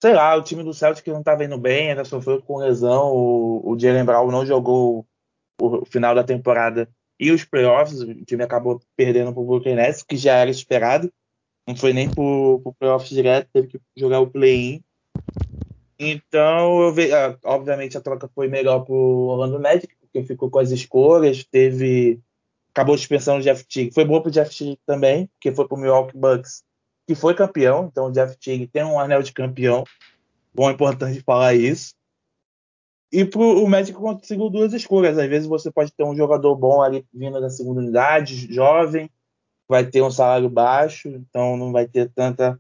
sei 0.02 0.14
lá, 0.14 0.36
o 0.36 0.42
time 0.42 0.64
do 0.64 0.74
Celtic 0.74 1.08
não 1.08 1.20
estava 1.20 1.46
indo 1.46 1.58
bem, 1.58 1.92
ainda 1.92 2.04
sofreu 2.04 2.42
com 2.42 2.58
lesão, 2.58 3.14
o, 3.14 3.72
o 3.72 3.80
Jalen 3.80 4.04
Brown 4.04 4.32
não 4.32 4.46
jogou 4.46 5.06
o 5.62 5.86
final 5.86 6.16
da 6.16 6.24
temporada 6.24 6.90
e 7.20 7.32
os 7.32 7.46
playoffs, 7.46 8.02
o 8.02 8.26
time 8.26 8.44
acabou 8.44 8.82
perdendo 8.96 9.32
para 9.32 9.42
o 9.42 9.46
Brooklyn 9.46 9.76
Nets, 9.76 10.02
que 10.04 10.18
já 10.18 10.34
era 10.34 10.50
esperado. 10.50 11.12
Não 11.66 11.76
foi 11.76 11.94
nem 11.94 12.10
pro, 12.10 12.60
pro 12.64 12.74
playoffs 12.74 13.10
direto, 13.10 13.48
teve 13.54 13.68
que 13.68 13.80
jogar 13.96 14.20
o 14.20 14.28
play-in. 14.28 14.84
Então, 15.98 16.82
eu 16.82 16.92
ve... 16.92 17.14
Ah, 17.14 17.38
obviamente 17.44 17.98
a 17.98 18.02
troca 18.02 18.30
foi 18.34 18.48
melhor 18.48 18.80
pro 18.80 18.94
Orlando 18.96 19.60
Magic, 19.60 19.96
porque 20.02 20.24
ficou 20.24 20.50
com 20.50 20.60
as 20.60 20.72
escolhas, 20.72 21.44
teve 21.46 22.20
acabou 22.76 22.98
dispensando 22.98 23.40
o 23.40 23.42
Jeff 23.42 23.64
Teague. 23.64 23.94
Foi 23.94 24.04
boa 24.04 24.22
pro 24.22 24.30
Jeff 24.30 24.54
Teague 24.54 24.78
também, 24.86 25.28
porque 25.28 25.56
foi 25.56 25.66
pro 25.66 25.78
Milwaukee 25.78 26.18
Bucks, 26.18 26.62
que 27.08 27.16
foi 27.16 27.34
campeão, 27.34 27.88
então 27.90 28.08
o 28.08 28.12
Jeff 28.12 28.38
Teague 28.38 28.68
tem 28.68 28.84
um 28.84 29.00
anel 29.00 29.24
de 29.24 29.32
campeão. 29.32 29.86
Bom, 30.54 30.70
é 30.70 30.74
importante 30.74 31.22
falar 31.22 31.54
isso. 31.54 31.96
E 33.14 33.24
pro, 33.24 33.64
o 33.64 33.70
Magic 33.70 33.98
conseguiu 33.98 34.50
duas 34.50 34.74
escolhas. 34.74 35.18
Às 35.18 35.30
vezes 35.30 35.48
você 35.48 35.72
pode 35.72 35.94
ter 35.94 36.04
um 36.04 36.16
jogador 36.16 36.54
bom 36.56 36.82
ali 36.82 37.06
vindo 37.14 37.40
da 37.40 37.50
segunda 37.50 37.80
unidade, 37.80 38.54
jovem, 38.54 39.10
vai 39.70 39.86
ter 39.86 40.02
um 40.02 40.12
salário 40.12 40.50
baixo, 40.50 41.08
então 41.08 41.56
não 41.56 41.72
vai 41.72 41.88
ter 41.88 42.12
tanta, 42.14 42.60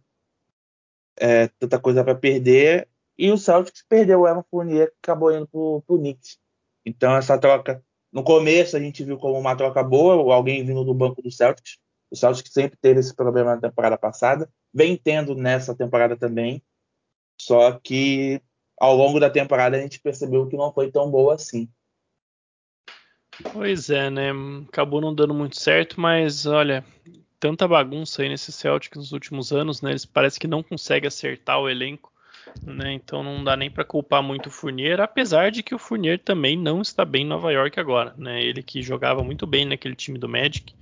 é, 1.18 1.49
tanta 1.59 1.78
coisa 1.78 2.05
para 2.05 2.16
perder. 2.16 2.88
E 3.18 3.30
o 3.32 3.38
Celtics 3.38 3.84
perdeu 3.88 4.22
o 4.22 4.28
Evan 4.28 4.45
Fournier, 4.49 4.88
que 4.88 4.97
acabou 5.03 5.36
indo 5.36 5.47
para 5.47 5.59
o 5.59 5.97
Knicks. 5.97 6.38
Então 6.86 7.13
essa 7.18 7.38
troca, 7.38 7.84
no 8.16 8.24
começo 8.24 8.78
a 8.78 8.80
gente 8.80 9.03
viu 9.03 9.18
como 9.18 9.38
uma 9.38 9.57
troca 9.57 9.84
boa, 9.84 10.34
alguém 10.34 10.66
vindo 10.66 10.86
do 10.86 10.93
banco 10.93 11.22
do 11.22 11.30
Celtics. 11.30 11.78
O 12.09 12.16
Celtics 12.16 12.53
sempre 12.53 12.78
teve 12.82 13.01
esse 13.01 13.13
problema 13.13 13.55
na 13.55 13.61
temporada 13.61 13.97
passada, 13.97 14.49
vem 14.74 14.95
tendo 14.95 15.36
nessa 15.36 15.76
temporada 15.76 16.16
também. 16.16 16.63
Só 17.38 17.74
que 17.74 18.41
ao 18.80 18.95
longo 18.95 19.20
da 19.20 19.30
temporada 19.30 19.76
a 19.76 19.82
gente 19.82 19.99
percebeu 19.99 20.47
que 20.47 20.55
não 20.55 20.72
foi 20.72 20.89
tão 20.89 21.11
boa 21.11 21.36
assim. 21.36 21.68
Pois 23.51 23.89
é, 23.89 24.09
né? 24.09 24.30
Acabou 24.70 25.01
não 25.01 25.13
dando 25.13 25.34
muito 25.34 25.59
certo, 25.59 25.99
mas 25.99 26.45
olha, 26.45 26.86
tanta 27.38 27.68
bagunça 27.68 28.22
aí 28.22 28.30
nesse 28.30 28.49
Celtic 28.49 28.95
nos 28.95 29.11
últimos 29.11 29.51
anos, 29.51 29.82
né? 29.82 29.89
Eles 29.89 30.05
parece 30.05 30.39
que 30.39 30.47
não 30.47 30.63
conseguem 30.63 31.09
acertar 31.09 31.59
o 31.59 31.68
elenco. 31.68 32.13
Né? 32.64 32.93
Então 32.93 33.24
não 33.24 33.43
dá 33.43 33.56
nem 33.56 33.70
para 33.70 33.84
culpar 33.84 34.22
muito 34.22 34.48
o 34.48 34.52
Fournier, 34.52 35.00
apesar 35.00 35.52
de 35.52 35.64
que 35.64 35.76
o 35.76 35.80
Fournier 35.80 36.20
também 36.20 36.58
não 36.58 36.82
está 36.82 37.04
bem 37.06 37.24
em 37.24 37.28
Nova 37.28 37.52
York 37.52 37.80
agora, 37.80 38.14
né? 38.18 38.43
Ele 38.43 38.62
que 38.62 38.82
jogava 38.82 39.24
muito 39.24 39.46
bem 39.46 39.66
naquele 39.66 39.96
time 39.96 40.18
do 40.18 40.30
Magic, 40.30 40.74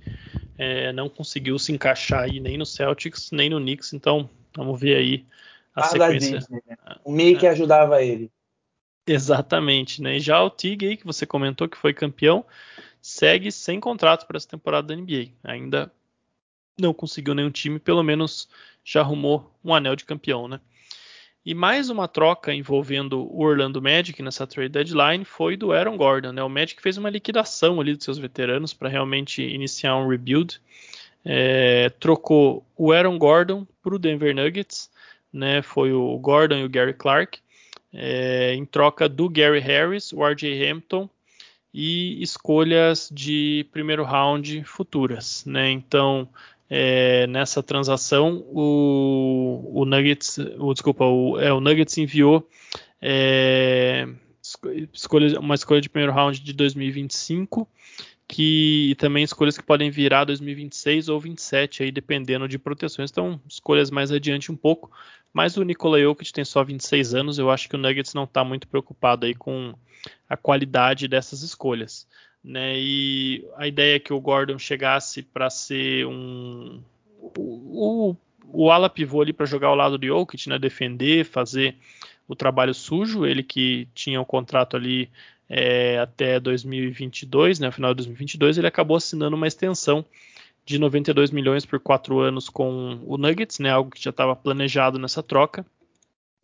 é, 0.58 0.92
não 0.92 1.08
conseguiu 1.08 1.58
se 1.58 1.72
encaixar 1.72 2.24
aí 2.24 2.40
nem 2.40 2.56
no 2.56 2.66
Celtics 2.66 3.30
nem 3.32 3.50
no 3.50 3.60
Knicks, 3.60 3.92
então 3.92 4.28
vamos 4.56 4.78
ver 4.80 4.96
aí 4.96 5.26
a 5.74 5.80
ah, 5.80 5.84
sequência. 5.84 6.38
Disney, 6.38 6.62
né? 6.66 6.76
O 7.04 7.12
Mickey 7.12 7.46
é. 7.46 7.50
ajudava 7.50 8.02
ele. 8.02 8.30
Exatamente, 9.06 10.00
né? 10.00 10.16
E 10.16 10.20
já 10.20 10.42
o 10.42 10.48
Tig 10.48 10.86
aí 10.86 10.96
que 10.96 11.04
você 11.04 11.26
comentou 11.26 11.68
que 11.68 11.76
foi 11.76 11.92
campeão, 11.92 12.44
segue 13.02 13.52
sem 13.52 13.78
contrato 13.78 14.26
para 14.26 14.36
essa 14.36 14.48
temporada 14.48 14.88
da 14.88 14.96
NBA. 14.96 15.32
Ainda 15.42 15.92
não 16.78 16.94
conseguiu 16.94 17.34
nenhum 17.34 17.50
time, 17.50 17.78
pelo 17.78 18.02
menos 18.02 18.48
já 18.82 19.00
arrumou 19.00 19.52
um 19.64 19.74
anel 19.74 19.94
de 19.94 20.04
campeão, 20.04 20.48
né? 20.48 20.60
E 21.46 21.52
mais 21.52 21.90
uma 21.90 22.08
troca 22.08 22.54
envolvendo 22.54 23.20
o 23.20 23.42
Orlando 23.42 23.82
Magic 23.82 24.22
nessa 24.22 24.46
trade 24.46 24.70
deadline 24.70 25.26
foi 25.26 25.58
do 25.58 25.72
Aaron 25.72 25.94
Gordon. 25.94 26.32
Né? 26.32 26.42
O 26.42 26.48
Magic 26.48 26.80
fez 26.80 26.96
uma 26.96 27.10
liquidação 27.10 27.78
ali 27.82 27.94
dos 27.94 28.04
seus 28.04 28.16
veteranos 28.16 28.72
para 28.72 28.88
realmente 28.88 29.42
iniciar 29.42 29.94
um 29.96 30.08
rebuild. 30.08 30.58
É, 31.22 31.90
trocou 32.00 32.64
o 32.74 32.92
Aaron 32.92 33.18
Gordon 33.18 33.66
para 33.82 33.94
o 33.94 33.98
Denver 33.98 34.34
Nuggets. 34.34 34.90
Né? 35.30 35.60
Foi 35.60 35.92
o 35.92 36.16
Gordon 36.16 36.56
e 36.56 36.64
o 36.64 36.68
Gary 36.68 36.94
Clark. 36.94 37.38
É, 37.92 38.54
em 38.54 38.64
troca 38.64 39.06
do 39.06 39.28
Gary 39.28 39.60
Harris, 39.60 40.14
o 40.14 40.26
RJ 40.26 40.66
Hampton 40.66 41.10
e 41.74 42.22
escolhas 42.22 43.10
de 43.12 43.66
primeiro 43.70 44.02
round 44.02 44.64
futuras. 44.64 45.44
Né? 45.44 45.72
Então 45.72 46.26
é, 46.68 47.26
nessa 47.26 47.62
transação, 47.62 48.44
o, 48.48 49.70
o 49.72 49.84
Nuggets, 49.84 50.38
o, 50.58 50.72
desculpa, 50.72 51.04
o, 51.04 51.38
é, 51.38 51.52
o 51.52 51.60
Nuggets 51.60 51.96
enviou 51.98 52.48
é, 53.00 54.08
escolha, 54.92 55.38
uma 55.38 55.54
escolha 55.54 55.80
de 55.80 55.88
primeiro 55.88 56.12
round 56.12 56.40
de 56.40 56.52
2025 56.52 57.68
que 58.26 58.90
e 58.90 58.94
também 58.94 59.22
escolhas 59.22 59.56
que 59.56 59.62
podem 59.62 59.90
virar 59.90 60.24
2026 60.24 61.08
ou 61.08 61.20
27 61.20 61.82
aí 61.82 61.92
dependendo 61.92 62.48
de 62.48 62.58
proteções. 62.58 63.10
Então, 63.10 63.40
escolhas 63.48 63.90
mais 63.90 64.10
adiante 64.10 64.50
um 64.50 64.56
pouco. 64.56 64.90
Mas 65.32 65.56
o 65.56 65.62
Nikola 65.62 66.00
Jokic 66.00 66.32
tem 66.32 66.44
só 66.44 66.62
26 66.62 67.14
anos, 67.14 67.38
eu 67.38 67.50
acho 67.50 67.68
que 67.68 67.74
o 67.74 67.78
Nuggets 67.78 68.14
não 68.14 68.24
está 68.24 68.44
muito 68.44 68.68
preocupado 68.68 69.26
aí 69.26 69.34
com 69.34 69.74
a 70.28 70.36
qualidade 70.36 71.08
dessas 71.08 71.42
escolhas. 71.42 72.06
Né? 72.44 72.78
E 72.78 73.44
a 73.56 73.66
ideia 73.66 73.96
é 73.96 73.98
que 73.98 74.12
o 74.12 74.20
Gordon 74.20 74.58
chegasse 74.58 75.22
para 75.22 75.48
ser 75.48 76.06
um 76.06 76.82
o, 77.38 78.10
o, 78.12 78.16
o 78.52 78.70
ala 78.70 78.90
pivô 78.90 79.22
ali 79.22 79.32
para 79.32 79.46
jogar 79.46 79.68
ao 79.68 79.74
lado 79.74 79.96
do 79.96 80.06
Jokic, 80.06 80.48
né? 80.48 80.58
defender, 80.58 81.24
fazer 81.24 81.74
o 82.28 82.34
trabalho 82.34 82.74
sujo, 82.74 83.26
ele 83.26 83.42
que 83.42 83.88
tinha 83.94 84.20
um 84.20 84.24
contrato 84.24 84.76
ali 84.76 85.10
é, 85.48 85.98
até 85.98 86.40
2022, 86.40 87.60
né, 87.60 87.70
final 87.70 87.92
de 87.92 87.98
2022, 87.98 88.58
ele 88.58 88.66
acabou 88.66 88.96
assinando 88.96 89.36
uma 89.36 89.46
extensão 89.46 90.04
de 90.64 90.78
92 90.78 91.30
milhões 91.30 91.66
por 91.66 91.78
quatro 91.78 92.20
anos 92.20 92.48
com 92.48 92.98
o 93.04 93.18
Nuggets, 93.18 93.58
né, 93.58 93.70
algo 93.70 93.90
que 93.90 94.02
já 94.02 94.10
estava 94.10 94.34
planejado 94.34 94.98
nessa 94.98 95.22
troca. 95.22 95.64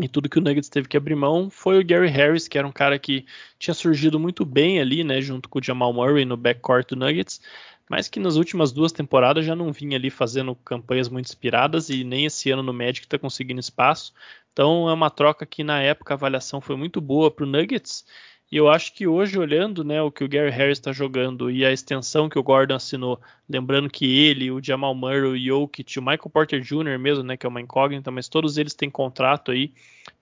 E 0.03 0.09
tudo 0.09 0.29
que 0.31 0.39
o 0.39 0.41
Nuggets 0.41 0.71
teve 0.71 0.89
que 0.89 0.97
abrir 0.97 1.15
mão 1.15 1.51
foi 1.51 1.79
o 1.79 1.85
Gary 1.85 2.09
Harris, 2.09 2.49
que 2.49 2.57
era 2.57 2.67
um 2.67 2.73
cara 2.73 2.99
que 2.99 3.27
tinha 3.59 3.75
surgido 3.75 4.19
muito 4.19 4.47
bem 4.47 4.81
ali, 4.81 5.05
né, 5.05 5.21
junto 5.21 5.49
com 5.49 5.59
o 5.59 5.63
Jamal 5.63 5.93
Murray 5.93 6.25
no 6.25 6.39
backcourt 6.39 6.89
do 6.89 6.97
Nuggets, 6.97 7.41
mas 7.89 8.09
que 8.09 8.19
nas 8.19 8.37
últimas 8.37 8.73
duas 8.73 8.93
temporadas 8.93 9.45
já 9.45 9.55
não 9.55 9.73
vinha 9.73 9.99
ali 9.99 10.09
fazendo 10.09 10.55
campanhas 10.55 11.09
muito 11.09 11.27
inspiradas 11.27 11.91
e 11.91 12.03
nem 12.03 12.25
esse 12.25 12.51
ano 12.51 12.63
no 12.63 12.73
Magic 12.73 13.05
está 13.05 13.19
conseguindo 13.19 13.61
espaço. 13.61 14.15
Então 14.53 14.89
é 14.89 14.93
uma 14.95 15.11
troca 15.11 15.45
que 15.45 15.63
na 15.63 15.83
época 15.83 16.15
a 16.15 16.17
avaliação 16.17 16.61
foi 16.61 16.77
muito 16.77 17.01
boa 17.01 17.31
para 17.31 17.45
o 17.45 17.49
Nuggets. 17.49 18.07
E 18.53 18.57
eu 18.57 18.69
acho 18.69 18.93
que 18.93 19.07
hoje, 19.07 19.39
olhando 19.39 19.85
né, 19.85 20.03
o 20.03 20.11
que 20.11 20.25
o 20.25 20.29
Gary 20.29 20.51
Harris 20.51 20.79
está 20.79 20.93
jogando 20.93 21.51
e 21.51 21.65
a 21.65 21.71
extensão 21.71 22.29
que 22.29 22.39
o 22.39 22.43
Gordon 22.43 22.75
assinou, 22.75 23.21
lembrando 23.49 23.89
que 23.89 24.27
ele, 24.27 24.51
o 24.51 24.63
Jamal 24.63 24.93
Murray, 24.93 25.23
o 25.23 25.39
Jokic, 25.39 25.99
o 25.99 26.03
Michael 26.03 26.31
Porter 26.31 26.61
Jr. 26.61 26.99
mesmo, 26.99 27.23
né, 27.23 27.37
que 27.37 27.47
é 27.47 27.49
uma 27.49 27.61
incógnita, 27.61 28.11
mas 28.11 28.29
todos 28.29 28.59
eles 28.59 28.75
têm 28.75 28.91
contrato 28.91 29.53
aí 29.53 29.73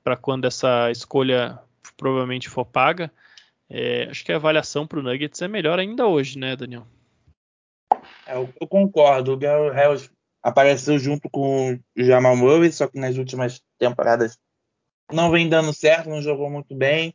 para 0.05 0.15
quando 0.15 0.45
essa 0.45 0.91
escolha 0.91 1.59
provavelmente 1.97 2.51
for 2.51 2.67
paga. 2.67 3.11
É, 3.71 4.09
acho 4.11 4.25
que 4.25 4.33
a 4.33 4.37
avaliação 4.37 4.87
para 4.87 4.99
o 4.99 5.03
Nuggets 5.03 5.41
é 5.41 5.49
melhor 5.49 5.79
ainda 5.79 6.07
hoje, 6.07 6.39
né, 6.39 6.55
Daniel? 6.55 6.87
É, 8.27 8.37
eu, 8.37 8.53
eu, 8.61 8.67
concordo. 8.67 9.33
O 9.33 9.37
Gary 9.39 9.75
Harris 9.75 10.11
apareceu 10.43 10.99
junto 10.99 11.31
com 11.31 11.75
o 11.75 11.79
Jamal 11.97 12.37
Murray, 12.37 12.73
só 12.73 12.87
que 12.87 12.99
nas 12.99 13.17
últimas 13.17 13.63
temporadas 13.79 14.39
não 15.11 15.31
vem 15.31 15.49
dando 15.49 15.73
certo, 15.73 16.11
não 16.11 16.21
jogou 16.21 16.51
muito 16.51 16.75
bem. 16.75 17.15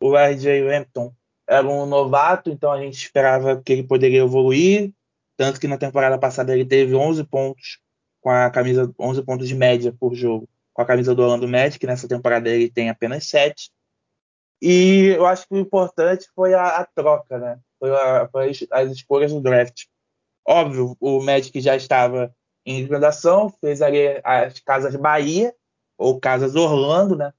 O 0.00 0.16
RJ 0.16 0.68
Hampton 0.74 1.12
era 1.48 1.66
um 1.66 1.84
novato, 1.84 2.50
então 2.50 2.72
a 2.72 2.80
gente 2.80 2.96
esperava 2.96 3.60
que 3.60 3.72
ele 3.72 3.82
poderia 3.82 4.20
evoluir, 4.20 4.92
tanto 5.36 5.60
que 5.60 5.68
na 5.68 5.76
temporada 5.76 6.18
passada 6.18 6.52
ele 6.52 6.64
teve 6.64 6.94
11 6.94 7.24
pontos 7.24 7.80
com 8.20 8.30
a 8.30 8.50
camisa 8.50 8.92
11 8.98 9.22
pontos 9.22 9.48
de 9.48 9.54
média 9.54 9.92
por 9.98 10.14
jogo 10.14 10.48
com 10.72 10.82
a 10.82 10.86
camisa 10.86 11.14
do 11.14 11.22
Orlando 11.22 11.48
Magic, 11.48 11.84
nessa 11.86 12.08
temporada 12.08 12.48
ele 12.48 12.70
tem 12.70 12.88
apenas 12.88 13.26
7. 13.26 13.70
E 14.62 15.14
eu 15.16 15.26
acho 15.26 15.46
que 15.48 15.54
o 15.54 15.58
importante 15.58 16.28
foi 16.34 16.54
a, 16.54 16.78
a 16.78 16.86
troca, 16.86 17.38
né? 17.38 17.58
Foi, 17.78 17.90
a, 17.90 18.28
foi 18.28 18.50
as, 18.50 18.66
as 18.70 18.92
escolhas 18.92 19.32
do 19.32 19.40
draft. 19.40 19.86
Óbvio, 20.46 20.96
o 21.00 21.20
Magic 21.20 21.58
já 21.60 21.76
estava 21.76 22.34
em 22.64 22.82
liquidação, 22.82 23.50
fez 23.60 23.82
ali 23.82 24.20
as 24.22 24.60
Casas 24.60 24.94
Bahia, 24.96 25.54
ou 25.98 26.20
Casas 26.20 26.54
Orlando, 26.54 27.16
né? 27.16 27.32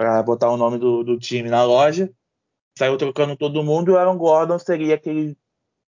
Para 0.00 0.22
botar 0.22 0.50
o 0.50 0.56
nome 0.56 0.78
do, 0.78 1.04
do, 1.04 1.18
time 1.18 1.50
na 1.50 1.62
loja. 1.62 2.10
Saiu 2.78 2.96
trocando 2.96 3.36
todo 3.36 3.62
mundo 3.62 3.90
e 3.90 3.92
o 3.92 3.98
Aaron 3.98 4.16
Gordon 4.16 4.58
seria 4.58 4.94
aquele, 4.94 5.36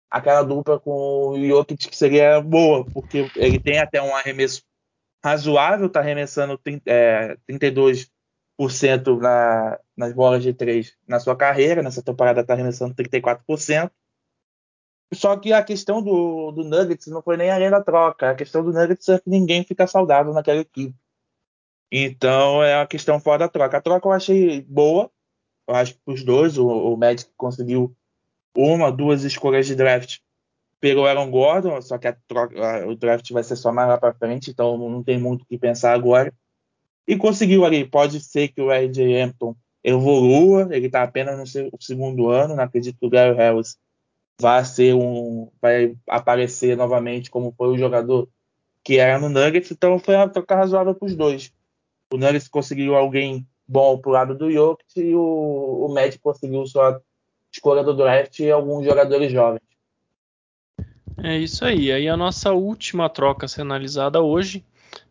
aquela 0.10 0.44
dupla 0.44 0.80
com 0.80 1.32
o 1.32 1.46
Jokic 1.46 1.90
que 1.90 1.98
seria 1.98 2.40
boa, 2.40 2.86
porque 2.86 3.30
ele 3.36 3.60
tem 3.60 3.80
até 3.80 4.02
um 4.02 4.16
arremesso 4.16 4.64
razoável, 5.22 5.88
está 5.88 6.00
arremessando 6.00 6.58
é, 6.86 7.36
32% 7.50 8.08
na, 9.20 9.78
nas 9.98 10.14
bolas 10.14 10.42
de 10.42 10.54
três 10.54 10.96
na 11.06 11.20
sua 11.20 11.36
carreira. 11.36 11.84
Nessa 11.84 12.02
temporada 12.02 12.40
está 12.40 12.54
arremessando 12.54 12.96
34%. 12.96 13.92
Só 15.14 15.36
que 15.36 15.52
a 15.52 15.62
questão 15.62 16.02
do, 16.02 16.54
do 16.54 16.64
Nuggets 16.64 17.08
não 17.08 17.22
foi 17.22 17.36
nem 17.36 17.52
além 17.52 17.70
da 17.70 17.84
troca. 17.84 18.30
A 18.30 18.36
questão 18.36 18.64
do 18.64 18.72
Nuggets 18.72 19.10
é 19.10 19.20
que 19.20 19.30
ninguém 19.30 19.66
fica 19.66 19.86
saudável 19.86 20.32
naquela 20.32 20.62
equipe. 20.62 20.96
Então 21.92 22.64
é 22.64 22.78
uma 22.78 22.88
questão 22.88 23.20
fora 23.20 23.40
da 23.40 23.50
troca. 23.50 23.78
A 23.78 23.82
troca 23.82 24.08
eu 24.08 24.12
achei 24.12 24.62
boa. 24.62 25.10
Eu 25.68 25.76
acho 25.76 25.94
que 25.96 26.00
os 26.08 26.24
dois, 26.24 26.58
o, 26.58 26.68
o 26.68 26.98
Magic 26.98 27.30
conseguiu 27.36 27.96
uma, 28.56 28.92
duas 28.92 29.24
escolhas 29.24 29.68
de 29.68 29.76
draft 29.76 30.20
pelo 30.80 31.06
Aaron 31.06 31.30
Gordon, 31.30 31.82
só 31.82 31.98
que 31.98 32.12
troca, 32.28 32.88
o 32.88 32.96
draft 32.96 33.32
vai 33.32 33.44
ser 33.44 33.56
só 33.56 33.72
mais 33.72 33.90
lá 33.90 33.98
para 33.98 34.14
frente, 34.14 34.52
então 34.52 34.78
não 34.78 35.04
tem 35.04 35.20
muito 35.20 35.42
o 35.42 35.46
que 35.46 35.58
pensar 35.58 35.94
agora. 35.94 36.34
E 37.08 37.16
conseguiu 37.16 37.66
ali. 37.66 37.86
Pode 37.86 38.20
ser 38.22 38.50
que 38.50 38.62
o 38.62 38.72
RJ 38.72 39.22
Hampton 39.22 39.56
evolua, 39.84 40.68
ele 40.72 40.88
está 40.88 41.04
apenas 41.04 41.38
no 41.38 41.48
seu 41.48 41.70
segundo 41.80 42.30
ano, 42.30 42.56
não 42.56 42.64
acredito 42.64 42.98
que 43.00 43.06
o 43.06 43.10
Gary 43.10 43.36
Harris 43.36 43.78
vai 44.40 44.64
ser 44.66 44.94
um 44.94 45.50
vai 45.62 45.96
aparecer 46.08 46.78
novamente 46.78 47.32
como 47.32 47.54
foi 47.58 47.70
o 47.70 47.78
jogador 47.78 48.30
que 48.84 48.98
era 49.00 49.20
no 49.20 49.30
Nuggets, 49.30 49.72
então 49.72 49.98
foi 50.00 50.16
uma 50.16 50.30
troca 50.30 50.56
razoável 50.56 50.94
para 50.94 51.06
os 51.06 51.16
dois. 51.16 51.52
O 52.12 52.18
Nuggets 52.18 52.48
conseguiu 52.48 52.96
alguém 52.96 53.46
bom 53.68 53.98
pro 53.98 54.12
lado 54.12 54.34
do 54.34 54.52
Jokic 54.52 55.00
e 55.00 55.14
o, 55.14 55.86
o 55.86 55.94
Magic 55.94 56.20
conseguiu 56.20 56.66
sua 56.66 57.02
escolha 57.52 57.84
do 57.84 57.94
draft 57.94 58.40
e 58.40 58.50
alguns 58.50 58.86
jogadores 58.86 59.32
jovens. 59.32 59.62
É 61.22 61.38
isso 61.38 61.66
aí. 61.66 61.92
Aí 61.92 62.08
a 62.08 62.16
nossa 62.16 62.54
última 62.54 63.10
troca 63.10 63.46
a 63.46 63.50
ser 63.50 63.62
analisada 63.62 64.22
hoje 64.22 64.64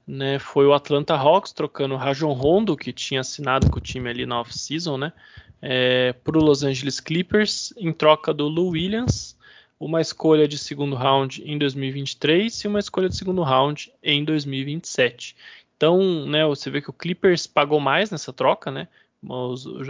né, 0.06 0.38
foi 0.38 0.66
o 0.66 0.72
Atlanta 0.72 1.14
Hawks 1.14 1.52
trocando 1.52 1.94
o 1.94 1.98
Rajon 1.98 2.32
Rondo, 2.32 2.76
que 2.76 2.92
tinha 2.92 3.20
assinado 3.20 3.70
com 3.70 3.78
o 3.78 3.82
time 3.82 4.08
ali 4.08 4.24
na 4.24 4.40
off-season, 4.40 4.96
né, 4.96 5.12
é, 5.60 6.12
para 6.12 6.38
o 6.38 6.42
Los 6.42 6.62
Angeles 6.62 7.00
Clippers, 7.00 7.74
em 7.76 7.92
troca 7.92 8.32
do 8.32 8.46
Lou 8.46 8.70
Williams, 8.70 9.36
uma 9.80 10.00
escolha 10.00 10.46
de 10.46 10.56
segundo 10.56 10.94
round 10.94 11.42
em 11.44 11.58
2023 11.58 12.64
e 12.64 12.68
uma 12.68 12.78
escolha 12.78 13.08
de 13.08 13.16
segundo 13.16 13.42
round 13.42 13.92
em 14.02 14.24
2027. 14.24 15.36
Então, 15.76 16.26
né, 16.26 16.44
você 16.46 16.70
vê 16.70 16.80
que 16.80 16.90
o 16.90 16.92
Clippers 16.92 17.46
pagou 17.46 17.78
mais 17.78 18.10
nessa 18.10 18.32
troca, 18.32 18.70
né? 18.70 18.88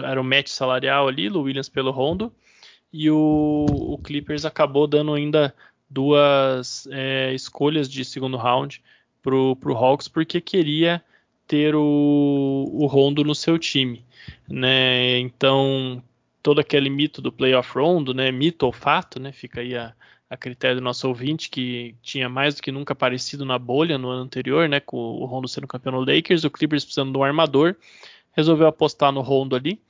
Era 0.05 0.21
o 0.21 0.25
match 0.25 0.49
salarial 0.49 1.09
ali, 1.09 1.29
Lou 1.29 1.45
Williams 1.45 1.69
pelo 1.69 1.91
Rondo, 1.91 2.33
e 2.93 3.11
o, 3.11 3.67
o 3.69 3.99
Clippers 3.99 4.45
acabou 4.45 4.87
dando 4.87 5.15
ainda 5.15 5.55
duas 5.89 6.89
é, 6.91 7.33
escolhas 7.35 7.89
de 7.89 8.05
segundo 8.05 8.37
round 8.37 8.83
pro, 9.23 9.57
pro 9.57 9.77
Hawks 9.77 10.09
porque 10.09 10.41
queria 10.41 11.03
ter 11.47 11.75
o, 11.75 12.69
o 12.73 12.87
Rondo 12.87 13.23
no 13.23 13.35
seu 13.35 13.59
time, 13.59 14.05
né? 14.49 15.19
Então 15.19 16.03
todo 16.43 16.61
aquele 16.61 16.89
mito 16.89 17.21
do 17.21 17.33
playoff 17.33 17.79
Rondo, 17.79 18.15
né? 18.15 18.31
Mito 18.33 18.67
ou 18.67 18.73
fato, 18.73 19.21
né? 19.21 19.33
Fica 19.33 19.61
aí 19.61 19.77
a, 19.77 19.93
a 20.29 20.37
critério 20.37 20.77
do 20.77 20.83
nosso 20.83 21.07
ouvinte 21.09 21.49
que 21.49 21.95
tinha 22.03 22.29
mais 22.29 22.55
do 22.57 22.63
que 22.63 22.73
nunca 22.73 22.93
aparecido 22.93 23.45
na 23.45 23.59
bolha 23.59 23.97
no 23.99 24.09
ano 24.11 24.23
anterior, 24.23 24.69
né? 24.69 24.81
Com 24.81 24.97
o 24.97 25.25
Rondo 25.25 25.49
sendo 25.49 25.67
campeão 25.69 25.93
no 25.93 26.01
Lakers, 26.01 26.45
o 26.45 26.51
Clippers 26.51 26.85
precisando 26.85 27.13
de 27.13 27.19
um 27.19 27.25
armador. 27.25 27.77
resolveu 28.33 28.67
apostar 28.67 29.13
no 29.13 29.21
Rondo 29.23 29.57
ali 29.57 29.81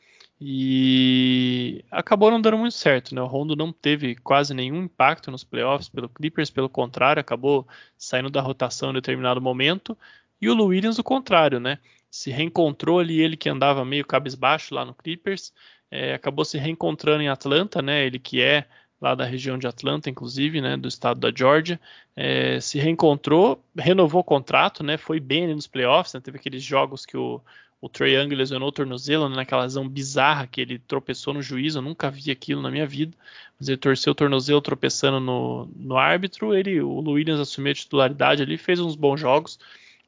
e 0.41 1.83
acabou 1.91 2.31
não 2.31 2.41
dando 2.41 2.59
muito 2.59 2.75
certo, 2.75 3.15
né? 3.15 3.23
O 3.23 3.27
Rondo 3.27 3.57
não 3.57 3.73
teve 3.73 4.17
quase 4.17 4.53
nenhum 4.53 4.83
impacto 4.83 5.31
nos 5.31 5.43
playoffs 5.43 5.89
pelo 5.89 6.09
Clippers, 6.09 6.51
pelo 6.51 6.69
contrário, 6.69 7.21
acabou 7.21 7.67
saindo 7.97 8.29
da 8.29 8.43
rotação 8.43 8.91
em 8.91 8.95
determinado 8.95 9.41
momento. 9.41 9.97
E 10.41 10.49
o 10.51 10.55
Lou 10.55 10.69
Williams 10.69 10.99
o 10.99 11.05
contrário, 11.05 11.59
né? 11.59 11.79
Se 12.11 12.31
reencontrou 12.31 12.99
ali 13.01 13.21
ele 13.21 13.37
que 13.37 13.49
andava 13.49 13.85
meio 13.85 14.05
cabisbaixo 14.05 14.75
lá 14.75 14.85
no 14.85 14.95
Clippers, 14.95 15.53
é, 15.91 16.15
acabou 16.15 16.45
se 16.45 16.59
reencontrando 16.59 17.23
em 17.23 17.29
Atlanta, 17.29 17.81
né? 17.81 18.05
Ele 18.05 18.19
que 18.19 18.43
é 18.43 18.67
lá 19.01 19.15
da 19.15 19.25
região 19.25 19.59
de 19.59 19.67
Atlanta, 19.67 20.09
inclusive, 20.09 20.61
né, 20.61 20.77
do 20.77 20.89
estado 20.89 21.21
da 21.21 21.31
Georgia, 21.35 21.79
é, 22.15 22.61
se 22.61 22.79
reencontrou, 22.79 23.63
renovou 23.77 24.21
o 24.21 24.25
contrato, 24.25 24.83
né, 24.83 24.97
foi 24.97 25.21
bem 25.21 25.55
nos 25.55 25.67
playoffs, 25.67 26.15
né, 26.15 26.21
teve 26.21 26.39
aqueles 26.39 26.63
jogos 26.63 27.05
que 27.05 27.17
o, 27.17 27.41
o 27.81 27.89
Trae 27.89 28.15
Young 28.15 28.35
lesionou 28.35 28.69
o 28.69 28.73
tornozelo 28.73 29.29
né, 29.29 29.37
naquela 29.37 29.63
lesão 29.63 29.87
bizarra 29.87 30.47
que 30.47 30.61
ele 30.61 30.79
tropeçou 30.79 31.35
no 31.35 31.43
juiz, 31.43 31.75
eu 31.75 31.83
nunca 31.83 32.11
vi 32.11 32.31
aquilo 32.31 32.63
na 32.63 32.71
minha 32.71 32.87
vida, 32.87 33.17
mas 33.59 33.69
ele 33.69 33.77
torceu 33.77 34.13
o 34.13 34.15
tornozelo 34.15 34.61
tropeçando 34.63 35.21
no, 35.21 35.69
no 35.77 35.97
árbitro, 35.97 36.55
ele, 36.55 36.81
o 36.81 37.01
Williams 37.01 37.41
assumiu 37.41 37.73
a 37.73 37.75
titularidade 37.75 38.43
ali, 38.43 38.57
fez 38.57 38.81
uns 38.81 38.97
bons 38.97 39.21
jogos 39.21 39.59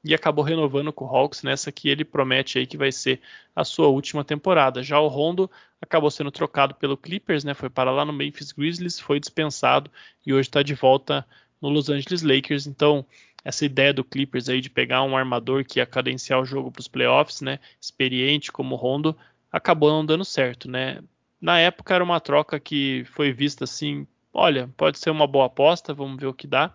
e 0.04 0.14
acabou 0.14 0.44
renovando 0.44 0.92
com 0.92 1.04
o 1.04 1.08
Hawks 1.08 1.42
nessa 1.42 1.72
que 1.72 1.88
ele 1.88 2.04
promete 2.04 2.58
aí 2.58 2.66
que 2.66 2.76
vai 2.76 2.92
ser 2.92 3.20
a 3.54 3.64
sua 3.64 3.88
última 3.88 4.24
temporada. 4.24 4.82
Já 4.82 5.00
o 5.00 5.08
Rondo 5.08 5.50
acabou 5.80 6.10
sendo 6.10 6.30
trocado 6.30 6.74
pelo 6.74 6.96
Clippers, 6.96 7.44
né, 7.44 7.54
foi 7.54 7.68
para 7.68 7.90
lá 7.90 8.04
no 8.04 8.12
Memphis 8.12 8.52
Grizzlies, 8.52 8.98
foi 8.98 9.20
dispensado 9.20 9.90
e 10.24 10.32
hoje 10.32 10.48
está 10.48 10.62
de 10.62 10.74
volta 10.74 11.26
no 11.60 11.68
Los 11.68 11.88
Angeles 11.88 12.22
Lakers, 12.22 12.66
então 12.66 13.04
essa 13.44 13.64
ideia 13.64 13.92
do 13.92 14.04
Clippers 14.04 14.48
aí 14.48 14.60
de 14.60 14.70
pegar 14.70 15.02
um 15.02 15.16
armador 15.16 15.64
que 15.64 15.78
ia 15.78 15.86
cadenciar 15.86 16.40
o 16.40 16.44
jogo 16.44 16.70
para 16.70 16.80
os 16.80 16.88
playoffs, 16.88 17.40
né, 17.40 17.58
experiente 17.80 18.52
como 18.52 18.74
o 18.74 18.78
Rondo, 18.78 19.16
acabou 19.50 19.90
não 19.90 20.04
dando 20.04 20.24
certo, 20.24 20.70
né? 20.70 21.00
Na 21.40 21.58
época 21.58 21.94
era 21.94 22.04
uma 22.04 22.20
troca 22.20 22.58
que 22.58 23.04
foi 23.12 23.32
vista 23.32 23.64
assim, 23.64 24.06
olha, 24.32 24.68
pode 24.76 24.98
ser 24.98 25.10
uma 25.10 25.26
boa 25.26 25.46
aposta, 25.46 25.94
vamos 25.94 26.20
ver 26.20 26.26
o 26.26 26.34
que 26.34 26.46
dá. 26.46 26.74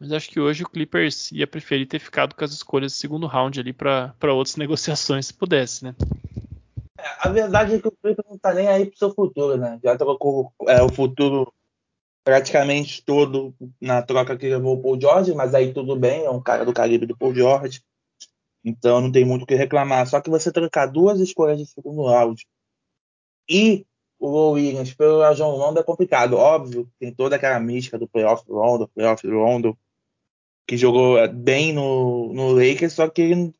Mas 0.00 0.12
acho 0.12 0.30
que 0.30 0.38
hoje 0.38 0.62
o 0.62 0.68
Clippers 0.68 1.32
ia 1.32 1.46
preferir 1.46 1.88
ter 1.88 1.98
ficado 1.98 2.34
com 2.34 2.44
as 2.44 2.52
escolhas 2.52 2.92
do 2.92 2.96
segundo 2.96 3.26
round 3.26 3.58
ali 3.58 3.72
para 3.72 4.14
outras 4.32 4.54
negociações, 4.56 5.26
se 5.26 5.34
pudesse, 5.34 5.84
né? 5.84 5.94
É, 6.98 7.28
a 7.28 7.28
verdade 7.28 7.74
é 7.74 7.80
que 7.80 7.88
o 7.88 7.92
Clippers 7.92 8.28
não 8.28 8.38
tá 8.38 8.54
nem 8.54 8.68
aí 8.68 8.86
pro 8.86 8.98
seu 8.98 9.12
futuro, 9.12 9.56
né? 9.56 9.78
Já 9.82 9.96
trocou 9.96 10.52
é, 10.66 10.82
o 10.82 10.88
futuro 10.88 11.52
praticamente 12.24 13.02
todo 13.04 13.54
na 13.80 14.02
troca 14.02 14.36
que 14.36 14.48
levou 14.48 14.76
o 14.76 14.82
Paul 14.82 15.00
George, 15.00 15.34
mas 15.34 15.54
aí 15.54 15.72
tudo 15.72 15.96
bem, 15.96 16.24
é 16.24 16.30
um 16.30 16.42
cara 16.42 16.64
do 16.64 16.74
calibre 16.74 17.06
do 17.06 17.16
Paul 17.16 17.34
George, 17.34 17.82
então 18.62 19.00
não 19.00 19.10
tem 19.10 19.24
muito 19.24 19.42
o 19.42 19.46
que 19.46 19.54
reclamar. 19.54 20.06
Só 20.06 20.20
que 20.20 20.30
você 20.30 20.52
trocar 20.52 20.86
duas 20.86 21.20
escolhas 21.20 21.58
de 21.58 21.66
segundo 21.66 22.04
round 22.06 22.46
e 23.48 23.86
o 24.18 24.50
Williams 24.50 24.92
pelo 24.94 25.20
Rajon 25.20 25.56
Rondo 25.56 25.80
é 25.80 25.82
complicado. 25.82 26.36
Óbvio, 26.36 26.90
tem 26.98 27.14
toda 27.14 27.36
aquela 27.36 27.58
mística 27.60 27.98
do 27.98 28.08
playoff 28.08 28.44
Rondo, 28.48 28.88
playoff 28.88 29.26
Rondo, 29.26 29.78
que 30.68 30.76
jogou 30.76 31.16
bem 31.32 31.72
no, 31.72 32.30
no 32.34 32.52
Lakers, 32.52 32.92
só 32.92 33.08
que 33.08 33.22
ele 33.22 33.54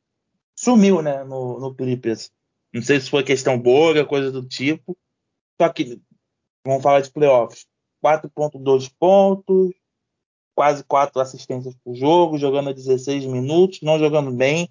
sumiu 0.55 1.01
né, 1.01 1.25
no, 1.25 1.59
no 1.59 1.75
Clippers. 1.75 2.31
Não 2.73 2.83
sei 2.83 3.01
se 3.01 3.09
foi 3.09 3.25
questão 3.25 3.59
boa, 3.59 4.05
coisa 4.05 4.31
do 4.31 4.47
tipo. 4.47 4.95
Só 5.59 5.71
que, 5.71 5.99
vamos 6.67 6.83
falar 6.83 7.01
de 7.01 7.11
playoffs 7.11 7.67
4.2 8.05 8.93
pontos, 8.99 9.73
quase 10.55 10.85
4 10.85 11.19
assistências 11.21 11.75
por 11.83 11.95
jogo, 11.95 12.37
jogando 12.37 12.69
a 12.69 12.75
16 12.75 13.25
minutos, 13.25 13.81
não 13.81 13.99
jogando 13.99 14.31
bem, 14.31 14.69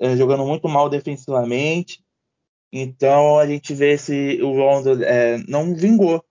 é, 0.00 0.16
jogando 0.16 0.46
muito 0.46 0.66
mal 0.66 0.88
defensivamente. 0.88 2.02
Então 2.72 3.38
a 3.38 3.46
gente 3.46 3.74
vê 3.74 3.98
se 3.98 4.40
o 4.42 4.52
Rondo 4.54 5.04
é, 5.04 5.36
não 5.46 5.74
vingou, 5.74 6.24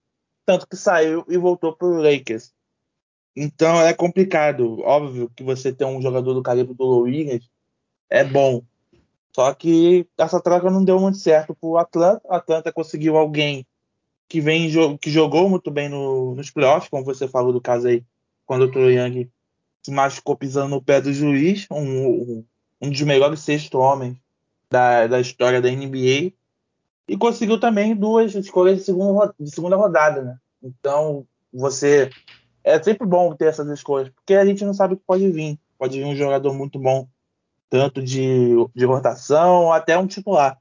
tanto 0.44 0.68
que 0.68 0.76
saiu 0.76 1.24
e 1.30 1.38
voltou 1.38 1.76
para 1.76 1.88
o 1.88 2.02
Lakers. 2.02 2.52
Então 3.36 3.82
é 3.82 3.94
complicado. 3.94 4.82
Óbvio 4.82 5.32
que 5.36 5.44
você 5.44 5.72
ter 5.72 5.86
um 5.86 6.02
jogador 6.02 6.34
do 6.34 6.44
calibre 6.44 6.74
do 6.74 7.02
Williams 7.02 7.50
é 8.10 8.24
bom. 8.24 8.64
Só 9.36 9.54
que 9.54 10.08
essa 10.18 10.42
troca 10.42 10.70
não 10.70 10.84
deu 10.84 11.00
muito 11.00 11.18
certo 11.18 11.56
para 11.56 11.70
o 11.70 11.78
Atlanta. 11.78 12.22
O 12.26 12.34
Atlanta 12.34 12.74
conseguiu 12.74 13.18
alguém 13.18 13.66
que 14.28 14.42
vem 14.42 14.70
que 15.00 15.10
jogou 15.10 15.50
muito 15.50 15.72
bem 15.72 15.90
no, 15.90 16.36
nos 16.36 16.52
playoffs, 16.52 16.90
como 16.90 17.04
você 17.04 17.28
falou 17.28 17.52
do 17.52 17.60
caso 17.60 17.88
aí, 17.88 18.04
quando 18.46 18.64
o 18.64 18.72
Troy 18.72 18.96
Young 18.96 19.30
se 19.82 19.92
machucou 19.92 20.36
pisando 20.36 20.70
no 20.70 20.82
pé 20.82 21.02
do 21.02 21.12
juiz, 21.12 21.66
um, 21.72 22.46
um 22.80 22.90
dos 22.90 23.02
melhores 23.02 23.40
sexto 23.40 23.80
homens 23.80 24.18
da, 24.70 25.08
da 25.08 25.20
história 25.20 25.62
da 25.62 25.70
NBA, 25.70 26.32
e 27.08 27.18
conseguiu 27.18 27.60
também 27.60 27.96
duas 27.96 28.36
escolhas 28.36 28.78
de, 28.78 28.84
segundo, 28.84 29.34
de 29.40 29.50
segunda 29.50 29.76
rodada, 29.76 30.22
né? 30.22 30.38
Então, 30.62 31.26
você 31.52 32.12
é 32.70 32.84
sempre 32.84 33.08
bom 33.08 33.34
ter 33.36 33.46
essas 33.46 33.68
escolhas, 33.70 34.10
porque 34.10 34.34
a 34.34 34.46
gente 34.46 34.64
não 34.64 34.74
sabe 34.74 34.94
o 34.94 34.98
que 34.98 35.04
pode 35.06 35.30
vir. 35.30 35.60
Pode 35.78 35.98
vir 35.98 36.06
um 36.06 36.16
jogador 36.16 36.54
muito 36.54 36.78
bom, 36.78 37.08
tanto 37.70 38.02
de, 38.02 38.50
de 38.76 38.86
rotação 38.86 39.72
até 39.72 39.98
um 39.98 40.08
titular. 40.08 40.58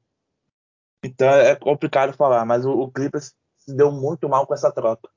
Então 1.02 1.28
é 1.28 1.54
complicado 1.54 2.12
falar, 2.12 2.44
mas 2.44 2.64
o, 2.64 2.70
o 2.70 2.90
Clippers 2.90 3.34
se 3.58 3.74
deu 3.74 3.90
muito 3.92 4.28
mal 4.28 4.46
com 4.46 4.54
essa 4.54 4.72
troca. 4.72 5.08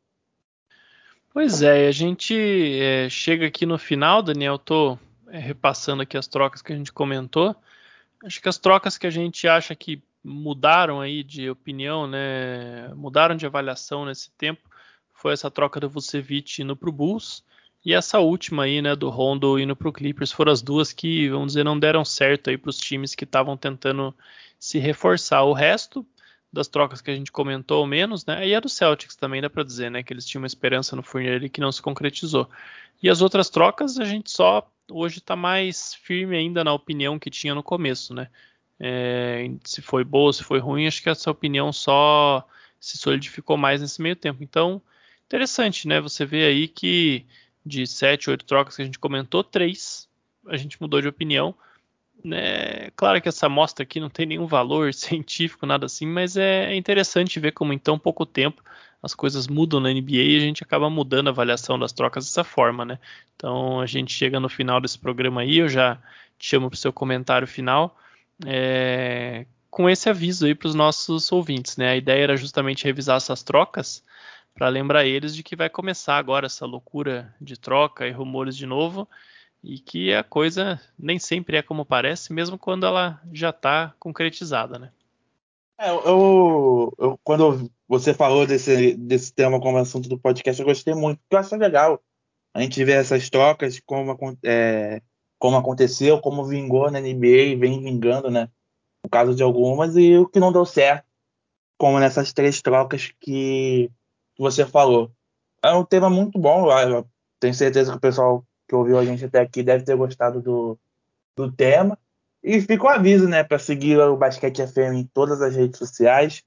Pois 1.33 1.61
é, 1.61 1.87
a 1.87 1.91
gente 1.91 2.35
é, 2.81 3.09
chega 3.09 3.47
aqui 3.47 3.65
no 3.65 3.77
final, 3.77 4.21
Daniel, 4.21 4.59
tô 4.59 4.97
é, 5.29 5.39
repassando 5.39 6.01
aqui 6.01 6.17
as 6.17 6.27
trocas 6.27 6.61
que 6.61 6.73
a 6.73 6.75
gente 6.75 6.91
comentou. 6.91 7.55
Acho 8.25 8.41
que 8.41 8.49
as 8.49 8.57
trocas 8.57 8.97
que 8.97 9.07
a 9.07 9.09
gente 9.09 9.47
acha 9.47 9.73
que 9.73 10.03
mudaram 10.23 10.99
aí 10.99 11.23
de 11.23 11.49
opinião, 11.49 12.05
né, 12.05 12.89
mudaram 12.95 13.35
de 13.35 13.45
avaliação 13.45 14.05
nesse 14.05 14.29
tempo, 14.31 14.61
foi 15.22 15.34
essa 15.34 15.51
troca 15.51 15.80
do 15.80 15.89
Vucevic 15.89 16.61
indo 16.61 16.76
pro 16.76 16.91
Bulls 16.91 17.43
e 17.84 17.93
essa 17.93 18.19
última 18.19 18.63
aí, 18.63 18.82
né, 18.82 18.95
do 18.95 19.09
Rondo 19.09 19.59
indo 19.59 19.76
pro 19.76 19.91
Clippers, 19.91 20.32
foram 20.32 20.51
as 20.51 20.61
duas 20.61 20.93
que, 20.93 21.30
vamos 21.30 21.47
dizer, 21.47 21.63
não 21.63 21.80
deram 21.80 22.05
certo 22.05 22.49
aí 22.49 22.57
para 22.57 22.69
os 22.69 22.78
times 22.78 23.15
que 23.15 23.24
estavam 23.24 23.57
tentando 23.57 24.13
se 24.59 24.78
reforçar. 24.78 25.43
O 25.43 25.53
resto, 25.53 26.05
das 26.53 26.67
trocas 26.67 27.01
que 27.01 27.09
a 27.09 27.15
gente 27.15 27.32
comentou, 27.32 27.86
menos, 27.88 28.26
né? 28.26 28.47
E 28.47 28.53
a 28.53 28.59
do 28.59 28.69
Celtics 28.69 29.15
também 29.15 29.41
dá 29.41 29.49
para 29.49 29.63
dizer, 29.63 29.89
né? 29.89 30.03
Que 30.03 30.13
eles 30.13 30.28
tinham 30.28 30.41
uma 30.41 30.47
esperança 30.47 30.95
no 30.95 31.01
Fournier 31.01 31.38
ali 31.38 31.49
que 31.49 31.61
não 31.61 31.72
se 31.72 31.82
concretizou. 31.82 32.47
E 33.01 33.09
as 33.09 33.22
outras 33.22 33.49
trocas 33.49 33.97
a 33.97 34.03
gente 34.03 34.30
só 34.30 34.69
hoje 34.91 35.17
está 35.17 35.36
mais 35.36 35.95
firme 35.95 36.38
ainda 36.38 36.63
na 36.63 36.74
opinião 36.74 37.17
que 37.17 37.30
tinha 37.32 37.55
no 37.55 37.63
começo, 37.63 38.13
né? 38.13 38.28
É, 38.80 39.49
se 39.63 39.82
foi 39.82 40.03
boa, 40.03 40.34
se 40.34 40.43
foi 40.43 40.59
ruim, 40.59 40.86
acho 40.88 41.01
que 41.01 41.09
essa 41.09 41.32
opinião 41.32 41.72
só 41.74 42.45
se 42.80 42.97
solidificou 42.97 43.57
mais 43.57 43.82
nesse 43.82 44.01
meio 44.01 44.15
tempo. 44.15 44.43
Então, 44.43 44.82
interessante, 45.32 45.88
né? 45.88 45.99
Você 46.01 46.25
vê 46.25 46.45
aí 46.45 46.67
que 46.67 47.25
de 47.65 47.86
sete, 47.88 48.29
oito 48.29 48.45
trocas 48.45 48.75
que 48.75 48.82
a 48.82 48.86
gente 48.86 48.99
comentou, 48.99 49.43
três 49.43 50.09
a 50.47 50.57
gente 50.57 50.82
mudou 50.82 50.99
de 50.99 51.07
opinião 51.07 51.55
né, 52.23 52.91
claro 52.95 53.21
que 53.21 53.29
essa 53.29 53.47
amostra 53.47 53.84
aqui 53.84 53.99
não 53.99 54.09
tem 54.09 54.25
nenhum 54.25 54.45
valor 54.45 54.93
científico, 54.93 55.65
nada 55.65 55.86
assim, 55.86 56.05
mas 56.05 56.38
é, 56.38 56.75
interessante 56.75 57.39
ver 57.39 57.51
como 57.51 57.73
em 57.73 57.79
tão 57.79 57.97
pouco 57.97 58.25
tempo 58.25 58.63
as 59.01 59.15
coisas 59.15 59.47
mudam 59.47 59.79
na 59.79 59.91
NBA 59.91 60.11
e 60.11 60.38
a 60.38 60.41
gente 60.41 60.63
acaba 60.63 60.88
mudando 60.88 61.27
a 61.27 61.32
avaliação 61.32 61.79
das 61.79 61.91
trocas 61.91 62.25
dessa 62.25 62.43
forma, 62.43 62.86
né? 62.86 62.99
Então 63.36 63.82
a 63.82 63.88
gente 63.88 64.13
chega 64.13 64.39
no 64.39 64.47
final 64.47 64.79
desse 64.79 64.99
programa 64.99 65.41
aí, 65.41 65.57
eu 65.57 65.67
já 65.67 65.97
te 66.38 66.47
chamo 66.49 66.69
para 66.69 66.75
o 66.75 66.79
seu 66.79 66.93
comentário 66.93 67.47
final, 67.47 67.97
é, 68.45 69.47
com 69.71 69.89
esse 69.89 70.07
aviso 70.07 70.45
aí 70.45 70.53
para 70.53 70.67
os 70.67 70.75
nossos 70.75 71.32
ouvintes, 71.32 71.77
né? 71.77 71.89
A 71.89 71.95
ideia 71.95 72.23
era 72.23 72.38
justamente 72.38 72.84
revisar 72.86 73.17
essas 73.17 73.41
trocas 73.41 74.03
para 74.54 74.70
lembrar 74.70 75.06
eles 75.06 75.36
de 75.36 75.43
que 75.43 75.56
vai 75.56 75.70
começar 75.70 76.18
agora 76.18 76.45
essa 76.45 76.66
loucura 76.66 77.34
de 77.39 77.60
troca 77.60 78.08
e 78.08 78.12
rumores 78.12 78.56
de 78.56 78.66
novo 78.66 79.08
e 79.64 79.80
que 79.80 80.14
a 80.14 80.24
coisa 80.24 80.82
nem 80.97 81.20
sempre 81.20 81.58
é 81.58 81.62
como 81.62 81.86
parece, 81.86 82.34
mesmo 82.34 82.58
quando 82.58 82.86
ela 82.86 83.22
já 83.32 83.49
está 83.49 83.93
concretizada, 83.99 84.80
né? 84.80 84.91
É, 85.80 85.89
eu, 85.89 86.93
eu, 86.97 87.20
quando 87.24 87.72
você 87.88 88.14
falou 88.14 88.45
desse, 88.45 88.95
desse 88.95 89.34
tema 89.34 89.60
como 89.60 89.78
assunto 89.78 90.08
do 90.08 90.20
podcast, 90.20 90.60
eu 90.62 90.68
gostei 90.68 90.93
muito, 90.93 91.20
porque 91.20 91.36
eu 91.36 91.39
acho 91.39 91.56
legal 91.56 92.02
a 92.54 92.62
gente 92.62 92.84
ver 92.84 92.93
essas 92.93 93.30
trocas, 93.30 93.80
como, 93.86 94.18
é, 94.43 95.02
como 95.39 95.58
aconteceu, 95.58 96.20
como 96.20 96.45
vingou 96.45 96.91
na 96.91 96.99
NBA, 96.99 97.58
vem 97.58 97.82
vingando, 97.82 98.30
né? 98.30 98.49
No 99.04 99.10
caso 99.10 99.34
de 99.34 99.41
algumas, 99.41 99.95
e 99.95 100.18
o 100.18 100.28
que 100.28 100.39
não 100.39 100.52
deu 100.52 100.66
certo, 100.66 101.06
como 101.78 101.99
nessas 101.99 102.32
três 102.32 102.62
trocas 102.62 103.12
que 103.20 103.89
você 104.41 104.65
falou. 104.65 105.11
É 105.63 105.71
um 105.71 105.85
tema 105.85 106.09
muito 106.09 106.39
bom, 106.39 106.71
eu 106.79 107.07
tenho 107.39 107.53
certeza 107.53 107.91
que 107.91 107.97
o 107.97 108.01
pessoal 108.01 108.43
que 108.67 108.73
ouviu 108.73 108.97
a 108.97 109.05
gente 109.05 109.23
até 109.23 109.39
aqui 109.39 109.61
deve 109.61 109.83
ter 109.83 109.95
gostado 109.95 110.41
do, 110.41 110.79
do 111.35 111.51
tema. 111.51 111.97
E 112.43 112.59
fica 112.59 112.83
o 112.83 112.89
aviso, 112.89 113.27
né, 113.27 113.43
para 113.43 113.59
seguir 113.59 113.99
o 113.99 114.17
Basquete 114.17 114.65
FM 114.65 114.95
em 114.95 115.03
todas 115.05 115.41
as 115.43 115.55
redes 115.55 115.77
sociais, 115.77 116.43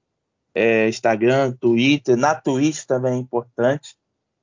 é, 0.53 0.89
Instagram, 0.89 1.53
Twitter, 1.53 2.17
na 2.17 2.35
Twitch 2.35 2.83
também 2.85 3.13
é 3.13 3.17
importante. 3.17 3.95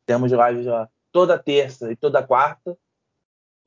Temos 0.07 0.32
lives 0.32 0.64
já 0.64 0.88
toda 1.11 1.38
terça 1.38 1.92
e 1.92 1.96
toda 1.96 2.22
quarta. 2.26 2.76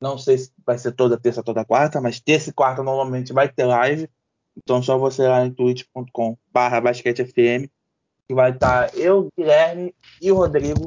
Não 0.01 0.17
sei 0.17 0.39
se 0.39 0.51
vai 0.65 0.79
ser 0.79 0.93
toda 0.93 1.19
terça, 1.19 1.43
toda 1.43 1.63
quarta, 1.63 2.01
mas 2.01 2.19
terça 2.19 2.49
e 2.49 2.53
quarta 2.53 2.81
normalmente 2.81 3.31
vai 3.31 3.47
ter 3.47 3.65
live. 3.65 4.09
Então 4.57 4.81
só 4.81 4.97
você 4.97 5.27
lá 5.27 5.45
em 5.45 5.53
twitch.com 5.53 6.37
barra 6.51 6.81
basquetefm 6.81 7.69
que 8.27 8.33
vai 8.33 8.51
estar 8.51 8.95
eu, 8.95 9.29
Guilherme 9.37 9.93
e 10.21 10.31
o 10.31 10.35
Rodrigo 10.35 10.85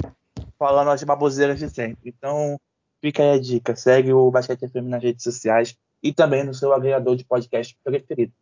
falando 0.58 0.90
as 0.90 1.02
baboseiras 1.02 1.58
de 1.58 1.70
sempre. 1.70 2.14
Então 2.16 2.58
fica 3.00 3.22
aí 3.22 3.30
a 3.30 3.40
dica, 3.40 3.76
segue 3.76 4.12
o 4.12 4.30
Basquete 4.30 4.68
FM 4.68 4.88
nas 4.88 5.02
redes 5.02 5.22
sociais 5.22 5.76
e 6.02 6.12
também 6.12 6.44
no 6.44 6.54
seu 6.54 6.72
agregador 6.72 7.16
de 7.16 7.24
podcast 7.24 7.76
preferido. 7.82 8.32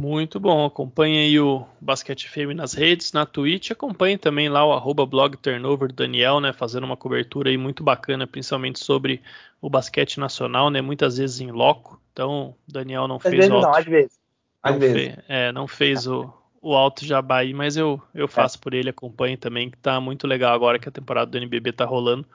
Muito 0.00 0.40
bom, 0.40 0.64
acompanhe 0.64 1.18
aí 1.18 1.38
o 1.38 1.66
Basquete 1.78 2.26
FM 2.26 2.54
nas 2.56 2.72
redes, 2.72 3.12
na 3.12 3.26
Twitch, 3.26 3.70
acompanhe 3.70 4.16
também 4.16 4.48
lá 4.48 4.64
o 4.64 4.72
arroba 4.72 5.04
blog 5.04 5.36
turnover 5.36 5.88
do 5.88 5.94
Daniel, 5.94 6.40
né, 6.40 6.54
fazendo 6.54 6.84
uma 6.84 6.96
cobertura 6.96 7.50
aí 7.50 7.58
muito 7.58 7.84
bacana, 7.84 8.26
principalmente 8.26 8.78
sobre 8.78 9.20
o 9.60 9.68
basquete 9.68 10.18
nacional, 10.18 10.70
né, 10.70 10.80
muitas 10.80 11.18
vezes 11.18 11.42
em 11.42 11.50
loco, 11.50 12.00
então 12.14 12.54
Daniel 12.66 13.06
não 13.06 13.16
às 13.16 13.22
fez 13.22 13.34
vezes 13.34 13.50
não, 13.50 13.74
às 13.74 13.84
vezes. 13.84 14.18
Às 14.62 14.72
não, 14.72 14.80
vezes. 14.80 15.14
Fe, 15.14 15.18
é, 15.28 15.52
não 15.52 15.68
fez 15.68 16.06
o, 16.06 16.32
o 16.60 16.74
alto 16.74 17.04
jabá 17.04 17.38
aí, 17.38 17.54
mas 17.54 17.76
eu, 17.76 18.00
eu 18.14 18.28
faço 18.28 18.58
é. 18.58 18.60
por 18.60 18.74
ele, 18.74 18.90
acompanhe 18.90 19.36
também, 19.36 19.70
que 19.70 19.78
tá 19.78 20.00
muito 20.00 20.26
legal 20.26 20.54
agora 20.54 20.78
que 20.78 20.88
a 20.88 20.92
temporada 20.92 21.30
do 21.30 21.38
NBB 21.38 21.72
tá 21.72 21.84
rolando, 21.84 22.26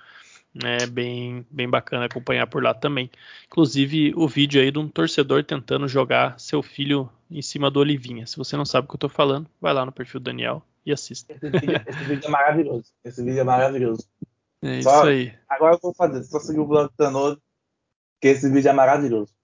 é 0.64 0.86
bem, 0.88 1.46
bem 1.52 1.70
bacana 1.70 2.06
acompanhar 2.06 2.48
por 2.48 2.64
lá 2.64 2.74
também. 2.74 3.10
Inclusive 3.48 4.14
o 4.16 4.28
vídeo 4.28 4.62
aí 4.62 4.72
de 4.72 4.80
um 4.80 4.88
torcedor 4.88 5.44
tentando 5.44 5.88
jogar 5.88 6.40
seu 6.40 6.64
filho 6.64 7.10
em 7.30 7.42
cima 7.42 7.70
do 7.70 7.80
Olivinha. 7.80 8.26
Se 8.26 8.38
você 8.38 8.56
não 8.56 8.66
sabe 8.66 8.86
o 8.86 8.90
que 8.90 8.96
eu 8.96 9.00
tô 9.00 9.10
falando, 9.10 9.48
vai 9.60 9.74
lá 9.74 9.86
no 9.86 9.92
perfil 9.92 10.20
do 10.20 10.26
Daniel 10.26 10.64
e 10.86 10.94
assista. 10.94 11.34
Esse 11.34 11.50
vídeo, 11.50 11.84
esse 11.86 12.04
vídeo 12.06 12.28
é 12.28 12.30
maravilhoso. 12.30 12.94
Esse 13.04 13.24
vídeo 13.24 13.40
é 13.42 13.44
maravilhoso. 13.44 14.08
É 14.62 14.82
só, 14.82 15.00
isso 15.00 15.08
aí. 15.08 15.34
Agora 15.50 15.76
eu 15.76 15.80
vou 15.82 15.94
fazer, 15.94 16.24
só 16.24 16.40
seguir 16.40 16.60
o 16.60 16.66
blog 16.66 16.90
Tanoso, 16.96 17.42
que 18.22 18.30
esse 18.30 18.50
vídeo 18.50 18.70
é 18.70 18.74
maravilhoso. 18.74 19.35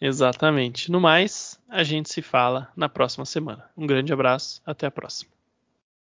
Exatamente. 0.00 0.90
No 0.90 1.00
mais, 1.00 1.60
a 1.68 1.82
gente 1.84 2.10
se 2.10 2.22
fala 2.22 2.72
na 2.74 2.88
próxima 2.88 3.24
semana. 3.24 3.70
Um 3.76 3.86
grande 3.86 4.12
abraço, 4.12 4.60
até 4.64 4.86
a 4.86 4.90
próxima. 4.90 5.39